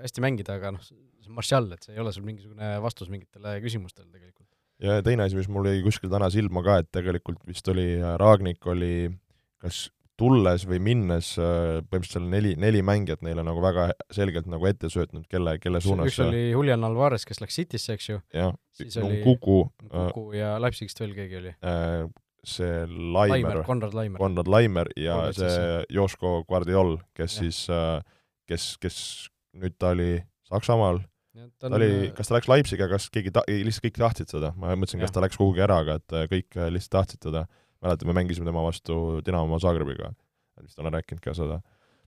hästi 0.06 0.24
mängida, 0.24 0.56
aga 0.56 0.72
noh, 0.78 0.86
see 0.88 1.28
on 1.28 1.36
Martial, 1.36 1.68
et 1.76 1.84
see 1.84 1.92
ei 1.92 2.00
ole 2.00 2.14
sul 2.16 2.24
mingisugune 2.24 2.72
vastus 2.80 3.12
mingitele 3.12 3.58
küsimustele 3.66 4.08
tegelikult 4.08 4.48
ja 4.82 5.00
teine 5.06 5.26
asi, 5.26 5.38
mis 5.38 5.48
mul 5.52 5.68
jäi 5.70 5.82
kuskil 5.84 6.10
täna 6.12 6.28
silma 6.32 6.62
ka, 6.66 6.80
et 6.82 6.90
tegelikult 6.94 7.42
vist 7.48 7.68
oli, 7.72 7.94
äh, 8.00 8.14
Raagnik 8.20 8.66
oli 8.70 9.10
kas 9.62 9.86
tulles 10.18 10.66
või 10.68 10.78
minnes 10.82 11.32
äh, 11.40 11.80
põhimõtteliselt 11.86 12.18
seal 12.18 12.26
neli, 12.30 12.52
neli 12.60 12.82
mängijat 12.84 13.22
neile 13.24 13.44
nagu 13.46 13.62
väga 13.64 13.88
selgelt 14.12 14.48
nagu 14.50 14.66
ette 14.68 14.90
söötnud, 14.92 15.24
kelle, 15.30 15.56
kelle 15.62 15.80
suunas 15.82 16.10
üks 16.10 16.20
oli 16.26 16.42
Julian 16.50 16.84
Alvarez, 16.86 17.24
kes 17.28 17.40
läks 17.42 17.56
Citysse, 17.58 17.96
eks 17.96 18.10
ju. 18.10 18.18
jah, 18.34 18.52
Kuku. 19.24 19.62
Kuku 19.88 20.26
ja 20.36 20.56
Leipzigist 20.62 21.00
veel 21.02 21.16
keegi 21.16 21.40
oli 21.40 21.54
äh,. 21.62 22.04
see 22.42 22.82
Laimer, 22.90 23.62
Konrad 23.66 23.94
Laimer. 23.94 24.18
Konrad 24.18 24.50
Laimer 24.50 24.90
ja 24.98 25.14
Konrad 25.20 25.38
see 25.38 25.78
Joško 25.94 26.42
Guardiol, 26.48 26.96
kes 27.14 27.38
ja. 27.38 27.46
siis, 27.46 27.62
kes, 28.50 28.68
kes 28.82 28.98
nüüd 29.54 29.78
ta 29.78 29.92
oli 29.94 30.16
Saksamaal 30.50 31.00
ta 31.58 31.70
oli, 31.72 31.88
äh, 32.08 32.14
kas 32.16 32.28
ta 32.28 32.36
läks 32.36 32.48
Leipziga, 32.50 32.88
kas 32.90 33.08
keegi 33.12 33.32
ta-, 33.34 33.44
lihtsalt 33.48 33.86
kõik 33.86 33.98
tahtsid 33.98 34.32
seda, 34.34 34.52
ma 34.58 34.74
mõtlesin, 34.76 35.00
kas 35.02 35.14
ta 35.14 35.22
läks 35.24 35.38
kuhugi 35.40 35.62
ära, 35.64 35.80
aga 35.84 35.98
et 36.00 36.16
äh, 36.16 36.26
kõik 36.30 36.58
äh, 36.58 36.72
lihtsalt 36.74 36.96
tahtsid 36.98 37.28
seda. 37.28 37.46
mäletan, 37.82 38.08
me 38.08 38.14
mängisime 38.14 38.46
tema 38.46 38.62
vastu 38.62 39.20
Dinamo 39.26 39.58
Zagrebiga, 39.58 40.12
vist 40.62 40.78
olen 40.78 40.94
rääkinud 40.94 41.22
ka 41.24 41.34
seda. 41.34 41.60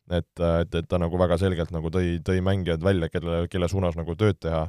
et, 0.09 0.39
et, 0.39 0.75
et 0.75 0.87
ta 0.87 0.99
nagu 1.01 1.17
väga 1.17 1.37
selgelt 1.41 1.71
nagu 1.73 1.89
tõi, 1.89 2.19
tõi 2.23 2.41
mängijad 2.45 2.83
välja, 2.83 3.09
kelle, 3.09 3.47
kelle 3.49 3.67
suunas 3.67 3.97
nagu 3.97 4.15
tööd 4.15 4.37
teha, 4.39 4.67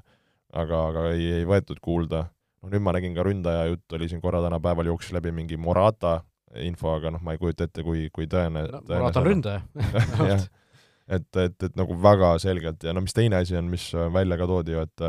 aga, 0.53 0.81
aga 0.89 1.11
ei, 1.13 1.43
ei 1.43 1.45
võetud 1.45 1.81
kuulda. 1.85 2.27
noh, 2.63 2.73
nüüd 2.73 2.83
ma 2.83 2.97
nägin 2.97 3.15
ka 3.15 3.27
ründaja 3.27 3.69
jutt 3.69 3.93
oli 3.93 4.09
siin 4.09 4.25
korra 4.25 4.41
täna 4.43 4.61
päeval 4.61 4.89
jooksis 4.89 5.13
läbi 5.13 5.33
mingi 5.37 5.57
Morata 5.57 6.23
info, 6.57 6.95
aga 6.97 7.13
noh, 7.13 7.21
ma 7.21 7.35
ei 7.35 7.39
kujuta 7.39 7.69
ette, 7.69 7.85
kui, 7.85 8.09
kui 8.15 8.27
tõene 8.27 8.65
no, 8.71 8.81
Morata 8.89 9.21
on 9.21 9.29
ründaja 9.29 9.61
et, 11.07 11.29
et, 11.37 11.57
et 11.63 11.79
nagu 11.79 11.97
väga 12.03 12.35
selgelt 12.43 12.83
ja 12.85 12.95
no 12.95 13.05
mis 13.05 13.15
teine 13.15 13.39
asi 13.41 13.57
on, 13.59 13.71
mis 13.71 13.89
välja 14.15 14.39
ka 14.41 14.49
toodi 14.51 14.75
ju, 14.75 14.83
et 14.87 15.07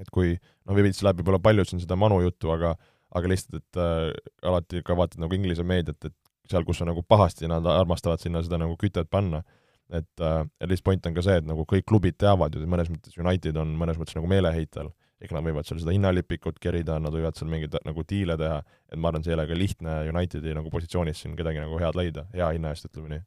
et 0.00 0.10
kui 0.14 0.32
noh, 0.36 0.76
veits 0.76 1.02
läheb 1.04 1.20
võib-olla 1.20 1.42
palju 1.42 1.66
siin 1.68 1.82
seda 1.82 1.98
Manu 1.98 2.20
juttu, 2.24 2.52
aga 2.54 2.76
aga 3.16 3.30
lihtsalt, 3.30 3.58
et 3.58 3.80
äh, 3.80 4.10
alati 4.46 4.84
ka 4.86 4.94
vaatad 4.98 5.22
nagu 5.22 5.34
Inglise 5.34 5.64
meediat, 5.66 5.98
et 6.06 6.14
seal, 6.50 6.62
kus 6.66 6.80
on 6.82 6.90
nagu 6.92 7.02
pahasti, 7.06 7.48
nad 7.50 7.66
armastavad 7.66 8.22
sinna 8.22 8.42
seda 8.46 8.60
nagu 8.60 8.76
kütet 8.78 9.10
panna. 9.10 9.42
et 9.90 10.22
äh, 10.22 10.44
lihtsalt 10.62 10.86
point 10.86 11.06
on 11.08 11.14
ka 11.16 11.22
see, 11.26 11.40
et 11.40 11.46
nagu 11.46 11.64
kõik 11.66 11.82
klubid 11.90 12.14
teavad 12.14 12.54
ju, 12.54 12.62
mõnes 12.70 12.86
mõttes 12.92 13.16
United 13.18 13.56
on 13.58 13.72
mõnes 13.74 13.98
mõttes 13.98 14.14
nagu 14.14 14.28
meeleheitel, 14.30 14.92
ehk 15.18 15.34
nad 15.34 15.42
võivad 15.42 15.66
seal 15.66 15.80
seda 15.82 15.90
hinnalipikut 15.96 16.60
kerida, 16.62 17.00
nad 17.02 17.10
võivad 17.10 17.34
seal 17.34 17.50
mingeid 17.50 17.74
nagu 17.82 18.04
diile 18.06 18.36
teha, 18.38 18.60
et 18.86 18.94
ma 18.94 19.10
arvan, 19.10 19.26
see 19.26 19.34
ei 19.34 19.38
ole 19.40 19.48
ka 19.50 19.58
lihtne 19.58 19.96
Unitedi 20.12 20.54
nagu 20.54 20.70
positsioonis 20.70 21.24
siin 21.24 21.34
kedagi 21.34 21.58
nagu 21.64 21.82
head 21.82 21.98
leida, 21.98 22.28
hea 22.36 22.52
hinna 22.54 22.70
eest, 22.70 22.86
ütleme 22.86 23.16
nii 23.16 23.26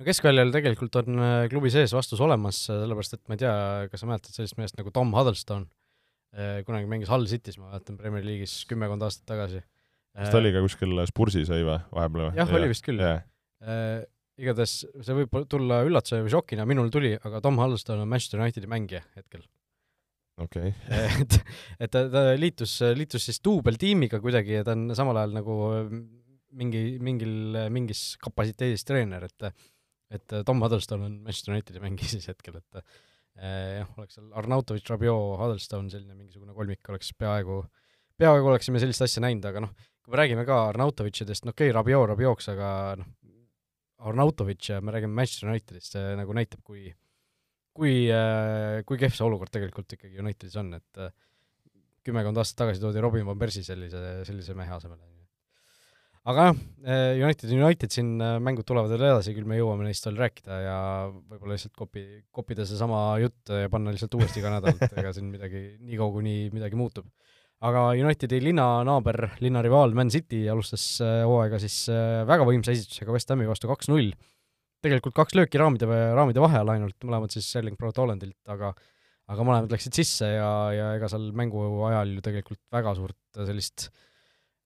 no 0.00 0.08
keskväljal 0.08 0.52
tegelikult 0.54 0.96
on 1.02 1.20
äh, 1.20 1.42
klubi 1.52 1.70
sees 1.72 1.92
vastus 1.92 2.22
olemas, 2.24 2.62
äh, 2.70 2.80
sellepärast 2.84 3.18
et 3.18 3.22
ma 3.28 3.36
ei 3.36 3.42
tea, 3.42 3.56
kas 3.92 4.02
sa 4.02 4.08
mäletad 4.08 4.36
sellist 4.36 4.56
meest 4.60 4.78
nagu 4.80 4.92
Tom 4.94 5.12
Huddlestone, 5.16 5.68
äh, 6.36 6.62
kunagi 6.66 6.88
mängis 6.90 7.10
Hull 7.12 7.28
City's, 7.30 7.58
ma 7.60 7.74
mäletan, 7.74 7.98
Premier 8.00 8.24
League'is 8.24 8.62
kümmekond 8.70 9.04
aastat 9.04 9.28
tagasi. 9.28 9.60
kas 10.16 10.32
ta 10.32 10.40
oli 10.40 10.54
ka 10.54 10.64
kuskil 10.64 10.96
Spursis 11.10 11.52
oli 11.52 11.66
või, 11.68 11.76
vahepeal 11.92 12.30
või? 12.30 12.40
jah, 12.40 12.56
oli 12.58 12.72
vist 12.72 12.86
küll 12.86 13.02
yeah.. 13.02 13.22
Uh, 13.60 14.00
igatahes 14.40 14.72
see 14.88 15.16
võib 15.18 15.34
tulla 15.52 15.82
üllatuse 15.84 16.22
või 16.24 16.32
šokina, 16.32 16.64
minul 16.66 16.88
tuli, 16.92 17.12
aga 17.20 17.42
Tom 17.44 17.60
Huddlestone 17.60 18.06
on 18.06 18.08
Manchester 18.08 18.40
Unitedi 18.40 18.70
mängija 18.72 19.02
hetkel. 19.18 19.44
okei 20.40 20.72
okay. 20.72 21.10
et, 21.26 21.36
et 21.76 21.92
ta, 21.92 22.06
ta 22.08 22.24
liitus, 22.40 22.78
liitus 22.96 23.28
siis 23.28 23.42
duubeltiimiga 23.44 24.22
kuidagi 24.24 24.56
ja 24.56 24.64
ta 24.64 24.72
on 24.78 24.96
samal 24.96 25.20
ajal 25.20 25.36
nagu 25.36 25.58
mingi, 26.56 26.82
mingil, 27.04 27.60
mingis 27.70 28.14
kapatsiteedis 28.24 28.88
treener, 28.88 29.28
et 29.28 29.52
et 30.10 30.34
äh, 30.34 30.44
Tom 30.46 30.62
Huddleston 30.64 31.04
on 31.06 31.18
Manchester 31.26 31.54
Unitedi 31.54 31.82
mängija 31.82 32.10
siis 32.14 32.28
hetkel, 32.30 32.58
et 32.60 32.80
äh, 32.80 33.78
jah, 33.80 33.92
oleks 33.98 34.18
seal 34.18 34.32
Arnautovic, 34.40 34.86
Rabiot, 34.90 35.36
Huddleston, 35.40 35.90
selline 35.92 36.16
mingisugune 36.16 36.56
kolmik 36.56 36.92
oleks 36.92 37.12
peaaegu, 37.18 37.62
peaaegu 38.20 38.52
oleksime 38.52 38.82
sellist 38.82 39.06
asja 39.06 39.22
näinud, 39.24 39.46
aga 39.50 39.64
noh, 39.66 39.74
kui 40.00 40.14
me 40.14 40.20
räägime 40.22 40.46
ka 40.48 40.64
Arnautovitšidest, 40.72 41.46
no 41.46 41.54
okei 41.54 41.70
okay,, 41.70 41.76
Rabiot 41.78 42.08
Rabiots, 42.12 42.50
aga 42.52 42.72
noh, 43.00 43.14
Arnautovitš 44.10 44.74
ja 44.74 44.80
me 44.84 44.96
räägime 44.96 45.16
Manchester 45.16 45.52
Unitedist, 45.52 45.94
see 45.94 46.18
nagu 46.18 46.36
näitab, 46.36 46.64
kui 46.66 46.90
kui, 47.80 48.10
äh, 48.12 48.80
kui 48.84 48.98
kehv 49.00 49.14
see 49.14 49.24
olukord 49.24 49.52
tegelikult 49.54 49.94
ikkagi 49.94 50.18
Unitedis 50.20 50.56
on, 50.60 50.74
et 50.76 51.04
kümmekond 52.04 52.40
aastat 52.40 52.64
tagasi 52.64 52.82
toodi 52.82 53.00
Robin 53.00 53.24
van 53.28 53.38
Persie 53.40 53.62
sellise, 53.64 54.00
sellise 54.26 54.56
mehe 54.58 54.72
asemele 54.74 55.19
aga 56.28 56.50
jah, 56.50 56.58
eh, 56.84 57.22
United, 57.22 57.48
United 57.54 57.94
siin 57.94 58.12
eh, 58.20 58.36
mängud 58.44 58.66
tulevad 58.68 58.92
veel 58.92 59.06
edasi, 59.08 59.32
küll 59.36 59.48
me 59.48 59.56
jõuame 59.56 59.86
neist 59.86 60.04
veel 60.04 60.18
rääkida 60.20 60.58
ja 60.66 60.78
võib-olla 61.08 61.56
lihtsalt 61.56 61.76
kopi, 61.78 62.04
kopida 62.34 62.66
seesama 62.68 63.00
jutt 63.22 63.52
ja 63.54 63.70
panna 63.72 63.94
lihtsalt 63.94 64.16
uuesti 64.18 64.42
iga 64.42 64.52
nädal, 64.52 64.76
et 64.76 64.98
ega 65.00 65.14
siin 65.16 65.30
midagi, 65.32 65.62
niikaua 65.80 66.12
kuni 66.18 66.34
midagi 66.52 66.76
muutub. 66.76 67.08
aga 67.64 67.86
Unitedi 67.96 68.40
linnanaaber, 68.44 69.30
linnarivaal 69.40 69.96
Man 69.96 70.12
City 70.12 70.44
alustas 70.52 70.84
eh, 71.04 71.22
hooaega 71.28 71.60
siis 71.62 71.86
väga 72.28 72.44
võimsa 72.48 72.76
esitusega 72.76 73.16
West 73.16 73.32
Hami 73.32 73.48
vastu 73.48 73.72
kaks-null. 73.72 74.12
tegelikult 74.84 75.16
kaks 75.16 75.36
lööki 75.36 75.60
raamide, 75.60 75.88
raamide 75.88 76.40
vahe 76.40 76.60
all 76.60 76.76
ainult, 76.76 76.96
mõlemad 77.04 77.32
siis 77.32 77.48
Erling 77.56 77.80
Braut 77.80 77.96
Hollandilt, 77.96 78.38
aga 78.48 78.74
aga 79.30 79.44
mõlemad 79.46 79.70
läksid 79.70 79.94
sisse 79.94 80.26
ja, 80.26 80.52
ja 80.74 80.86
ega 80.98 81.08
seal 81.08 81.28
mängu 81.36 81.60
ajal 81.86 82.16
ju 82.16 82.22
tegelikult 82.24 82.58
väga 82.74 82.96
suurt 82.98 83.44
sellist 83.46 83.84
äh, 83.86 84.06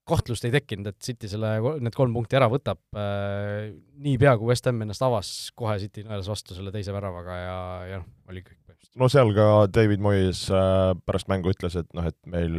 kahtlust 0.08 0.44
ei 0.44 0.52
tekkinud, 0.54 0.88
et 0.90 0.98
City 1.02 1.28
selle, 1.30 1.54
need 1.82 1.96
kolm 1.96 2.14
punkti 2.16 2.38
ära 2.38 2.48
võtab 2.52 2.80
äh,, 2.98 3.72
niipea 4.04 4.34
kui 4.40 4.50
West 4.50 4.66
Ham 4.68 4.82
ennast 4.84 5.04
avas, 5.04 5.30
kohe 5.56 5.76
City 5.82 6.04
nõelas 6.04 6.28
vastu 6.30 6.56
selle 6.56 6.72
teise 6.74 6.94
väravaga 6.94 7.38
ja, 7.40 7.60
ja 7.88 8.00
noh, 8.02 8.08
oli 8.30 8.42
kõik 8.44 8.58
põhimõtteliselt. 8.58 8.96
no 9.00 9.10
seal 9.12 9.32
ka 9.36 9.46
David 9.72 10.04
Moyes 10.04 10.44
äh, 10.52 10.90
pärast 11.06 11.30
mängu 11.32 11.54
ütles, 11.54 11.78
et 11.80 11.88
noh, 11.96 12.08
et 12.10 12.18
meil, 12.30 12.58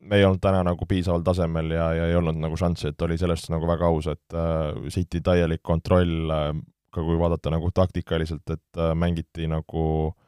me 0.00 0.20
ei 0.20 0.24
olnud 0.28 0.42
täna 0.44 0.62
nagu 0.66 0.88
piisaval 0.88 1.26
tasemel 1.26 1.76
ja, 1.76 1.90
ja 1.98 2.08
ei 2.08 2.16
olnud 2.18 2.40
nagu 2.40 2.56
šanssi, 2.60 2.92
et 2.92 3.06
oli 3.06 3.20
selles 3.20 3.42
suhtes 3.42 3.56
nagu 3.56 3.68
väga 3.68 3.90
aus, 3.92 4.08
et 4.14 4.38
äh, 4.38 4.88
City 4.94 5.20
täielik 5.24 5.64
kontroll 5.66 6.32
ka 6.88 7.04
kui 7.04 7.18
vaadata 7.20 7.52
nagu 7.52 7.68
taktikaliselt, 7.76 8.48
et 8.48 8.80
mängiti 8.96 9.44
nagu 9.50 9.84
Äh, 10.08 10.27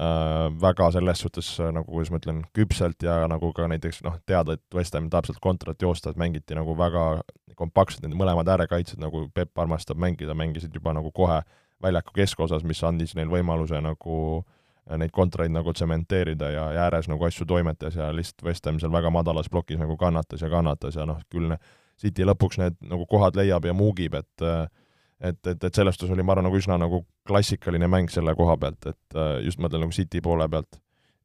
väga 0.00 0.90
selles 0.94 1.20
suhtes 1.20 1.48
äh, 1.60 1.72
nagu, 1.76 1.90
kuidas 1.92 2.10
ma 2.12 2.20
ütlen, 2.20 2.44
küpselt 2.56 3.02
ja 3.04 3.18
nagu 3.28 3.52
ka 3.52 3.66
näiteks 3.68 4.00
noh, 4.06 4.16
teada, 4.26 4.56
et 4.56 4.76
West 4.76 4.94
Ham 4.96 5.10
tahab 5.12 5.28
sealt 5.28 5.40
kontrat 5.44 5.82
joosta, 5.82 6.10
et 6.10 6.20
mängiti 6.20 6.56
nagu 6.56 6.76
väga 6.78 7.20
kompaktselt, 7.58 8.06
need 8.06 8.16
mõlemad 8.16 8.48
äärekaitsjad, 8.48 9.00
nagu 9.02 9.26
Peep 9.34 9.58
armastab 9.60 10.00
mängida, 10.00 10.36
mängisid 10.38 10.72
juba 10.74 10.94
nagu 10.96 11.12
kohe 11.12 11.42
väljaku 11.84 12.16
keskosas, 12.16 12.64
mis 12.64 12.80
andis 12.84 13.12
neil 13.18 13.28
võimaluse 13.28 13.82
nagu 13.84 14.16
äh, 14.40 14.96
neid 14.96 15.12
kontraid 15.12 15.52
nagu 15.52 15.74
tsementeerida 15.76 16.48
ja, 16.54 16.64
ja 16.76 16.86
ääres 16.88 17.10
nagu 17.12 17.28
asju 17.28 17.44
toimetas 17.48 18.00
ja 18.00 18.08
lihtsalt 18.16 18.46
West 18.48 18.66
Ham 18.66 18.80
seal 18.80 18.92
väga 18.94 19.12
madalas 19.12 19.52
plokis 19.52 19.80
nagu 19.80 19.98
kannatas 20.00 20.40
ja 20.40 20.48
kannatas 20.48 20.96
ja 20.96 21.04
noh, 21.08 21.20
küll 21.28 21.52
City 22.00 22.24
lõpuks 22.24 22.56
need 22.56 22.80
nagu 22.88 23.04
kohad 23.04 23.36
leiab 23.36 23.68
ja 23.68 23.76
muugib, 23.76 24.16
et 24.16 24.48
äh, 24.48 24.64
et, 25.20 25.40
et, 25.46 25.64
et 25.64 25.74
selles 25.74 25.96
suhtes 25.96 26.12
oli, 26.14 26.24
ma 26.24 26.34
arvan, 26.34 26.48
nagu 26.48 26.60
üsna 26.60 26.78
nagu 26.80 27.02
klassikaline 27.28 27.88
mäng 27.90 28.10
selle 28.12 28.34
koha 28.38 28.56
pealt, 28.60 28.92
et 28.92 29.16
äh, 29.18 29.38
just 29.46 29.60
mõtlen 29.62 29.84
nagu 29.84 29.96
City 29.96 30.22
poole 30.24 30.48
pealt. 30.52 30.80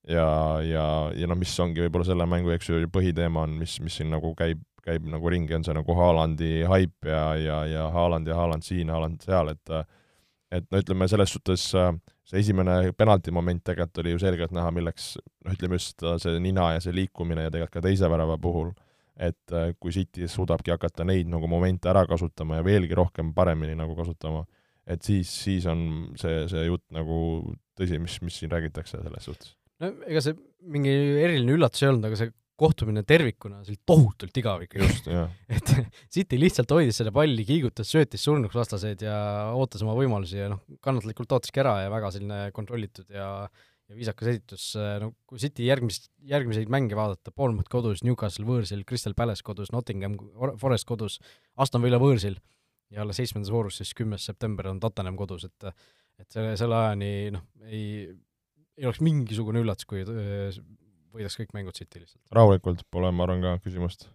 ja, 0.07 0.27
ja, 0.61 0.85
ja 1.17 1.27
noh, 1.27 1.37
mis 1.39 1.53
ongi 1.59 1.81
võib-olla 1.81 2.05
selle 2.05 2.27
mängu, 2.29 2.51
eks 2.53 2.69
ju, 2.69 2.81
põhiteema 2.93 3.45
on, 3.47 3.55
mis, 3.57 3.79
mis 3.81 3.95
siin 3.97 4.11
nagu 4.13 4.35
käib, 4.37 4.61
käib 4.85 5.07
nagu 5.09 5.29
ringi, 5.33 5.55
on 5.57 5.63
see 5.65 5.73
nagu 5.73 5.95
Haalandi 5.97 6.51
haip 6.69 7.07
ja, 7.09 7.23
ja, 7.41 7.61
ja 7.65 7.87
Haaland 7.93 8.29
ja 8.29 8.37
Haaland 8.37 8.67
siin, 8.67 8.91
Haaland 8.93 9.23
seal, 9.25 9.55
et 9.55 9.77
et 10.53 10.67
no 10.71 10.79
ütleme, 10.79 11.07
selles 11.09 11.31
suhtes 11.33 11.63
äh, 11.75 11.89
see 12.25 12.41
esimene 12.43 12.93
penaltimoment 12.97 13.63
tegelikult 13.65 14.03
oli 14.03 14.13
ju 14.13 14.21
selgelt 14.21 14.53
näha, 14.55 14.69
milleks 14.75 15.15
noh, 15.17 15.53
ütleme 15.55 15.79
just 15.79 16.05
see 16.21 16.37
nina 16.41 16.71
ja 16.75 16.83
see 16.83 16.93
liikumine 16.95 17.47
ja 17.47 17.53
tegelikult 17.53 17.79
ka 17.79 17.85
teise 17.85 18.09
värava 18.11 18.37
puhul 18.41 18.71
et 19.15 19.55
äh, 19.55 19.73
kui 19.79 19.93
City 19.95 20.27
suudabki 20.31 20.73
hakata 20.73 21.05
neid 21.07 21.29
nagu 21.31 21.47
momente 21.51 21.89
ära 21.91 22.05
kasutama 22.09 22.59
ja 22.59 22.65
veelgi 22.67 22.97
rohkem 22.97 23.31
paremini 23.35 23.77
nagu 23.79 23.95
kasutama, 23.97 24.43
et 24.85 25.03
siis, 25.05 25.31
siis 25.45 25.67
on 25.71 25.85
see, 26.19 26.45
see 26.51 26.65
jutt 26.67 26.83
nagu 26.95 27.19
tõsi, 27.79 27.99
mis, 28.01 28.17
mis 28.25 28.41
siin 28.41 28.51
räägitakse 28.51 28.99
selles 28.99 29.29
suhtes. 29.29 29.53
no 29.83 29.93
ega 30.07 30.23
see 30.23 30.35
mingi 30.71 30.91
eriline 30.93 31.55
üllatus 31.55 31.83
ei 31.83 31.91
olnud, 31.91 32.09
aga 32.09 32.19
see 32.19 32.33
kohtumine 32.55 33.03
tervikuna, 33.03 33.61
see 33.65 33.73
oli 33.73 33.81
tohutult 33.91 34.37
igav 34.39 34.63
ikka 34.63 34.79
just, 34.79 35.07
jah. 35.11 35.31
et 35.55 35.71
City 36.11 36.39
lihtsalt 36.39 36.71
hoidis 36.71 36.99
selle 37.01 37.11
palli, 37.15 37.43
kiigutas, 37.47 37.89
söötis 37.91 38.23
surnuks 38.23 38.55
vastaseid 38.55 39.03
ja 39.03 39.15
ootas 39.55 39.83
oma 39.83 39.95
võimalusi 39.97 40.39
ja 40.39 40.47
noh, 40.51 40.61
kannatlikult 40.83 41.35
ootaski 41.35 41.63
ära 41.63 41.81
ja 41.83 41.91
väga 41.91 42.11
selline 42.15 42.39
kontrollitud 42.55 43.11
ja 43.11 43.29
ja 43.89 43.97
viisakas 43.97 44.31
esitus, 44.31 44.65
äh, 44.79 44.97
no 45.03 45.11
kui 45.29 45.41
City 45.41 45.67
järgmist, 45.67 46.09
järgmiseid 46.25 46.71
mänge 46.73 46.97
vaadata, 46.97 47.33
Bournemouth 47.35 47.69
kodus, 47.71 48.03
Newcastle 48.05 48.47
võõrsil, 48.47 48.83
Crystal 48.87 49.15
Palace 49.17 49.45
kodus, 49.45 49.71
Nottingham 49.75 50.17
Forest 50.61 50.87
kodus, 50.89 51.19
Aston 51.61 51.85
Villa 51.85 51.99
võõrsil 52.01 52.39
ja 52.93 53.03
alles 53.03 53.19
seitsmendas 53.21 53.53
voorus 53.53 53.79
siis 53.81 53.93
kümnes 53.97 54.25
september 54.25 54.69
on 54.71 54.81
Tottenham 54.83 55.17
kodus, 55.19 55.47
et 55.49 55.69
et 56.15 56.31
selle, 56.31 56.53
selle 56.55 56.77
ajani 56.79 57.11
noh, 57.35 57.41
ei, 57.67 57.87
ei 58.79 58.85
oleks 58.87 59.01
mingisugune 59.03 59.59
üllatus, 59.63 59.87
kui 59.89 60.05
äh, 60.05 60.59
võidaks 61.15 61.39
kõik 61.41 61.55
mängud 61.57 61.75
City 61.77 62.01
lihtsalt. 62.03 62.23
rahulikult, 62.35 62.85
pole, 62.91 63.11
ma 63.11 63.27
arvan, 63.27 63.43
ka 63.43 63.57
küsimust 63.65 64.07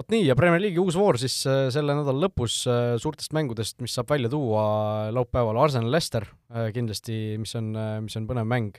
vot 0.00 0.14
nii, 0.14 0.24
ja 0.30 0.36
Premier 0.38 0.62
League'i 0.62 0.80
uus 0.80 0.96
voor 0.96 1.18
siis 1.20 1.34
äh, 1.48 1.66
selle 1.72 1.94
nädala 1.96 2.24
lõpus 2.24 2.62
äh, 2.70 2.94
suurtest 3.00 3.34
mängudest, 3.36 3.76
mis 3.84 3.92
saab 3.96 4.08
välja 4.12 4.30
tuua 4.32 4.62
laupäeval, 5.14 5.58
Arsenal-Leicester 5.66 6.24
äh, 6.24 6.70
kindlasti, 6.76 7.36
mis 7.40 7.52
on, 7.58 7.74
mis 8.06 8.16
on 8.20 8.30
põnev 8.30 8.48
mäng. 8.48 8.72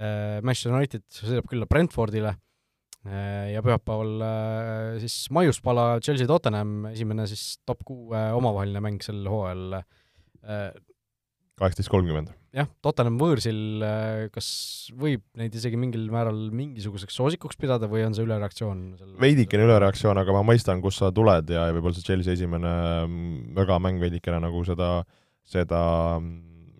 Manchester 0.00 0.72
United 0.72 1.02
sõidab 1.12 1.48
külla 1.50 1.66
Brentfordile 1.68 2.30
ja 3.04 3.60
pühapäeval 3.60 4.22
siis 5.02 5.26
maiuspala 5.34 5.98
Chelsea-Tottenham, 6.00 6.86
esimene 6.94 7.26
siis 7.28 7.58
top 7.68 7.82
kuue 7.84 8.22
omavaheline 8.38 8.80
mäng 8.86 9.04
sel 9.04 9.26
hooajal 9.28 9.82
kaheksateist 11.60 11.92
kolmkümmend. 11.92 12.32
Jah, 12.56 12.68
Tottenham 12.82 13.18
võõrsil, 13.20 13.58
äh, 13.84 14.24
kas 14.34 14.48
võib 14.98 15.22
neid 15.38 15.54
isegi 15.56 15.78
mingil 15.80 16.08
määral 16.12 16.38
mingisuguseks 16.54 17.16
soosikuks 17.16 17.58
pidada 17.60 17.88
või 17.90 18.02
on 18.06 18.16
see 18.16 18.26
ülereaktsioon? 18.26 18.82
veidikene 19.22 19.66
ülereaktsioon, 19.68 20.18
aga 20.18 20.34
ma 20.34 20.42
mõistan, 20.46 20.82
kust 20.82 21.02
sa 21.02 21.12
tuled 21.14 21.50
ja 21.52 21.68
võib-olla 21.70 21.96
see 21.96 22.08
Chelsea 22.08 22.34
esimene 22.38 22.72
mögamäng 23.54 23.98
mm, 23.98 24.04
veidikene 24.04 24.42
nagu 24.42 24.64
seda, 24.66 24.90
seda 25.46 25.82
mm, 26.18 26.36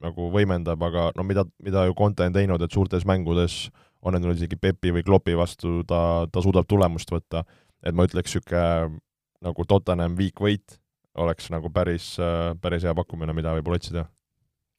nagu 0.07 0.31
võimendab, 0.35 0.83
aga 0.91 1.11
no 1.17 1.27
mida, 1.27 1.47
mida 1.63 1.87
ju 1.87 1.97
Conte 1.99 2.27
on 2.27 2.35
teinud, 2.35 2.63
et 2.65 2.75
suurtes 2.75 3.07
mängudes 3.07 3.69
on 4.01 4.17
endal 4.17 4.35
isegi 4.35 4.59
Pepi 4.59 4.95
või 4.97 5.05
Kloppi 5.07 5.37
vastu, 5.39 5.83
ta, 5.87 6.27
ta 6.33 6.43
suudab 6.43 6.67
tulemust 6.67 7.13
võtta, 7.13 7.45
et 7.85 7.95
ma 7.95 8.09
ütleks, 8.09 8.35
niisugune 8.35 9.01
nagu 9.41 9.65
Tottenham 9.69 10.17
weak 10.19 10.41
võit 10.43 10.81
oleks 11.21 11.51
nagu 11.53 11.71
päris, 11.75 12.15
päris 12.63 12.85
hea 12.87 12.93
pakkumine, 12.97 13.35
mida 13.37 13.53
võib-olla 13.57 13.81
otsida 13.81 14.09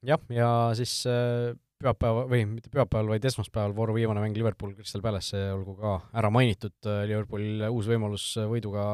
jah, 0.06 0.22
ja 0.34 0.50
siis 0.78 0.94
äh, 1.10 1.52
pühapäeva, 1.82 2.26
või 2.30 2.46
mitte 2.56 2.72
pühapäeval, 2.74 3.12
vaid 3.16 3.26
esmaspäeval 3.30 3.76
vooru 3.78 3.96
viimane 3.98 4.24
mäng 4.24 4.38
Liverpool 4.38 4.74
Crystal 4.78 5.04
Palace, 5.04 5.40
olgu 5.56 5.76
ka 5.80 5.98
ära 6.18 6.32
mainitud, 6.34 6.78
äh, 6.88 7.04
Liverpoolil 7.10 7.68
uus 7.70 7.90
võimalus 7.92 8.32
võiduga, 8.50 8.86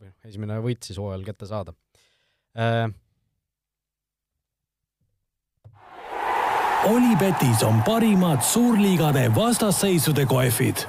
või 0.00 0.10
noh, 0.10 0.16
esimene 0.28 0.60
võit 0.64 0.86
siis 0.86 1.00
hooajal 1.00 1.26
kätte 1.28 1.50
saada 1.50 1.76
äh,. 2.56 2.88
Olipetis 6.88 7.60
on 7.68 7.82
parimad 7.84 8.40
suurliigade 8.40 9.26
vastasseisude 9.36 10.24
kohvid 10.24 10.86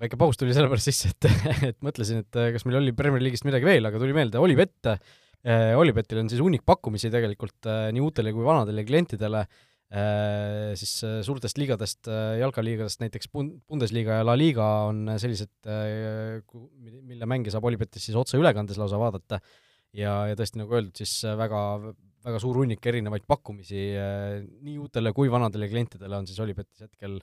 väike 0.00 0.18
paus 0.18 0.40
tuli 0.40 0.56
sellepärast 0.56 0.88
sisse, 0.88 1.12
et, 1.12 1.28
et 1.70 1.78
mõtlesin, 1.84 2.24
et 2.24 2.38
kas 2.56 2.64
meil 2.66 2.80
oli 2.80 2.94
Premier 2.96 3.22
League'ist 3.22 3.46
midagi 3.46 3.68
veel, 3.68 3.86
aga 3.86 4.00
tuli 4.02 4.16
meelde, 4.16 4.40
Olipett 4.42 4.90
Äh, 4.90 4.98
Olipetil 5.80 6.20
on 6.20 6.28
siis 6.28 6.42
hunnik 6.42 6.66
pakkumisi 6.68 7.08
tegelikult 7.12 7.68
äh, 7.70 7.88
nii 7.94 8.02
uutele 8.04 8.32
kui 8.36 8.44
vanadele 8.44 8.84
klientidele, 8.84 9.40
äh, 9.88 10.74
siis 10.76 10.92
suurtest 11.26 11.60
liigadest, 11.60 12.10
jalkaliigadest, 12.42 13.00
näiteks 13.00 13.32
Bundesliga 13.32 14.20
ja 14.20 14.26
La 14.26 14.36
Liga 14.36 14.68
on 14.90 15.14
sellised, 15.22 15.54
mille 17.08 17.30
mänge 17.30 17.52
saab 17.54 17.70
Olipetis 17.70 18.10
siis 18.10 18.18
otseülekandes 18.20 18.80
lausa 18.80 19.00
vaadata. 19.00 19.40
Ja, 19.96 20.20
ja 20.30 20.36
tõesti, 20.38 20.60
nagu 20.60 20.76
öeldud, 20.76 20.94
siis 21.00 21.16
väga, 21.24 21.60
väga 22.22 22.38
suur 22.38 22.60
hunnik 22.60 22.84
erinevaid 22.86 23.24
pakkumisi 23.26 23.88
nii 23.96 24.76
uutele 24.78 25.10
kui 25.16 25.32
vanadele 25.32 25.66
klientidele 25.72 26.20
on 26.20 26.28
siis 26.28 26.38
Olipetis 26.44 26.84
hetkel, 26.84 27.16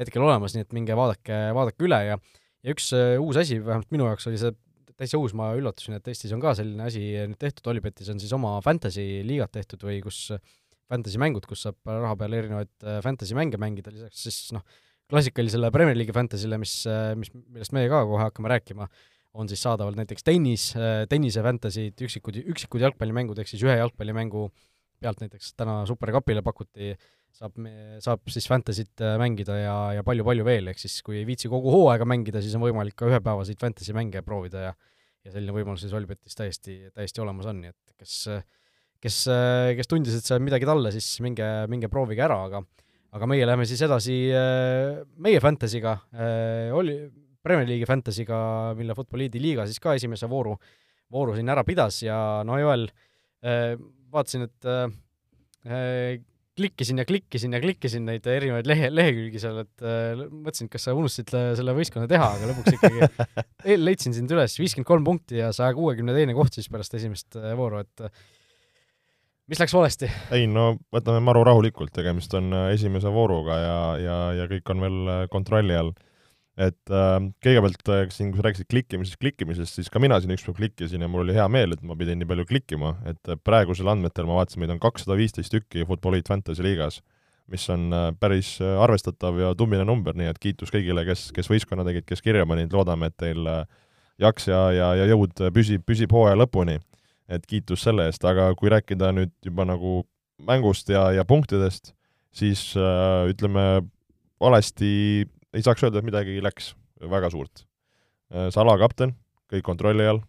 hetkel 0.00 0.24
olemas, 0.24 0.54
nii 0.54 0.64
et 0.64 0.72
minge 0.78 0.96
vaadake, 0.96 1.42
vaadake 1.58 1.84
üle 1.84 2.00
ja 2.06 2.16
ja 2.64 2.72
üks 2.72 2.88
uus 3.20 3.38
asi, 3.40 3.58
vähemalt 3.60 3.90
minu 3.92 4.06
jaoks 4.08 4.30
oli 4.30 4.40
see 4.40 4.54
täitsa 4.98 5.18
uus, 5.18 5.34
ma 5.36 5.50
üllatusin, 5.58 5.96
et 5.98 6.10
Eestis 6.10 6.32
on 6.34 6.42
ka 6.42 6.54
selline 6.58 6.86
asi 6.86 7.02
nüüd 7.30 7.38
tehtud, 7.40 7.66
Olipetis 7.72 8.10
on 8.12 8.20
siis 8.22 8.32
oma 8.36 8.56
fantasy 8.64 9.22
liigad 9.26 9.52
tehtud 9.54 9.82
või 9.86 10.00
kus 10.04 10.28
fantasy 10.90 11.20
mängud, 11.20 11.46
kus 11.48 11.64
saab 11.66 11.78
raha 11.88 12.14
peale 12.20 12.40
erinevaid 12.42 12.86
äh, 12.86 13.00
fantasy 13.04 13.36
mänge 13.36 13.60
mängida, 13.60 13.92
lisaks 13.94 14.26
siis 14.26 14.38
noh, 14.54 14.64
klassikalisele 15.10 15.70
Premier 15.74 15.96
League'i 15.98 16.16
fantasy'le, 16.16 16.58
mis, 16.60 16.76
äh, 16.90 17.12
mis, 17.18 17.32
millest 17.34 17.74
meie 17.76 17.90
ka 17.92 18.04
kohe 18.08 18.22
hakkame 18.26 18.52
rääkima, 18.52 18.88
on 19.34 19.50
siis 19.50 19.64
saadaval 19.64 19.96
näiteks 19.98 20.26
tennis, 20.26 20.70
äh, 20.78 21.02
tennise 21.10 21.42
fantasy'd, 21.44 21.98
üksikud, 22.06 22.38
üksikud 22.54 22.84
jalgpallimängud, 22.84 23.40
ehk 23.40 23.50
siis 23.50 23.64
ühe 23.66 23.76
jalgpallimängu 23.80 24.46
pealt 25.02 25.24
näiteks 25.24 25.54
täna 25.58 25.82
Supercupile 25.88 26.44
pakuti 26.44 26.94
saab, 27.34 27.58
saab 28.04 28.30
siis 28.30 28.46
Fantasy't 28.50 29.02
äh, 29.02 29.16
mängida 29.20 29.58
ja, 29.58 29.76
ja 29.98 30.06
palju-palju 30.06 30.46
veel, 30.46 30.70
ehk 30.70 30.80
siis 30.82 31.00
kui 31.06 31.18
ei 31.20 31.28
viitsi 31.28 31.50
kogu 31.52 31.72
hooaega 31.74 32.06
mängida, 32.08 32.42
siis 32.44 32.54
on 32.58 32.64
võimalik 32.66 32.96
ka 32.98 33.08
ühepäevaseid 33.10 33.60
Fantasy 33.60 33.96
mänge 33.96 34.22
proovida 34.26 34.68
ja 34.68 34.74
ja 35.24 35.32
selline 35.32 35.54
võimalus 35.56 35.84
siis 35.84 35.94
Olbetis 35.96 36.36
täiesti, 36.36 36.74
täiesti 36.92 37.22
olemas 37.24 37.48
on, 37.48 37.62
nii 37.62 37.70
et 37.72 37.94
kes, 37.96 38.16
kes, 39.00 39.18
kes 39.78 39.88
tundis, 39.88 40.18
et 40.18 40.26
saab 40.28 40.44
midagi 40.44 40.68
talle, 40.68 40.92
siis 40.92 41.06
minge, 41.24 41.46
minge 41.72 41.88
proovige 41.92 42.26
ära, 42.26 42.42
aga 42.48 42.60
aga 43.14 43.28
meie 43.30 43.46
läheme 43.46 43.64
siis 43.68 43.80
edasi 43.86 44.18
äh, 44.34 45.00
meie 45.22 45.40
Fantasy'ga, 45.40 45.94
äh, 46.18 46.74
oli 46.76 46.98
Premier 47.44 47.68
League'i 47.68 47.88
Fantasy'ga, 47.88 48.36
mille 48.76 48.96
Futboliidi 48.98 49.40
liiga 49.40 49.66
siis 49.68 49.80
ka 49.80 49.94
esimese 49.96 50.28
vooru, 50.28 50.56
vooru 51.12 51.36
siin 51.36 51.48
ära 51.52 51.64
pidas 51.64 52.02
ja 52.02 52.18
no 52.46 52.56
Joel, 52.58 52.88
vaatasin, 53.44 54.46
et 54.48 54.66
klikkisin 56.54 57.00
ja 57.02 57.04
klikkisin 57.08 57.56
ja 57.56 57.60
klikkisin 57.62 58.04
neid 58.06 58.26
erinevaid 58.30 58.68
lehe, 58.70 58.90
lehekülgi 58.94 59.40
seal, 59.42 59.64
et 59.64 59.84
äh, 59.84 60.22
mõtlesin, 60.30 60.68
et 60.68 60.74
kas 60.76 60.86
sa 60.86 60.94
unustasid 60.94 61.34
selle 61.58 61.74
võistkonna 61.76 62.08
teha, 62.10 62.28
aga 62.36 62.50
lõpuks 62.50 62.76
ikkagi 62.76 63.76
leidsin 63.86 64.14
sind 64.16 64.30
üles, 64.34 64.54
viiskümmend 64.60 64.88
kolm 64.88 65.08
punkti 65.08 65.40
ja 65.40 65.50
saja 65.56 65.74
kuuekümne 65.76 66.14
teine 66.16 66.36
koht 66.36 66.56
siis 66.56 66.70
pärast 66.70 66.94
esimest 66.98 67.38
äh, 67.40 67.52
vooru, 67.58 67.82
et 67.82 68.06
äh, 68.06 68.24
mis 69.50 69.60
läks 69.60 69.74
valesti? 69.74 70.10
ei 70.36 70.46
no 70.50 70.74
võtame 70.94 71.22
maru 71.26 71.42
rahulikult, 71.48 71.94
tegemist 71.96 72.34
on 72.38 72.52
äh, 72.54 72.70
esimese 72.76 73.12
vooruga 73.14 73.58
ja, 73.60 73.78
ja, 74.00 74.18
ja 74.40 74.48
kõik 74.50 74.74
on 74.74 74.86
veel 74.86 75.14
kontrolli 75.34 75.78
all. 75.78 75.94
Et 76.54 76.92
äh, 76.92 77.16
kõigepealt 77.42 77.90
äh, 77.90 78.04
siin, 78.14 78.30
kui 78.30 78.38
sa 78.38 78.46
rääkisid 78.46 78.68
klikkimisest, 78.70 79.18
klikkimisest, 79.22 79.80
siis 79.80 79.90
ka 79.90 80.02
mina 80.02 80.20
siin 80.22 80.34
ükspäev 80.36 80.54
klikkisin 80.58 81.02
ja 81.02 81.08
mul 81.10 81.24
oli 81.24 81.34
hea 81.34 81.46
meel, 81.50 81.74
et 81.74 81.82
ma 81.82 81.96
pidin 81.98 82.20
nii 82.22 82.28
palju 82.30 82.46
klikkima, 82.50 82.94
et 83.10 83.32
äh, 83.32 83.40
praegusel 83.42 83.90
andmetel 83.90 84.28
ma 84.28 84.38
vaatasin, 84.38 84.62
meid 84.62 84.74
on 84.76 84.82
kakssada 84.82 85.18
viisteist 85.18 85.50
tükki 85.54 85.86
Football 85.88 86.18
League 86.18 86.30
Fantasy 86.30 86.62
liigas, 86.62 87.00
mis 87.50 87.66
on 87.74 87.88
äh, 87.92 88.08
päris 88.20 88.54
äh, 88.62 88.76
arvestatav 88.80 89.40
ja 89.40 89.50
tummine 89.58 89.86
number, 89.88 90.14
nii 90.16 90.30
et 90.30 90.38
kiitus 90.40 90.70
kõigile, 90.74 91.02
kes, 91.08 91.28
kes 91.34 91.50
võistkonna 91.50 91.86
tegid, 91.88 92.06
kes 92.06 92.22
kirja 92.24 92.46
panid, 92.46 92.72
loodame, 92.72 93.10
et 93.10 93.18
teil 93.20 93.50
äh, 93.50 93.64
jaks 94.22 94.48
ja, 94.48 94.64
ja, 94.76 94.92
ja 95.00 95.10
jõud 95.10 95.46
püsib, 95.54 95.82
püsib 95.86 96.14
hooaja 96.14 96.38
lõpuni. 96.38 96.78
et 97.24 97.46
kiitus 97.48 97.80
selle 97.80 98.04
eest, 98.04 98.24
aga 98.28 98.50
kui 98.52 98.68
rääkida 98.68 99.08
nüüd 99.16 99.30
juba 99.42 99.64
nagu 99.64 100.02
mängust 100.44 100.90
ja, 100.92 101.06
ja 101.16 101.24
punktidest, 101.24 101.94
siis 102.36 102.74
äh, 102.76 103.30
ütleme, 103.32 103.80
valesti 104.40 105.24
ei 105.54 105.64
saaks 105.64 105.84
öelda, 105.86 106.00
et 106.00 106.06
midagi 106.06 106.36
läks 106.42 106.72
väga 107.10 107.30
suurt. 107.32 107.64
Äh, 108.34 108.50
Sala 108.54 108.76
kapten, 108.80 109.14
kõik 109.52 109.64
kontrolli 109.66 110.06
all, 110.08 110.22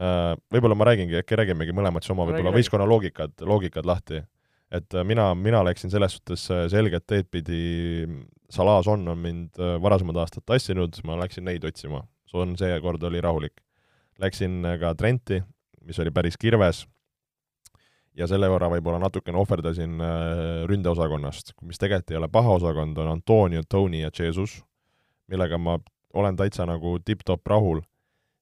äh, 0.00 0.34
võib-olla 0.54 0.76
ma 0.78 0.88
räägingi, 0.90 1.18
äkki 1.20 1.38
räägimegi 1.40 1.74
mõlemad 1.76 2.04
siis 2.04 2.14
oma 2.14 2.26
võib-olla 2.28 2.54
võistkonna 2.54 2.88
loogikad, 2.88 3.38
loogikad 3.42 3.88
lahti. 3.88 4.22
et 4.70 4.94
äh, 4.94 5.04
mina, 5.04 5.34
mina 5.34 5.62
läksin 5.64 5.90
selles 5.90 6.18
suhtes 6.18 6.44
selget 6.70 7.06
teed 7.06 7.30
pidi, 7.30 8.06
Salah 8.50 8.82
Son 8.84 9.08
on 9.08 9.18
mind 9.18 9.58
varasemad 9.82 10.16
aastad 10.16 10.44
tassinud, 10.46 10.96
ma 11.04 11.18
läksin 11.20 11.44
neid 11.44 11.64
otsima. 11.64 12.02
Son 12.26 12.54
seekord 12.56 13.02
oli 13.02 13.20
rahulik. 13.20 13.60
Läksin 14.20 14.64
ka 14.80 14.94
Trenti, 14.94 15.42
mis 15.84 15.98
oli 16.00 16.10
päris 16.10 16.36
kirves, 16.36 16.86
ja 18.18 18.26
selle 18.30 18.48
võrra 18.50 18.70
võib-olla 18.72 18.98
natukene 19.02 19.38
ohverdasin 19.38 20.00
äh, 20.02 20.64
ründeosakonnast, 20.70 21.54
mis 21.62 21.78
tegelikult 21.78 22.10
ei 22.12 22.18
ole 22.20 22.30
paha 22.32 22.56
osakond, 22.58 22.98
on 22.98 23.12
Antonio, 23.12 23.62
Tony 23.68 24.02
ja 24.02 24.10
Jesus, 24.14 24.58
millega 25.30 25.58
ma 25.58 25.78
olen 26.18 26.36
täitsa 26.36 26.66
nagu 26.66 26.96
tipp-topp 27.04 27.46
rahul 27.46 27.82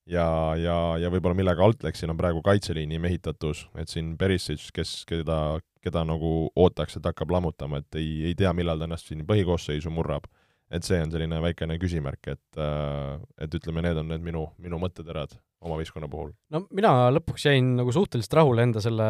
ja, 0.06 0.26
ja, 0.60 0.76
ja 1.02 1.10
võib-olla 1.12 1.36
millega 1.36 1.64
alt 1.64 1.84
läksin, 1.86 2.10
on 2.12 2.18
praegu 2.18 2.42
kaitseliini 2.46 3.00
mehitatus, 3.02 3.66
et 3.78 3.92
siin 3.92 4.14
Perisic, 4.18 4.68
kes, 4.74 5.00
keda, 5.08 5.58
keda 5.84 6.04
nagu 6.06 6.48
ootaks, 6.54 6.98
et 6.98 7.08
hakkab 7.10 7.34
lammutama, 7.34 7.82
et 7.82 8.00
ei, 8.00 8.10
ei 8.30 8.34
tea, 8.38 8.52
millal 8.56 8.80
ta 8.80 8.88
ennast 8.88 9.10
siin 9.10 9.26
põhikoosseisu 9.28 9.92
murrab. 9.92 10.28
Et 10.74 10.86
see 10.86 10.98
on 11.02 11.12
selline 11.12 11.38
väikene 11.42 11.78
küsimärk, 11.82 12.32
et, 12.32 12.58
äh, 12.58 13.16
et 13.44 13.56
ütleme, 13.58 13.84
need 13.86 14.00
on 14.00 14.10
need 14.10 14.24
minu, 14.26 14.46
minu 14.62 14.80
mõtteterad 14.82 15.36
oma 15.64 15.78
võistkonna 15.78 16.10
puhul? 16.10 16.32
no 16.54 16.64
mina 16.74 17.10
lõpuks 17.14 17.46
jäin 17.48 17.76
nagu 17.78 17.94
suhteliselt 17.94 18.34
rahule 18.38 18.66
enda 18.66 18.82
selle, 18.84 19.06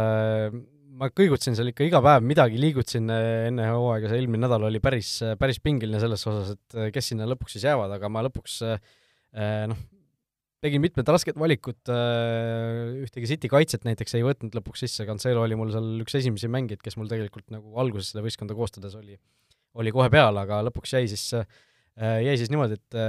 ma 0.97 1.11
kõigutasin 1.13 1.57
seal 1.57 1.73
ikka 1.73 1.89
iga 1.89 2.03
päev 2.05 2.25
midagi, 2.29 2.61
liigutasin 2.61 3.11
enne 3.13 3.71
hooaega, 3.73 4.13
see 4.13 4.21
eelmine 4.21 4.45
nädal 4.45 4.69
oli 4.69 4.81
päris, 4.85 5.19
päris 5.41 5.61
pingeline 5.65 6.01
selles 6.03 6.25
osas, 6.29 6.57
et 6.57 6.95
kes 6.95 7.13
sinna 7.13 7.29
lõpuks 7.29 7.57
siis 7.57 7.69
jäävad, 7.69 7.97
aga 7.97 8.13
ma 8.13 8.25
lõpuks 8.29 8.61
eh, 8.69 9.65
noh, 9.73 9.81
tegin 10.65 10.83
mitmed 10.85 11.09
rasked 11.13 11.37
valikud, 11.41 11.79
eh, 11.93 13.01
ühtegi 13.05 13.33
City 13.33 13.51
kaitset 13.53 13.85
näiteks 13.89 14.17
ei 14.19 14.25
võtnud 14.27 14.57
lõpuks 14.57 14.85
sisse, 14.85 15.09
Cancelo 15.09 15.45
oli 15.45 15.59
mul 15.59 15.73
seal 15.75 16.05
üks 16.05 16.17
esimesi 16.21 16.53
mängijaid, 16.53 16.85
kes 16.85 17.01
mul 17.01 17.11
tegelikult 17.13 17.49
nagu 17.55 17.77
alguses 17.81 18.13
seda 18.13 18.25
võistkonda 18.25 18.57
koostades 18.59 18.97
oli, 18.99 19.19
oli 19.77 19.93
kohe 19.95 20.11
peal, 20.13 20.37
aga 20.41 20.63
lõpuks 20.67 20.97
jäi 20.97 21.09
siis, 21.13 21.29
eh, 21.37 22.21
jäi 22.27 22.37
siis 22.41 22.53
niimoodi, 22.53 22.81
et 22.81 23.01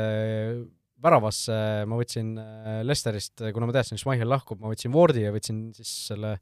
väravasse 1.04 1.56
ma 1.90 1.98
võtsin 2.00 2.34
äh, 2.42 2.80
Lesterist, 2.86 3.42
kuna 3.54 3.70
ma 3.70 3.76
teadsin, 3.76 3.98
et 3.98 4.02
Schmeichel 4.02 4.30
lahkub, 4.32 4.62
ma 4.62 4.72
võtsin 4.72 4.94
Wardi 4.96 5.26
ja 5.26 5.34
võtsin 5.36 5.68
siis 5.78 5.92
selle, 6.10 6.38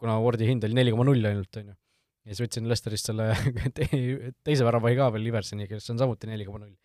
kuna 0.00 0.18
Wardi 0.22 0.48
hind 0.48 0.66
oli 0.66 0.78
neli 0.78 0.94
koma 0.94 1.06
null 1.08 1.26
ainult, 1.30 1.50
on 1.60 1.72
ju, 1.72 1.76
ja 2.26 2.34
siis 2.34 2.44
võtsin 2.44 2.70
Lesterist 2.70 3.10
selle 3.10 3.32
teise 4.46 4.66
väravahi 4.66 4.98
ka 4.98 5.10
veel 5.16 5.26
Iversoni, 5.32 5.66
kes 5.70 5.90
on 5.94 6.00
samuti 6.02 6.30
neli 6.30 6.46
koma 6.46 6.62
null. 6.62 6.76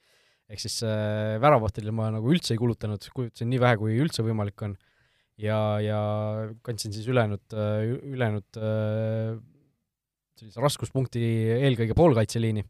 ehk 0.49 0.61
siis 0.61 0.79
äh, 0.85 1.37
väravahtidele 1.41 1.93
ma 1.95 2.09
nagu 2.13 2.33
üldse 2.33 2.55
ei 2.55 2.61
kulutanud, 2.61 3.05
kulutasin 3.13 3.51
nii 3.53 3.61
vähe, 3.61 3.79
kui 3.81 3.97
üldse 4.01 4.25
võimalik 4.25 4.65
on, 4.65 4.75
ja, 5.41 5.59
ja 5.83 5.99
kandsin 6.65 6.93
siis 6.95 7.09
ülejäänud, 7.11 7.45
äh, 7.53 7.93
ülejäänud 8.15 8.61
äh, 8.61 9.35
sellise 10.39 10.63
raskuspunkti 10.63 11.21
eelkõige 11.59 11.97
poolkaitseliini 11.97 12.65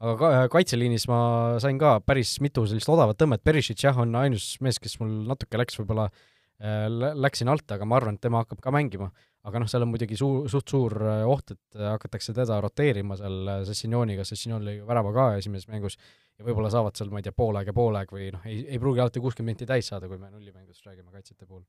aga 0.00 0.16
ka, 0.16 0.28
kaitseliinis 0.56 1.06
ma 1.10 1.20
sain 1.62 1.78
ka 1.80 1.98
päris 2.04 2.38
mitu 2.44 2.64
sellist 2.68 2.88
odavat 2.92 3.18
tõmmet, 3.20 3.42
Perisic 3.44 3.82
jah, 3.84 3.98
on 4.00 4.14
ainus 4.20 4.54
mees, 4.64 4.80
kes 4.80 4.96
mul 5.00 5.12
natuke 5.28 5.60
läks 5.60 5.76
võib-olla 5.80 6.06
äh,, 6.08 6.86
läksin 7.20 7.50
alt, 7.52 7.66
aga 7.76 7.88
ma 7.88 7.98
arvan, 8.00 8.16
et 8.16 8.24
tema 8.24 8.44
hakkab 8.44 8.62
ka 8.64 8.72
mängima. 8.74 9.10
aga 9.40 9.56
noh, 9.56 9.68
seal 9.72 9.86
on 9.86 9.88
muidugi 9.88 10.18
suu-, 10.20 10.42
suht 10.52 10.68
suur 10.68 10.92
äh, 11.00 11.22
oht, 11.24 11.54
et 11.54 11.78
äh, 11.78 11.86
hakatakse 11.94 12.34
teda 12.36 12.58
roteerima 12.60 13.16
seal 13.16 13.52
Sessionioniga, 13.64 14.24
Session 14.28 14.60
lõi 14.66 14.82
värava 14.84 15.14
ka 15.16 15.24
esimeses 15.38 15.68
mängus, 15.68 15.96
ja 16.36 16.44
võib-olla 16.44 16.68
saavad 16.72 16.96
seal, 16.96 17.08
ma 17.12 17.22
ei 17.22 17.28
tea, 17.28 17.32
pool 17.36 17.56
aeg 17.56 17.72
ja 17.72 17.76
pool 17.76 17.96
aeg 17.96 18.12
või 18.12 18.28
noh, 18.34 18.44
ei, 18.48 18.66
ei 18.68 18.80
pruugi 18.82 19.00
alati 19.00 19.22
kuuskümmend 19.24 19.56
minti 19.56 19.68
täis 19.68 19.88
saada, 19.88 20.08
kui 20.12 20.20
me 20.20 20.28
nullimängust 20.28 20.84
räägime 20.84 21.08
kaitsjate 21.12 21.46
puhul. 21.46 21.64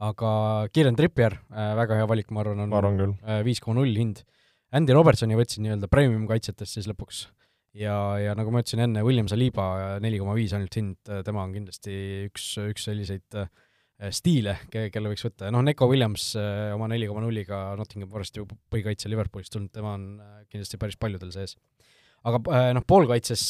Aga 0.00 0.32
Kieran 0.72 0.96
Trippier 0.96 1.36
äh,, 1.52 1.72
väga 1.78 1.98
hea 2.00 2.08
valik, 2.08 2.30
ma 2.32 2.44
arvan, 2.44 2.64
on 2.64 2.72
viis 3.46 3.60
koma 3.60 3.80
null 3.80 3.96
hind. 3.96 4.22
Äh, 4.24 4.40
Andy 4.80 4.94
Robertsoni 4.94 5.34
võtsin 5.34 5.64
nii-öelda 5.66 5.88
premium 5.90 6.28
kaitsetest 6.30 6.78
siis 6.78 6.86
lõpuks. 6.86 7.24
Ja, 7.74 7.94
ja 8.18 8.34
nagu 8.38 8.50
ma 8.54 8.62
ütlesin 8.62 8.82
enne, 8.84 9.02
William 9.06 9.28
Saliba 9.30 9.98
neli 10.02 10.18
koma 10.18 10.34
viis 10.34 10.54
ainult 10.54 10.74
hind, 10.78 10.98
tema 11.26 11.42
on 11.42 11.52
kindlasti 11.54 11.94
üks, 12.28 12.46
üks 12.64 12.86
selliseid 12.86 13.38
äh, 13.38 13.50
stiile, 14.14 14.56
kelle 14.70 15.12
võiks 15.12 15.26
võtta. 15.26 15.48
Ja 15.48 15.54
noh, 15.54 15.62
Neko 15.66 15.90
Williams 15.90 16.32
äh, 16.38 16.70
oma 16.74 16.88
neli 16.90 17.10
koma 17.10 17.22
nulliga 17.24 17.62
Nottingham 17.78 18.10
Foresti 18.10 18.46
põhikaitse 18.46 19.10
Liverpoolist 19.10 19.54
tulnud, 19.54 19.72
tema 19.74 19.94
on 19.98 20.06
äh, 20.22 20.36
kindlasti 20.50 20.78
päris 20.82 20.98
paljudel 21.02 21.34
sees. 21.34 21.56
aga 22.26 22.42
noh, 22.76 22.84
poolkaitses 22.86 23.46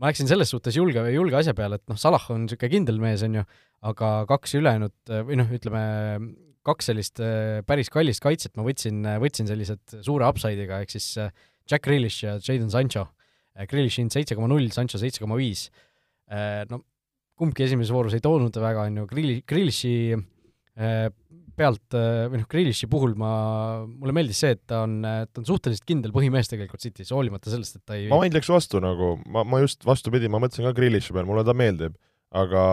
ma 0.00 0.10
läksin 0.10 0.30
selles 0.30 0.50
suhtes 0.50 0.76
julge, 0.76 1.02
julge 1.14 1.38
asja 1.38 1.54
peale, 1.56 1.78
et 1.78 1.86
noh, 1.90 1.98
Salah 2.00 2.24
on 2.34 2.44
niisugune 2.46 2.72
kindel 2.72 2.98
mees, 3.02 3.22
on 3.26 3.40
ju, 3.40 3.44
aga 3.90 4.14
kaks 4.30 4.56
ülejäänud 4.58 5.14
või 5.28 5.38
noh, 5.38 5.52
ütleme 5.54 5.84
kaks 6.64 6.88
sellist 6.90 7.20
äh, 7.22 7.60
päris 7.68 7.90
kallist 7.92 8.22
kaitset 8.24 8.56
ma 8.56 8.64
võtsin, 8.66 9.02
äh, 9.06 9.18
võtsin 9.22 9.48
sellised 9.48 9.98
suure 10.04 10.28
upside'iga, 10.28 10.80
ehk 10.84 10.94
siis 10.94 11.10
äh, 11.20 11.32
Jack 11.70 11.84
Grealish 11.86 12.24
ja 12.24 12.38
Jadon 12.40 12.72
Sancho. 12.72 13.06
Grealish 13.70 14.00
hind 14.00 14.12
seitse 14.12 14.34
koma 14.36 14.48
null, 14.50 14.66
Sancho 14.74 14.98
seitse 14.98 15.22
koma 15.22 15.36
viis. 15.38 15.68
No 16.68 16.80
kumbki 17.38 17.62
esimeses 17.64 17.92
voorus 17.94 18.16
ei 18.16 18.22
toonud 18.24 18.56
väga, 18.58 18.88
on 18.90 18.98
ju, 18.98 19.04
Grealish, 19.08 19.44
Grealishi 19.48 19.92
pealt 20.74 21.94
või 21.94 22.40
noh, 22.40 22.46
Grealishi 22.50 22.88
puhul 22.90 23.14
ma, 23.18 23.30
mulle 23.86 24.14
meeldis 24.16 24.40
see, 24.42 24.56
et 24.56 24.62
ta 24.70 24.82
on, 24.88 24.96
ta 25.04 25.42
on 25.42 25.46
suhteliselt 25.46 25.86
kindel 25.86 26.14
põhimees 26.14 26.50
tegelikult 26.50 26.82
City's, 26.82 27.12
hoolimata 27.14 27.52
sellest, 27.52 27.78
et 27.78 27.84
ta 27.86 27.98
ei 27.98 28.08
ma 28.10 28.18
vaidleks 28.22 28.50
vastu 28.50 28.82
nagu, 28.82 29.14
ma, 29.30 29.44
ma 29.46 29.62
just 29.62 29.86
vastupidi, 29.86 30.30
ma 30.32 30.42
mõtlesin 30.42 30.66
ka 30.66 30.74
Grealishi 30.76 31.14
peale, 31.14 31.28
mulle 31.30 31.44
ta 31.46 31.54
meeldib, 31.56 31.94
aga 32.34 32.64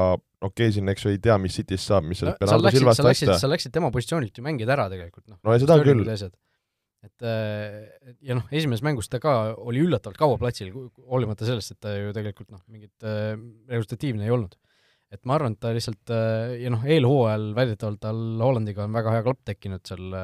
okei 0.41 0.47
okay,, 0.49 0.75
siin 0.77 0.89
eks 0.91 1.05
ju 1.05 1.13
ei 1.13 1.19
tea, 1.21 1.37
mis 1.41 1.57
Cityst 1.59 1.91
saab, 1.91 2.07
mis 2.09 2.21
sellest 2.21 2.39
no, 2.39 2.45
Bernardo 2.47 2.73
Silvast 2.73 3.05
lasta. 3.05 3.37
sa 3.43 3.51
läksid 3.51 3.75
tema 3.75 3.91
positsioonilt 3.93 4.39
ju 4.39 4.45
mängida 4.45 4.73
ära 4.77 4.87
tegelikult, 4.91 5.27
noh. 5.29 5.37
no 5.45 5.53
ja 5.53 5.61
seda 5.61 5.77
küll. 5.85 6.01
et 7.05 7.27
ja 8.21 8.37
noh, 8.37 8.49
esimeses 8.49 8.81
mängus 8.85 9.09
ta 9.13 9.21
ka 9.21 9.35
oli 9.61 9.85
üllatavalt 9.85 10.17
kaua 10.17 10.41
platsil, 10.41 10.73
hoolimata 11.05 11.45
sellest, 11.45 11.77
et 11.77 11.85
ta 11.85 11.93
ju 11.97 12.17
tegelikult 12.17 12.49
noh, 12.53 12.65
mingit 12.73 13.09
resultatiivne 13.69 14.25
ei 14.25 14.33
olnud. 14.33 14.57
Et 15.11 15.21
ma 15.27 15.35
arvan, 15.35 15.57
et 15.57 15.61
ta 15.63 15.73
lihtsalt 15.75 16.13
äh, 16.15 16.55
ja 16.63 16.71
noh, 16.73 16.85
eelhooajal 16.87 17.51
väidetavalt 17.57 18.01
tal 18.03 18.21
Hollandiga 18.41 18.85
on 18.87 18.95
väga 18.95 19.17
hea 19.17 19.27
klapp 19.27 19.43
tekkinud 19.51 19.85
seal 19.87 20.17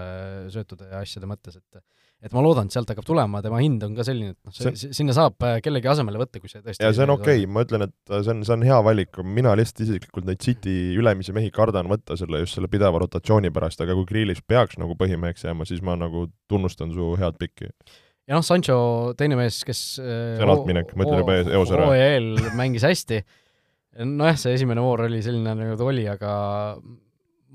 söötude 0.54 0.90
ja 0.92 1.04
asjade 1.04 1.30
mõttes, 1.30 1.60
et 1.60 1.84
et 2.26 2.34
ma 2.34 2.42
loodan, 2.42 2.66
et 2.66 2.74
sealt 2.74 2.90
hakkab 2.90 3.06
tulema, 3.06 3.42
tema 3.46 3.60
hind 3.62 3.84
on 3.86 3.94
ka 3.98 4.06
selline, 4.06 4.34
et 4.34 4.48
noh, 4.48 4.54
see, 4.56 4.90
sinna 4.96 5.14
saab 5.14 5.44
äh, 5.46 5.60
kellegi 5.64 5.90
asemele 5.92 6.18
võtta, 6.22 6.42
kui 6.42 6.50
see 6.50 6.64
tõesti 6.64 6.82
ja 6.82 6.90
see 6.96 7.06
on 7.06 7.14
okei 7.14 7.44
okay., 7.44 7.52
ma 7.54 7.64
ütlen, 7.66 7.86
et 7.86 8.14
äh, 8.14 8.24
see 8.26 8.34
on, 8.34 8.42
see 8.48 8.56
on 8.56 8.66
hea 8.66 8.80
valik, 8.88 9.22
mina 9.38 9.54
lihtsalt 9.60 9.84
isiklikult 9.86 10.26
neid 10.30 10.42
City 10.42 10.76
ülemisi 10.98 11.36
mehi 11.38 11.52
kardan 11.54 11.90
võtta 11.92 12.18
selle, 12.18 12.42
just 12.42 12.58
selle 12.58 12.72
pideva 12.74 13.04
rotatsiooni 13.04 13.54
pärast, 13.54 13.86
aga 13.86 13.96
kui 14.00 14.10
Grealish 14.10 14.42
peaks 14.50 14.82
nagu 14.82 14.98
põhimeheks 14.98 15.46
jääma, 15.46 15.70
siis 15.70 15.84
ma 15.86 15.98
nagu 16.00 16.26
tunnustan 16.50 16.94
su 16.96 17.14
head 17.22 17.38
pikki. 17.42 17.70
ja 18.26 18.40
noh, 18.40 18.46
Sancho, 18.46 18.80
teine 19.20 19.38
mees, 19.38 19.62
kes 19.68 19.84
äh, 20.02 20.40
see 20.40 20.48
on 20.48 20.56
altminek, 20.58 20.96
ma 20.98 21.06
ütlen 21.06 21.22
juba 21.22 21.38
eos 21.46 21.76
ära. 21.76 21.86
hooajal 21.92 22.34
mängis 22.58 22.88
hästi, 22.88 23.22
nojah, 24.06 24.38
see 24.40 24.58
esimene 24.58 24.84
voor 24.84 25.06
oli 25.08 25.22
selline, 25.26 25.56
nagu 25.58 25.78
ta 25.80 25.88
oli, 25.88 26.06
aga 26.10 26.34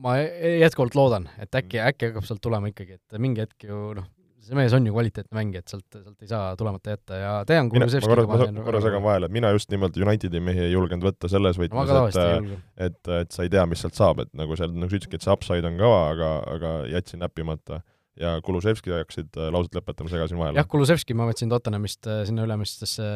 ma 0.03 0.17
jätkuvalt 0.19 0.97
loodan, 0.99 1.29
et 1.43 1.55
äkki, 1.55 1.79
äkki 1.83 2.11
hakkab 2.11 2.27
sealt 2.27 2.43
tulema 2.43 2.73
ikkagi, 2.73 2.99
et 2.99 3.23
mingi 3.23 3.45
hetk 3.45 3.69
ju 3.69 3.93
noh, 3.99 4.09
see 4.43 4.57
mees 4.59 4.75
on 4.75 4.87
ju 4.87 4.95
kvaliteetne 4.95 5.37
mängija, 5.39 5.63
et 5.63 5.71
sealt, 5.71 5.87
sealt 5.95 6.25
ei 6.25 6.31
saa 6.31 6.57
tulemata 6.59 6.97
jätta 6.97 7.21
ja 7.21 7.33
tean, 7.47 7.71
Kulusevski 7.71 8.11
ma 8.11 8.17
korra, 8.27 8.49
ma 8.51 8.67
korra 8.67 8.83
segan 8.83 9.05
vahele, 9.05 9.31
et 9.31 9.37
mina 9.37 9.53
just 9.55 9.71
nimelt 9.71 9.97
Unitedi 10.01 10.43
mehi 10.43 10.65
ei 10.67 10.73
julgenud 10.75 11.07
võtta 11.07 11.31
selles 11.31 11.61
võtmes, 11.61 11.95
et 12.11 12.89
et, 12.89 13.01
et 13.21 13.35
sa 13.35 13.47
ei 13.47 13.53
tea, 13.53 13.67
mis 13.71 13.85
sealt 13.85 13.99
saab, 13.99 14.25
et 14.25 14.33
nagu 14.39 14.59
seal, 14.59 14.75
nagu 14.75 14.91
sa 14.91 14.99
ütlesidki, 14.99 15.21
et 15.21 15.27
see 15.29 15.37
upside 15.37 15.69
on 15.69 15.79
kõva, 15.79 16.03
aga, 16.17 16.33
aga 16.57 16.75
jätsin 16.91 17.23
näppimata 17.23 17.83
ja 18.21 18.33
Kulusevski 18.45 18.93
hakkasid 18.93 19.37
äh, 19.41 19.49
lauset 19.55 19.77
lõpetama, 19.77 20.11
segasin 20.13 20.41
vahele. 20.41 20.61
jah, 20.61 20.69
Kulusevski 20.69 21.17
ma 21.17 21.27
võtsin 21.29 21.53
Tottenhamist 21.53 22.09
äh, 22.11 22.23
sinna 22.29 22.45
ülemistesse, 22.47 23.07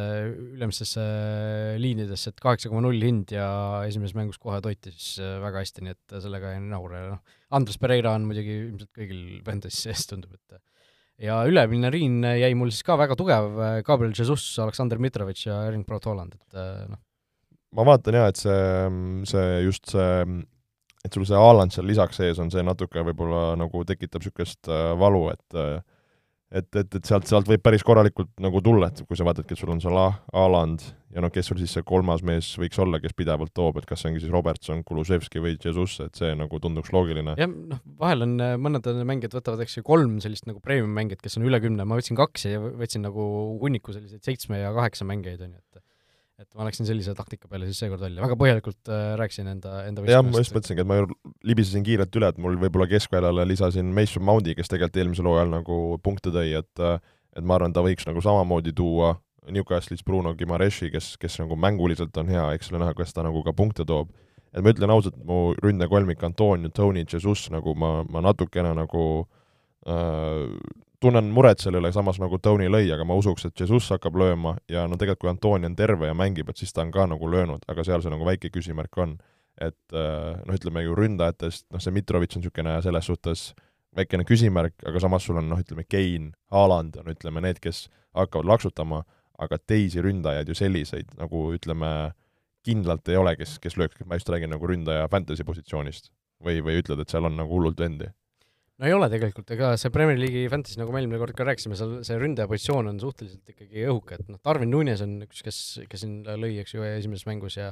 ülemistesse 0.56 1.04
liinidesse, 1.82 2.32
et 2.32 2.40
kaheksa 2.42 2.70
koma 2.72 2.86
null 2.86 3.02
hind 3.04 3.34
ja 3.34 3.48
esimeses 3.88 4.16
mängus 4.16 4.40
kohe 4.42 4.62
toitis 4.64 5.16
äh, 5.20 5.36
väga 5.42 5.64
hästi, 5.64 5.84
nii 5.84 5.96
et 5.96 6.16
sellega 6.24 6.54
jäin 6.54 6.70
rahule 6.72 7.02
ja 7.02 7.10
noh, 7.12 7.36
Andres 7.56 7.80
Pereira 7.82 8.16
on 8.16 8.24
muidugi 8.28 8.56
ilmselt 8.62 8.92
kõigil 8.96 9.22
Fantasy's 9.46 9.84
sees, 9.84 10.08
tundub, 10.08 10.32
et 10.38 11.28
ja 11.28 11.42
ülemine 11.48 11.92
riin 11.92 12.20
jäi 12.24 12.52
mul 12.56 12.72
siis 12.72 12.84
ka 12.86 12.96
väga 13.00 13.16
tugev, 13.20 13.60
Gabriel 13.84 14.16
Jesus, 14.16 14.48
Aleksandr 14.64 15.00
Mitrovic 15.00 15.44
ja 15.44 15.62
Erling 15.68 15.84
Braut 15.88 16.08
Holland, 16.08 16.36
et 16.40 16.60
noh. 16.88 17.00
ma 17.76 17.88
vaatan 17.92 18.20
jaa, 18.20 18.32
et 18.32 18.40
see, 18.40 18.60
see 19.28 19.48
just 19.68 19.92
see 19.92 20.44
et 21.06 21.16
sul 21.16 21.26
see 21.28 21.38
Haaland 21.38 21.74
seal 21.74 21.86
lisaks 21.88 22.18
sees 22.20 22.40
on, 22.42 22.50
see 22.52 22.64
natuke 22.66 23.04
võib-olla 23.06 23.52
nagu 23.58 23.84
tekitab 23.88 24.24
niisugust 24.24 24.70
äh, 24.72 24.92
valu, 24.98 25.28
et 25.34 25.60
äh, 25.60 25.78
et, 26.54 26.68
et, 26.78 26.94
et 26.94 27.08
sealt, 27.08 27.26
sealt 27.26 27.48
võib 27.50 27.62
päris 27.64 27.82
korralikult 27.86 28.30
nagu 28.42 28.60
tulla, 28.62 28.90
et 28.92 29.02
kui 29.06 29.18
sa 29.18 29.26
vaatadki, 29.26 29.54
et 29.54 29.60
sul 29.60 29.72
on 29.72 29.80
Salah, 29.82 30.20
Haaland 30.34 30.84
ja 31.14 31.22
noh, 31.24 31.32
kes 31.32 31.48
sul 31.50 31.58
siis 31.58 31.72
see 31.74 31.84
kolmas 31.86 32.22
mees 32.26 32.52
võiks 32.60 32.78
olla, 32.82 33.00
kes 33.02 33.16
pidevalt 33.18 33.52
toob, 33.56 33.80
et 33.80 33.88
kas 33.88 34.02
see 34.02 34.12
ongi 34.12 34.22
siis 34.22 34.32
Robertson, 34.34 34.84
Kulusevski 34.86 35.42
või 35.42 35.56
Jesus, 35.56 35.98
et 36.04 36.18
see 36.18 36.36
nagu 36.38 36.60
tunduks 36.62 36.92
loogiline. 36.94 37.34
jah, 37.40 37.50
noh, 37.50 37.82
vahel 37.98 38.26
on, 38.28 38.36
mõned 38.62 38.86
mängijad 39.08 39.34
võtavad, 39.38 39.64
eks 39.64 39.80
ju, 39.80 39.86
kolm 39.86 40.20
sellist 40.24 40.46
nagu 40.48 40.62
premium-mängijat, 40.62 41.24
kes 41.24 41.40
on 41.40 41.48
üle 41.48 41.60
kümne, 41.64 41.88
ma 41.88 41.98
võtsin 41.98 42.18
kaks 42.18 42.46
ja 42.50 42.62
võtsin 42.62 43.04
nagu 43.06 43.26
hunniku 43.62 43.96
selliseid 43.96 44.22
seitsme 44.26 44.62
ja 44.62 44.74
kaheksa 44.76 45.08
mängijaid, 45.08 45.42
on 45.48 45.56
ju, 45.56 45.64
et 45.64 45.82
et 46.36 46.48
ma 46.52 46.66
läksin 46.66 46.88
sellise 46.88 47.14
taktika 47.16 47.48
peale 47.48 47.68
siis 47.68 47.78
seekord 47.80 48.02
välja, 48.02 48.20
väga 48.24 48.36
põhjalikult 48.40 48.90
äh, 48.92 49.04
rääkisin 49.20 49.48
enda, 49.54 49.78
enda 49.88 50.04
jah, 50.10 50.24
ma 50.24 50.42
just 50.42 50.52
mõtlesingi, 50.56 50.84
et 50.84 50.90
ma 50.90 51.00
libisesin 51.48 51.84
kiirelt 51.86 52.18
üle, 52.20 52.28
et 52.32 52.40
mul 52.42 52.58
võib-olla 52.60 52.88
keskväljale 52.90 53.46
lisasin 53.48 53.88
Mason 53.96 54.24
Moundi, 54.26 54.56
kes 54.58 54.68
tegelikult 54.72 55.00
eelmisel 55.00 55.30
hooajal 55.30 55.54
nagu 55.54 55.78
punkte 56.04 56.34
tõi, 56.34 56.50
et 56.60 56.84
et 57.36 57.44
ma 57.44 57.58
arvan, 57.58 57.72
ta 57.72 57.82
võiks 57.84 58.06
nagu 58.08 58.22
samamoodi 58.24 58.72
tuua 58.76 59.14
Newcastle'is 59.52 60.04
Bruno 60.04 60.32
Gimareshi, 60.34 60.90
kes, 60.90 61.14
kes 61.20 61.38
nagu 61.42 61.56
mänguliselt 61.60 62.16
on 62.20 62.30
hea, 62.32 62.46
eks 62.56 62.72
ole 62.72 62.80
näha, 62.82 62.94
kas 62.98 63.12
ta 63.14 63.24
nagu 63.26 63.42
ka 63.46 63.54
punkte 63.56 63.84
toob. 63.86 64.10
et 64.56 64.64
ma 64.64 64.72
ütlen 64.72 64.92
ausalt, 64.92 65.16
mu 65.28 65.52
ründekolmik 65.60 66.22
Antonio, 66.24 66.70
Tony, 66.72 67.04
Jesus 67.04 67.50
nagu 67.52 67.74
ma, 67.76 68.00
ma 68.08 68.22
natukene 68.24 68.72
nagu 68.76 69.04
äh, 69.86 70.48
tunnen 71.00 71.28
muret 71.34 71.62
selle 71.62 71.80
üle, 71.80 71.90
samas 71.94 72.18
nagu 72.22 72.38
Tony 72.42 72.68
lõi, 72.70 72.86
aga 72.94 73.04
ma 73.08 73.16
usuks, 73.18 73.46
et 73.48 73.60
Jesus 73.60 73.88
hakkab 73.94 74.16
lööma 74.20 74.56
ja 74.70 74.86
no 74.88 74.98
tegelikult 75.00 75.24
kui 75.24 75.30
Antoni 75.32 75.68
on 75.68 75.76
terve 75.78 76.10
ja 76.10 76.16
mängib, 76.16 76.50
et 76.50 76.60
siis 76.60 76.72
ta 76.72 76.84
on 76.84 76.92
ka 76.94 77.06
nagu 77.10 77.30
löönud, 77.30 77.64
aga 77.68 77.84
seal 77.86 78.04
see 78.04 78.12
nagu 78.12 78.26
väike 78.28 78.52
küsimärk 78.54 79.02
on. 79.02 79.18
et 79.56 79.94
äh, 79.96 80.36
noh, 80.44 80.52
ütleme 80.52 80.82
ju 80.84 80.92
ründajatest, 80.92 81.64
noh 81.72 81.80
see 81.80 81.94
Mitrovic 81.96 82.34
on 82.36 82.42
niisugune 82.42 82.74
selles 82.84 83.06
suhtes 83.08 83.44
väikene 83.96 84.26
küsimärk, 84.28 84.74
aga 84.84 85.00
samas 85.00 85.24
sul 85.24 85.38
on 85.40 85.48
noh, 85.48 85.62
ütleme 85.62 85.86
Kein, 85.88 86.34
Haaland 86.52 86.98
on 87.00 87.08
ütleme 87.08 87.40
need, 87.40 87.62
kes 87.64 87.86
hakkavad 88.12 88.50
laksutama, 88.50 89.00
aga 89.40 89.56
teisi 89.56 90.04
ründajaid 90.04 90.52
ju 90.52 90.58
selliseid 90.58 91.16
nagu 91.16 91.46
ütleme, 91.56 92.12
kindlalt 92.68 93.08
ei 93.08 93.16
ole, 93.16 93.32
kes, 93.40 93.56
kes 93.62 93.78
lööks, 93.80 94.04
ma 94.04 94.20
just 94.20 94.28
räägin 94.28 94.52
nagu 94.52 94.68
ründaja 94.68 95.08
fantasy 95.08 95.44
positsioonist. 95.44 96.12
või, 96.44 96.60
või 96.60 96.76
ütled, 96.82 97.00
et 97.00 97.08
seal 97.08 97.24
on 97.24 97.38
nagu 97.38 97.48
hullult 97.48 97.80
vendi 97.80 98.10
no 98.76 98.88
ei 98.88 98.92
ole 98.92 99.08
tegelikult, 99.12 99.50
ega 99.56 99.72
see 99.80 99.92
Premier 99.94 100.18
League'i 100.20 100.48
Fantasy, 100.52 100.78
nagu 100.80 100.92
me 100.92 101.00
eelmine 101.00 101.20
kord 101.20 101.36
ka 101.36 101.46
rääkisime, 101.48 101.76
seal 101.78 101.98
see 102.06 102.18
ründaja 102.20 102.48
positsioon 102.50 102.90
on 102.92 102.98
suhteliselt 103.00 103.54
ikkagi 103.54 103.86
õhuke, 103.88 104.18
et 104.20 104.32
noh, 104.32 104.40
Darwin 104.44 104.72
Nunes 104.72 105.04
on 105.04 105.18
üks, 105.24 105.40
kes, 105.46 105.60
kes 105.88 106.04
siin 106.04 106.18
lõi, 106.26 106.58
eks 106.62 106.76
ju, 106.76 106.84
esimeses 106.96 107.28
mängus 107.28 107.58
ja 107.60 107.70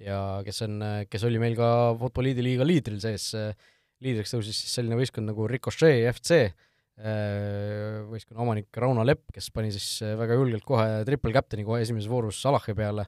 ja 0.00 0.16
kes 0.46 0.62
on, 0.64 0.80
kes 1.12 1.26
oli 1.28 1.40
meil 1.42 1.54
ka 1.58 1.92
Futboliidi 2.00 2.44
liiga 2.44 2.64
liidril 2.64 3.00
sees, 3.02 3.30
liidriks 4.00 4.32
tõusis 4.32 4.56
siis 4.56 4.74
selline 4.78 4.96
võistkond 4.96 5.28
nagu 5.28 5.44
Ricochet 5.50 6.06
FC, 6.14 6.40
võistkonna 8.10 8.44
omanik 8.44 8.80
Rauno 8.80 9.04
Lepp, 9.04 9.28
kes 9.36 9.50
pani 9.54 9.72
siis 9.72 10.02
väga 10.20 10.36
julgelt 10.36 10.64
kohe 10.68 11.02
triple 11.08 11.32
captain'i 11.36 11.64
kohe 11.68 11.82
esimeses 11.84 12.08
voorus 12.12 12.40
Salahi 12.40 12.74
peale, 12.76 13.06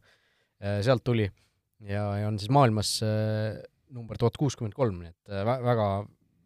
sealt 0.84 1.05
tuli 1.05 1.24
ja, 1.24 2.05
ja 2.20 2.28
on 2.28 2.38
siis 2.40 2.53
maailmas 2.53 2.99
number 3.93 4.20
tuhat 4.20 4.36
kuuskümmend 4.40 4.76
kolm, 4.76 5.03
nii 5.03 5.12
et 5.12 5.49
väga 5.64 5.88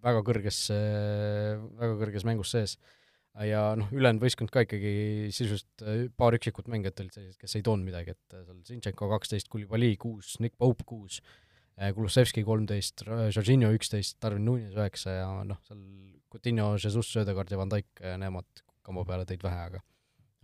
väga 0.06 0.22
kõrges, 0.26 0.60
väga 0.70 1.96
kõrges 2.00 2.26
mängus 2.28 2.52
sees. 2.54 2.76
ja 3.44 3.74
noh, 3.76 3.90
ülejäänud 3.92 4.22
võistkond 4.22 4.48
ka 4.48 4.62
ikkagi 4.64 5.28
sisuliselt 5.28 5.82
äh, 5.84 6.06
paar 6.16 6.32
üksikut 6.38 6.70
mängijat 6.72 7.02
olid 7.02 7.12
sellised, 7.12 7.36
kes 7.42 7.58
ei 7.58 7.64
toonud 7.66 7.84
midagi, 7.84 8.14
et 8.14 8.36
äh, 8.36 8.44
seal 8.46 8.62
Zinchenko 8.64 9.10
kaksteist, 9.10 9.50
Kulibali 9.52 9.90
kuus, 10.00 10.38
Nick 10.40 10.56
Pope 10.56 10.86
kuus, 10.88 11.18
äh, 11.76 11.90
Kulusevski 11.92 12.46
kolmteist, 12.48 13.04
Jorginho 13.04 13.68
üksteist, 13.76 14.16
Darwin 14.24 14.46
Nunes 14.48 14.72
üheksa 14.72 15.18
ja 15.18 15.26
noh, 15.44 15.60
seal 15.68 15.82
Coutinho, 16.32 16.70
Jesus, 16.80 17.10
Söödegaard 17.12 17.52
ja 17.52 17.60
Van 17.60 17.74
Dijk, 17.74 18.00
nemad 18.22 18.64
kambo 18.86 19.04
peale 19.04 19.28
tõid 19.28 19.44
vähe, 19.44 19.68
aga 19.72 19.82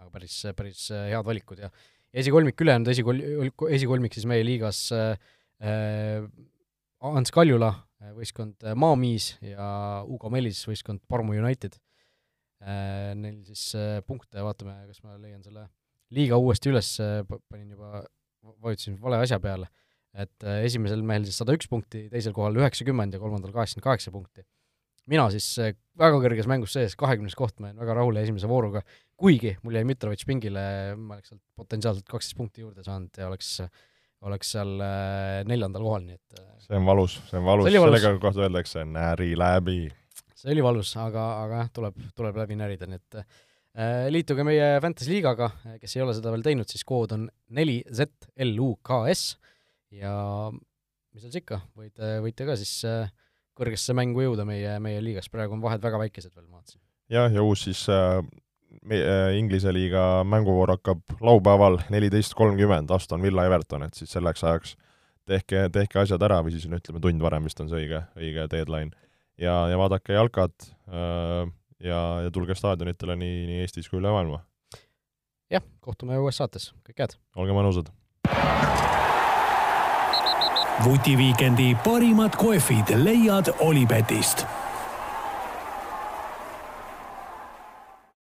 aga 0.03 0.11
päris, 0.13 0.37
päris 0.59 0.85
head 0.91 1.25
valikud 1.25 1.63
ja 1.63 1.71
esikolmik 2.13 2.61
ülejäänud 2.61 2.91
esikol-, 2.93 3.25
esikolmik 3.73 4.13
siis 4.19 4.27
meie 4.29 4.45
liigas 4.45 4.85
äh, 4.93 6.27
Ants 7.01 7.33
Kaljula 7.33 7.71
Äh, 7.73 7.91
võistkond 8.16 8.66
äh, 8.66 8.76
Maamiis 8.78 9.32
ja 9.44 9.66
Ugo 10.09 10.30
Melis 10.32 10.62
võistkond 10.68 11.03
Parmu 11.11 11.36
United. 11.38 11.78
Äh, 12.62 13.12
neil 13.18 13.40
siis 13.48 13.72
punkte, 14.07 14.42
vaatame, 14.44 14.76
kas 14.90 15.03
ma 15.05 15.18
leian 15.20 15.42
selle 15.44 15.68
liiga 16.12 16.38
uuesti 16.38 16.70
üles, 16.72 16.94
panin 17.48 17.70
juba, 17.72 18.03
vajutasin 18.62 18.98
vale 19.00 19.22
asja 19.24 19.38
peale, 19.40 19.70
et 20.12 20.44
esimesel 20.61 21.00
mehel 21.09 21.24
siis 21.24 21.38
sada 21.40 21.55
üks 21.57 21.70
punkti, 21.70 22.05
teisel 22.12 22.34
kohal 22.36 22.59
üheksakümmend 22.61 23.16
ja 23.16 23.20
kolmandal 23.22 23.55
kaheksakümmend 23.55 23.86
kaheksa 23.86 24.12
punkti. 24.12 24.44
mina 25.09 25.24
siis 25.32 25.46
väga 25.98 26.18
kõrges 26.20 26.46
mängus 26.46 26.76
sees, 26.76 26.92
kahekümnes 27.00 27.34
koht, 27.34 27.57
ma 27.64 27.70
jäin 27.70 27.80
väga 27.80 27.96
rahule 27.96 28.20
esimese 28.22 28.50
vooruga, 28.50 28.84
kuigi 29.16 29.57
mul 29.64 29.78
jäi 29.78 29.86
Mitrovic 29.88 30.26
pingile, 30.28 30.66
ma 31.00 31.16
oleks 31.16 31.32
sealt 31.32 31.42
potentsiaalselt 31.57 32.12
kaksteist 32.12 32.36
punkti 32.36 32.66
juurde 32.66 32.84
saanud 32.84 33.16
ja 33.18 33.30
oleks 33.32 33.55
äh, 33.64 33.72
oleks 34.29 34.53
seal 34.55 34.75
äh, 34.83 35.41
neljandal 35.49 35.85
kohal, 35.87 36.05
nii 36.07 36.18
et 36.18 36.41
äh, 36.41 36.51
see 36.62 36.79
on 36.79 36.87
valus, 36.87 37.16
see 37.29 37.39
on 37.41 37.47
valus, 37.47 37.70
sellega 37.70 38.12
kohta 38.23 38.45
öeldakse 38.47 38.85
näri 38.89 39.33
läbi. 39.39 39.79
see 40.39 40.53
oli 40.55 40.64
valus, 40.64 40.93
aga, 41.01 41.25
aga 41.45 41.62
jah, 41.62 41.73
tuleb, 41.79 42.05
tuleb 42.18 42.43
läbi 42.43 42.59
närida, 42.61 42.89
nii 42.91 43.01
et 43.01 43.18
äh, 43.23 44.05
liituge 44.14 44.47
meie 44.47 44.75
Fantasy 44.85 45.16
liigaga, 45.16 45.51
kes 45.81 45.97
ei 45.97 46.05
ole 46.05 46.14
seda 46.18 46.35
veel 46.35 46.47
teinud, 46.47 46.70
siis 46.70 46.87
kood 46.89 47.16
on 47.16 47.27
neli 47.57 47.81
ZLUKS 47.91 49.25
ja 49.99 50.14
mis 50.53 51.25
seal 51.25 51.33
siis 51.33 51.43
ikka, 51.43 51.61
võite, 51.79 52.14
võite 52.25 52.47
ka 52.49 52.57
siis 52.61 52.79
äh, 52.89 53.11
kõrgesse 53.59 53.97
mängu 53.97 54.23
jõuda 54.25 54.47
meie, 54.49 54.79
meie 54.83 55.03
liigas, 55.05 55.29
praegu 55.33 55.59
on 55.59 55.64
vahed 55.64 55.83
väga 55.83 55.99
väikesed 56.07 56.33
veel, 56.33 56.47
ma 56.47 56.62
vaatasin. 56.62 56.81
jah, 57.12 57.29
ja 57.33 57.45
uus 57.45 57.66
siis 57.66 57.85
äh, 57.93 58.23
Äh, 58.23 58.41
Inglise 59.37 59.73
liiga 59.75 60.23
mänguvoor 60.25 60.77
hakkab 60.77 61.03
laupäeval 61.20 61.79
neliteist 61.93 62.35
kolmkümmend, 62.35 62.91
Aston 62.91 63.23
Villa 63.23 63.45
Everton, 63.47 63.87
et 63.87 63.95
siis 63.99 64.12
selleks 64.12 64.45
ajaks 64.45 64.77
tehke, 65.29 65.66
tehke 65.73 66.03
asjad 66.03 66.23
ära 66.27 66.41
või 66.45 66.55
siis 66.55 66.68
no 66.70 66.79
ütleme, 66.81 67.03
tund 67.03 67.23
varem 67.23 67.49
vist 67.49 67.61
on 67.62 67.70
see 67.70 67.85
õige, 67.85 68.03
õige 68.18 68.47
deadline. 68.53 68.91
ja, 69.39 69.68
ja 69.70 69.79
vaadake 69.79 70.16
jalkat 70.16 70.70
äh, 70.89 71.51
ja, 71.83 72.01
ja 72.27 72.31
tulge 72.35 72.57
staadionitele 72.59 73.16
nii, 73.16 73.45
nii 73.51 73.61
Eestis 73.66 73.91
kui 73.91 74.01
üle 74.01 74.12
maailma. 74.14 74.43
jah, 75.51 75.64
kohtume 75.81 76.18
uues 76.18 76.41
saates, 76.41 76.73
kõike 76.87 77.07
head! 77.07 77.18
olge 77.37 77.59
mõnusad! 77.59 77.93
vutiviikendi 80.83 81.77
parimad 81.85 82.35
kohvid 82.41 82.97
leiad 83.05 83.53
Olipetist 83.61 84.47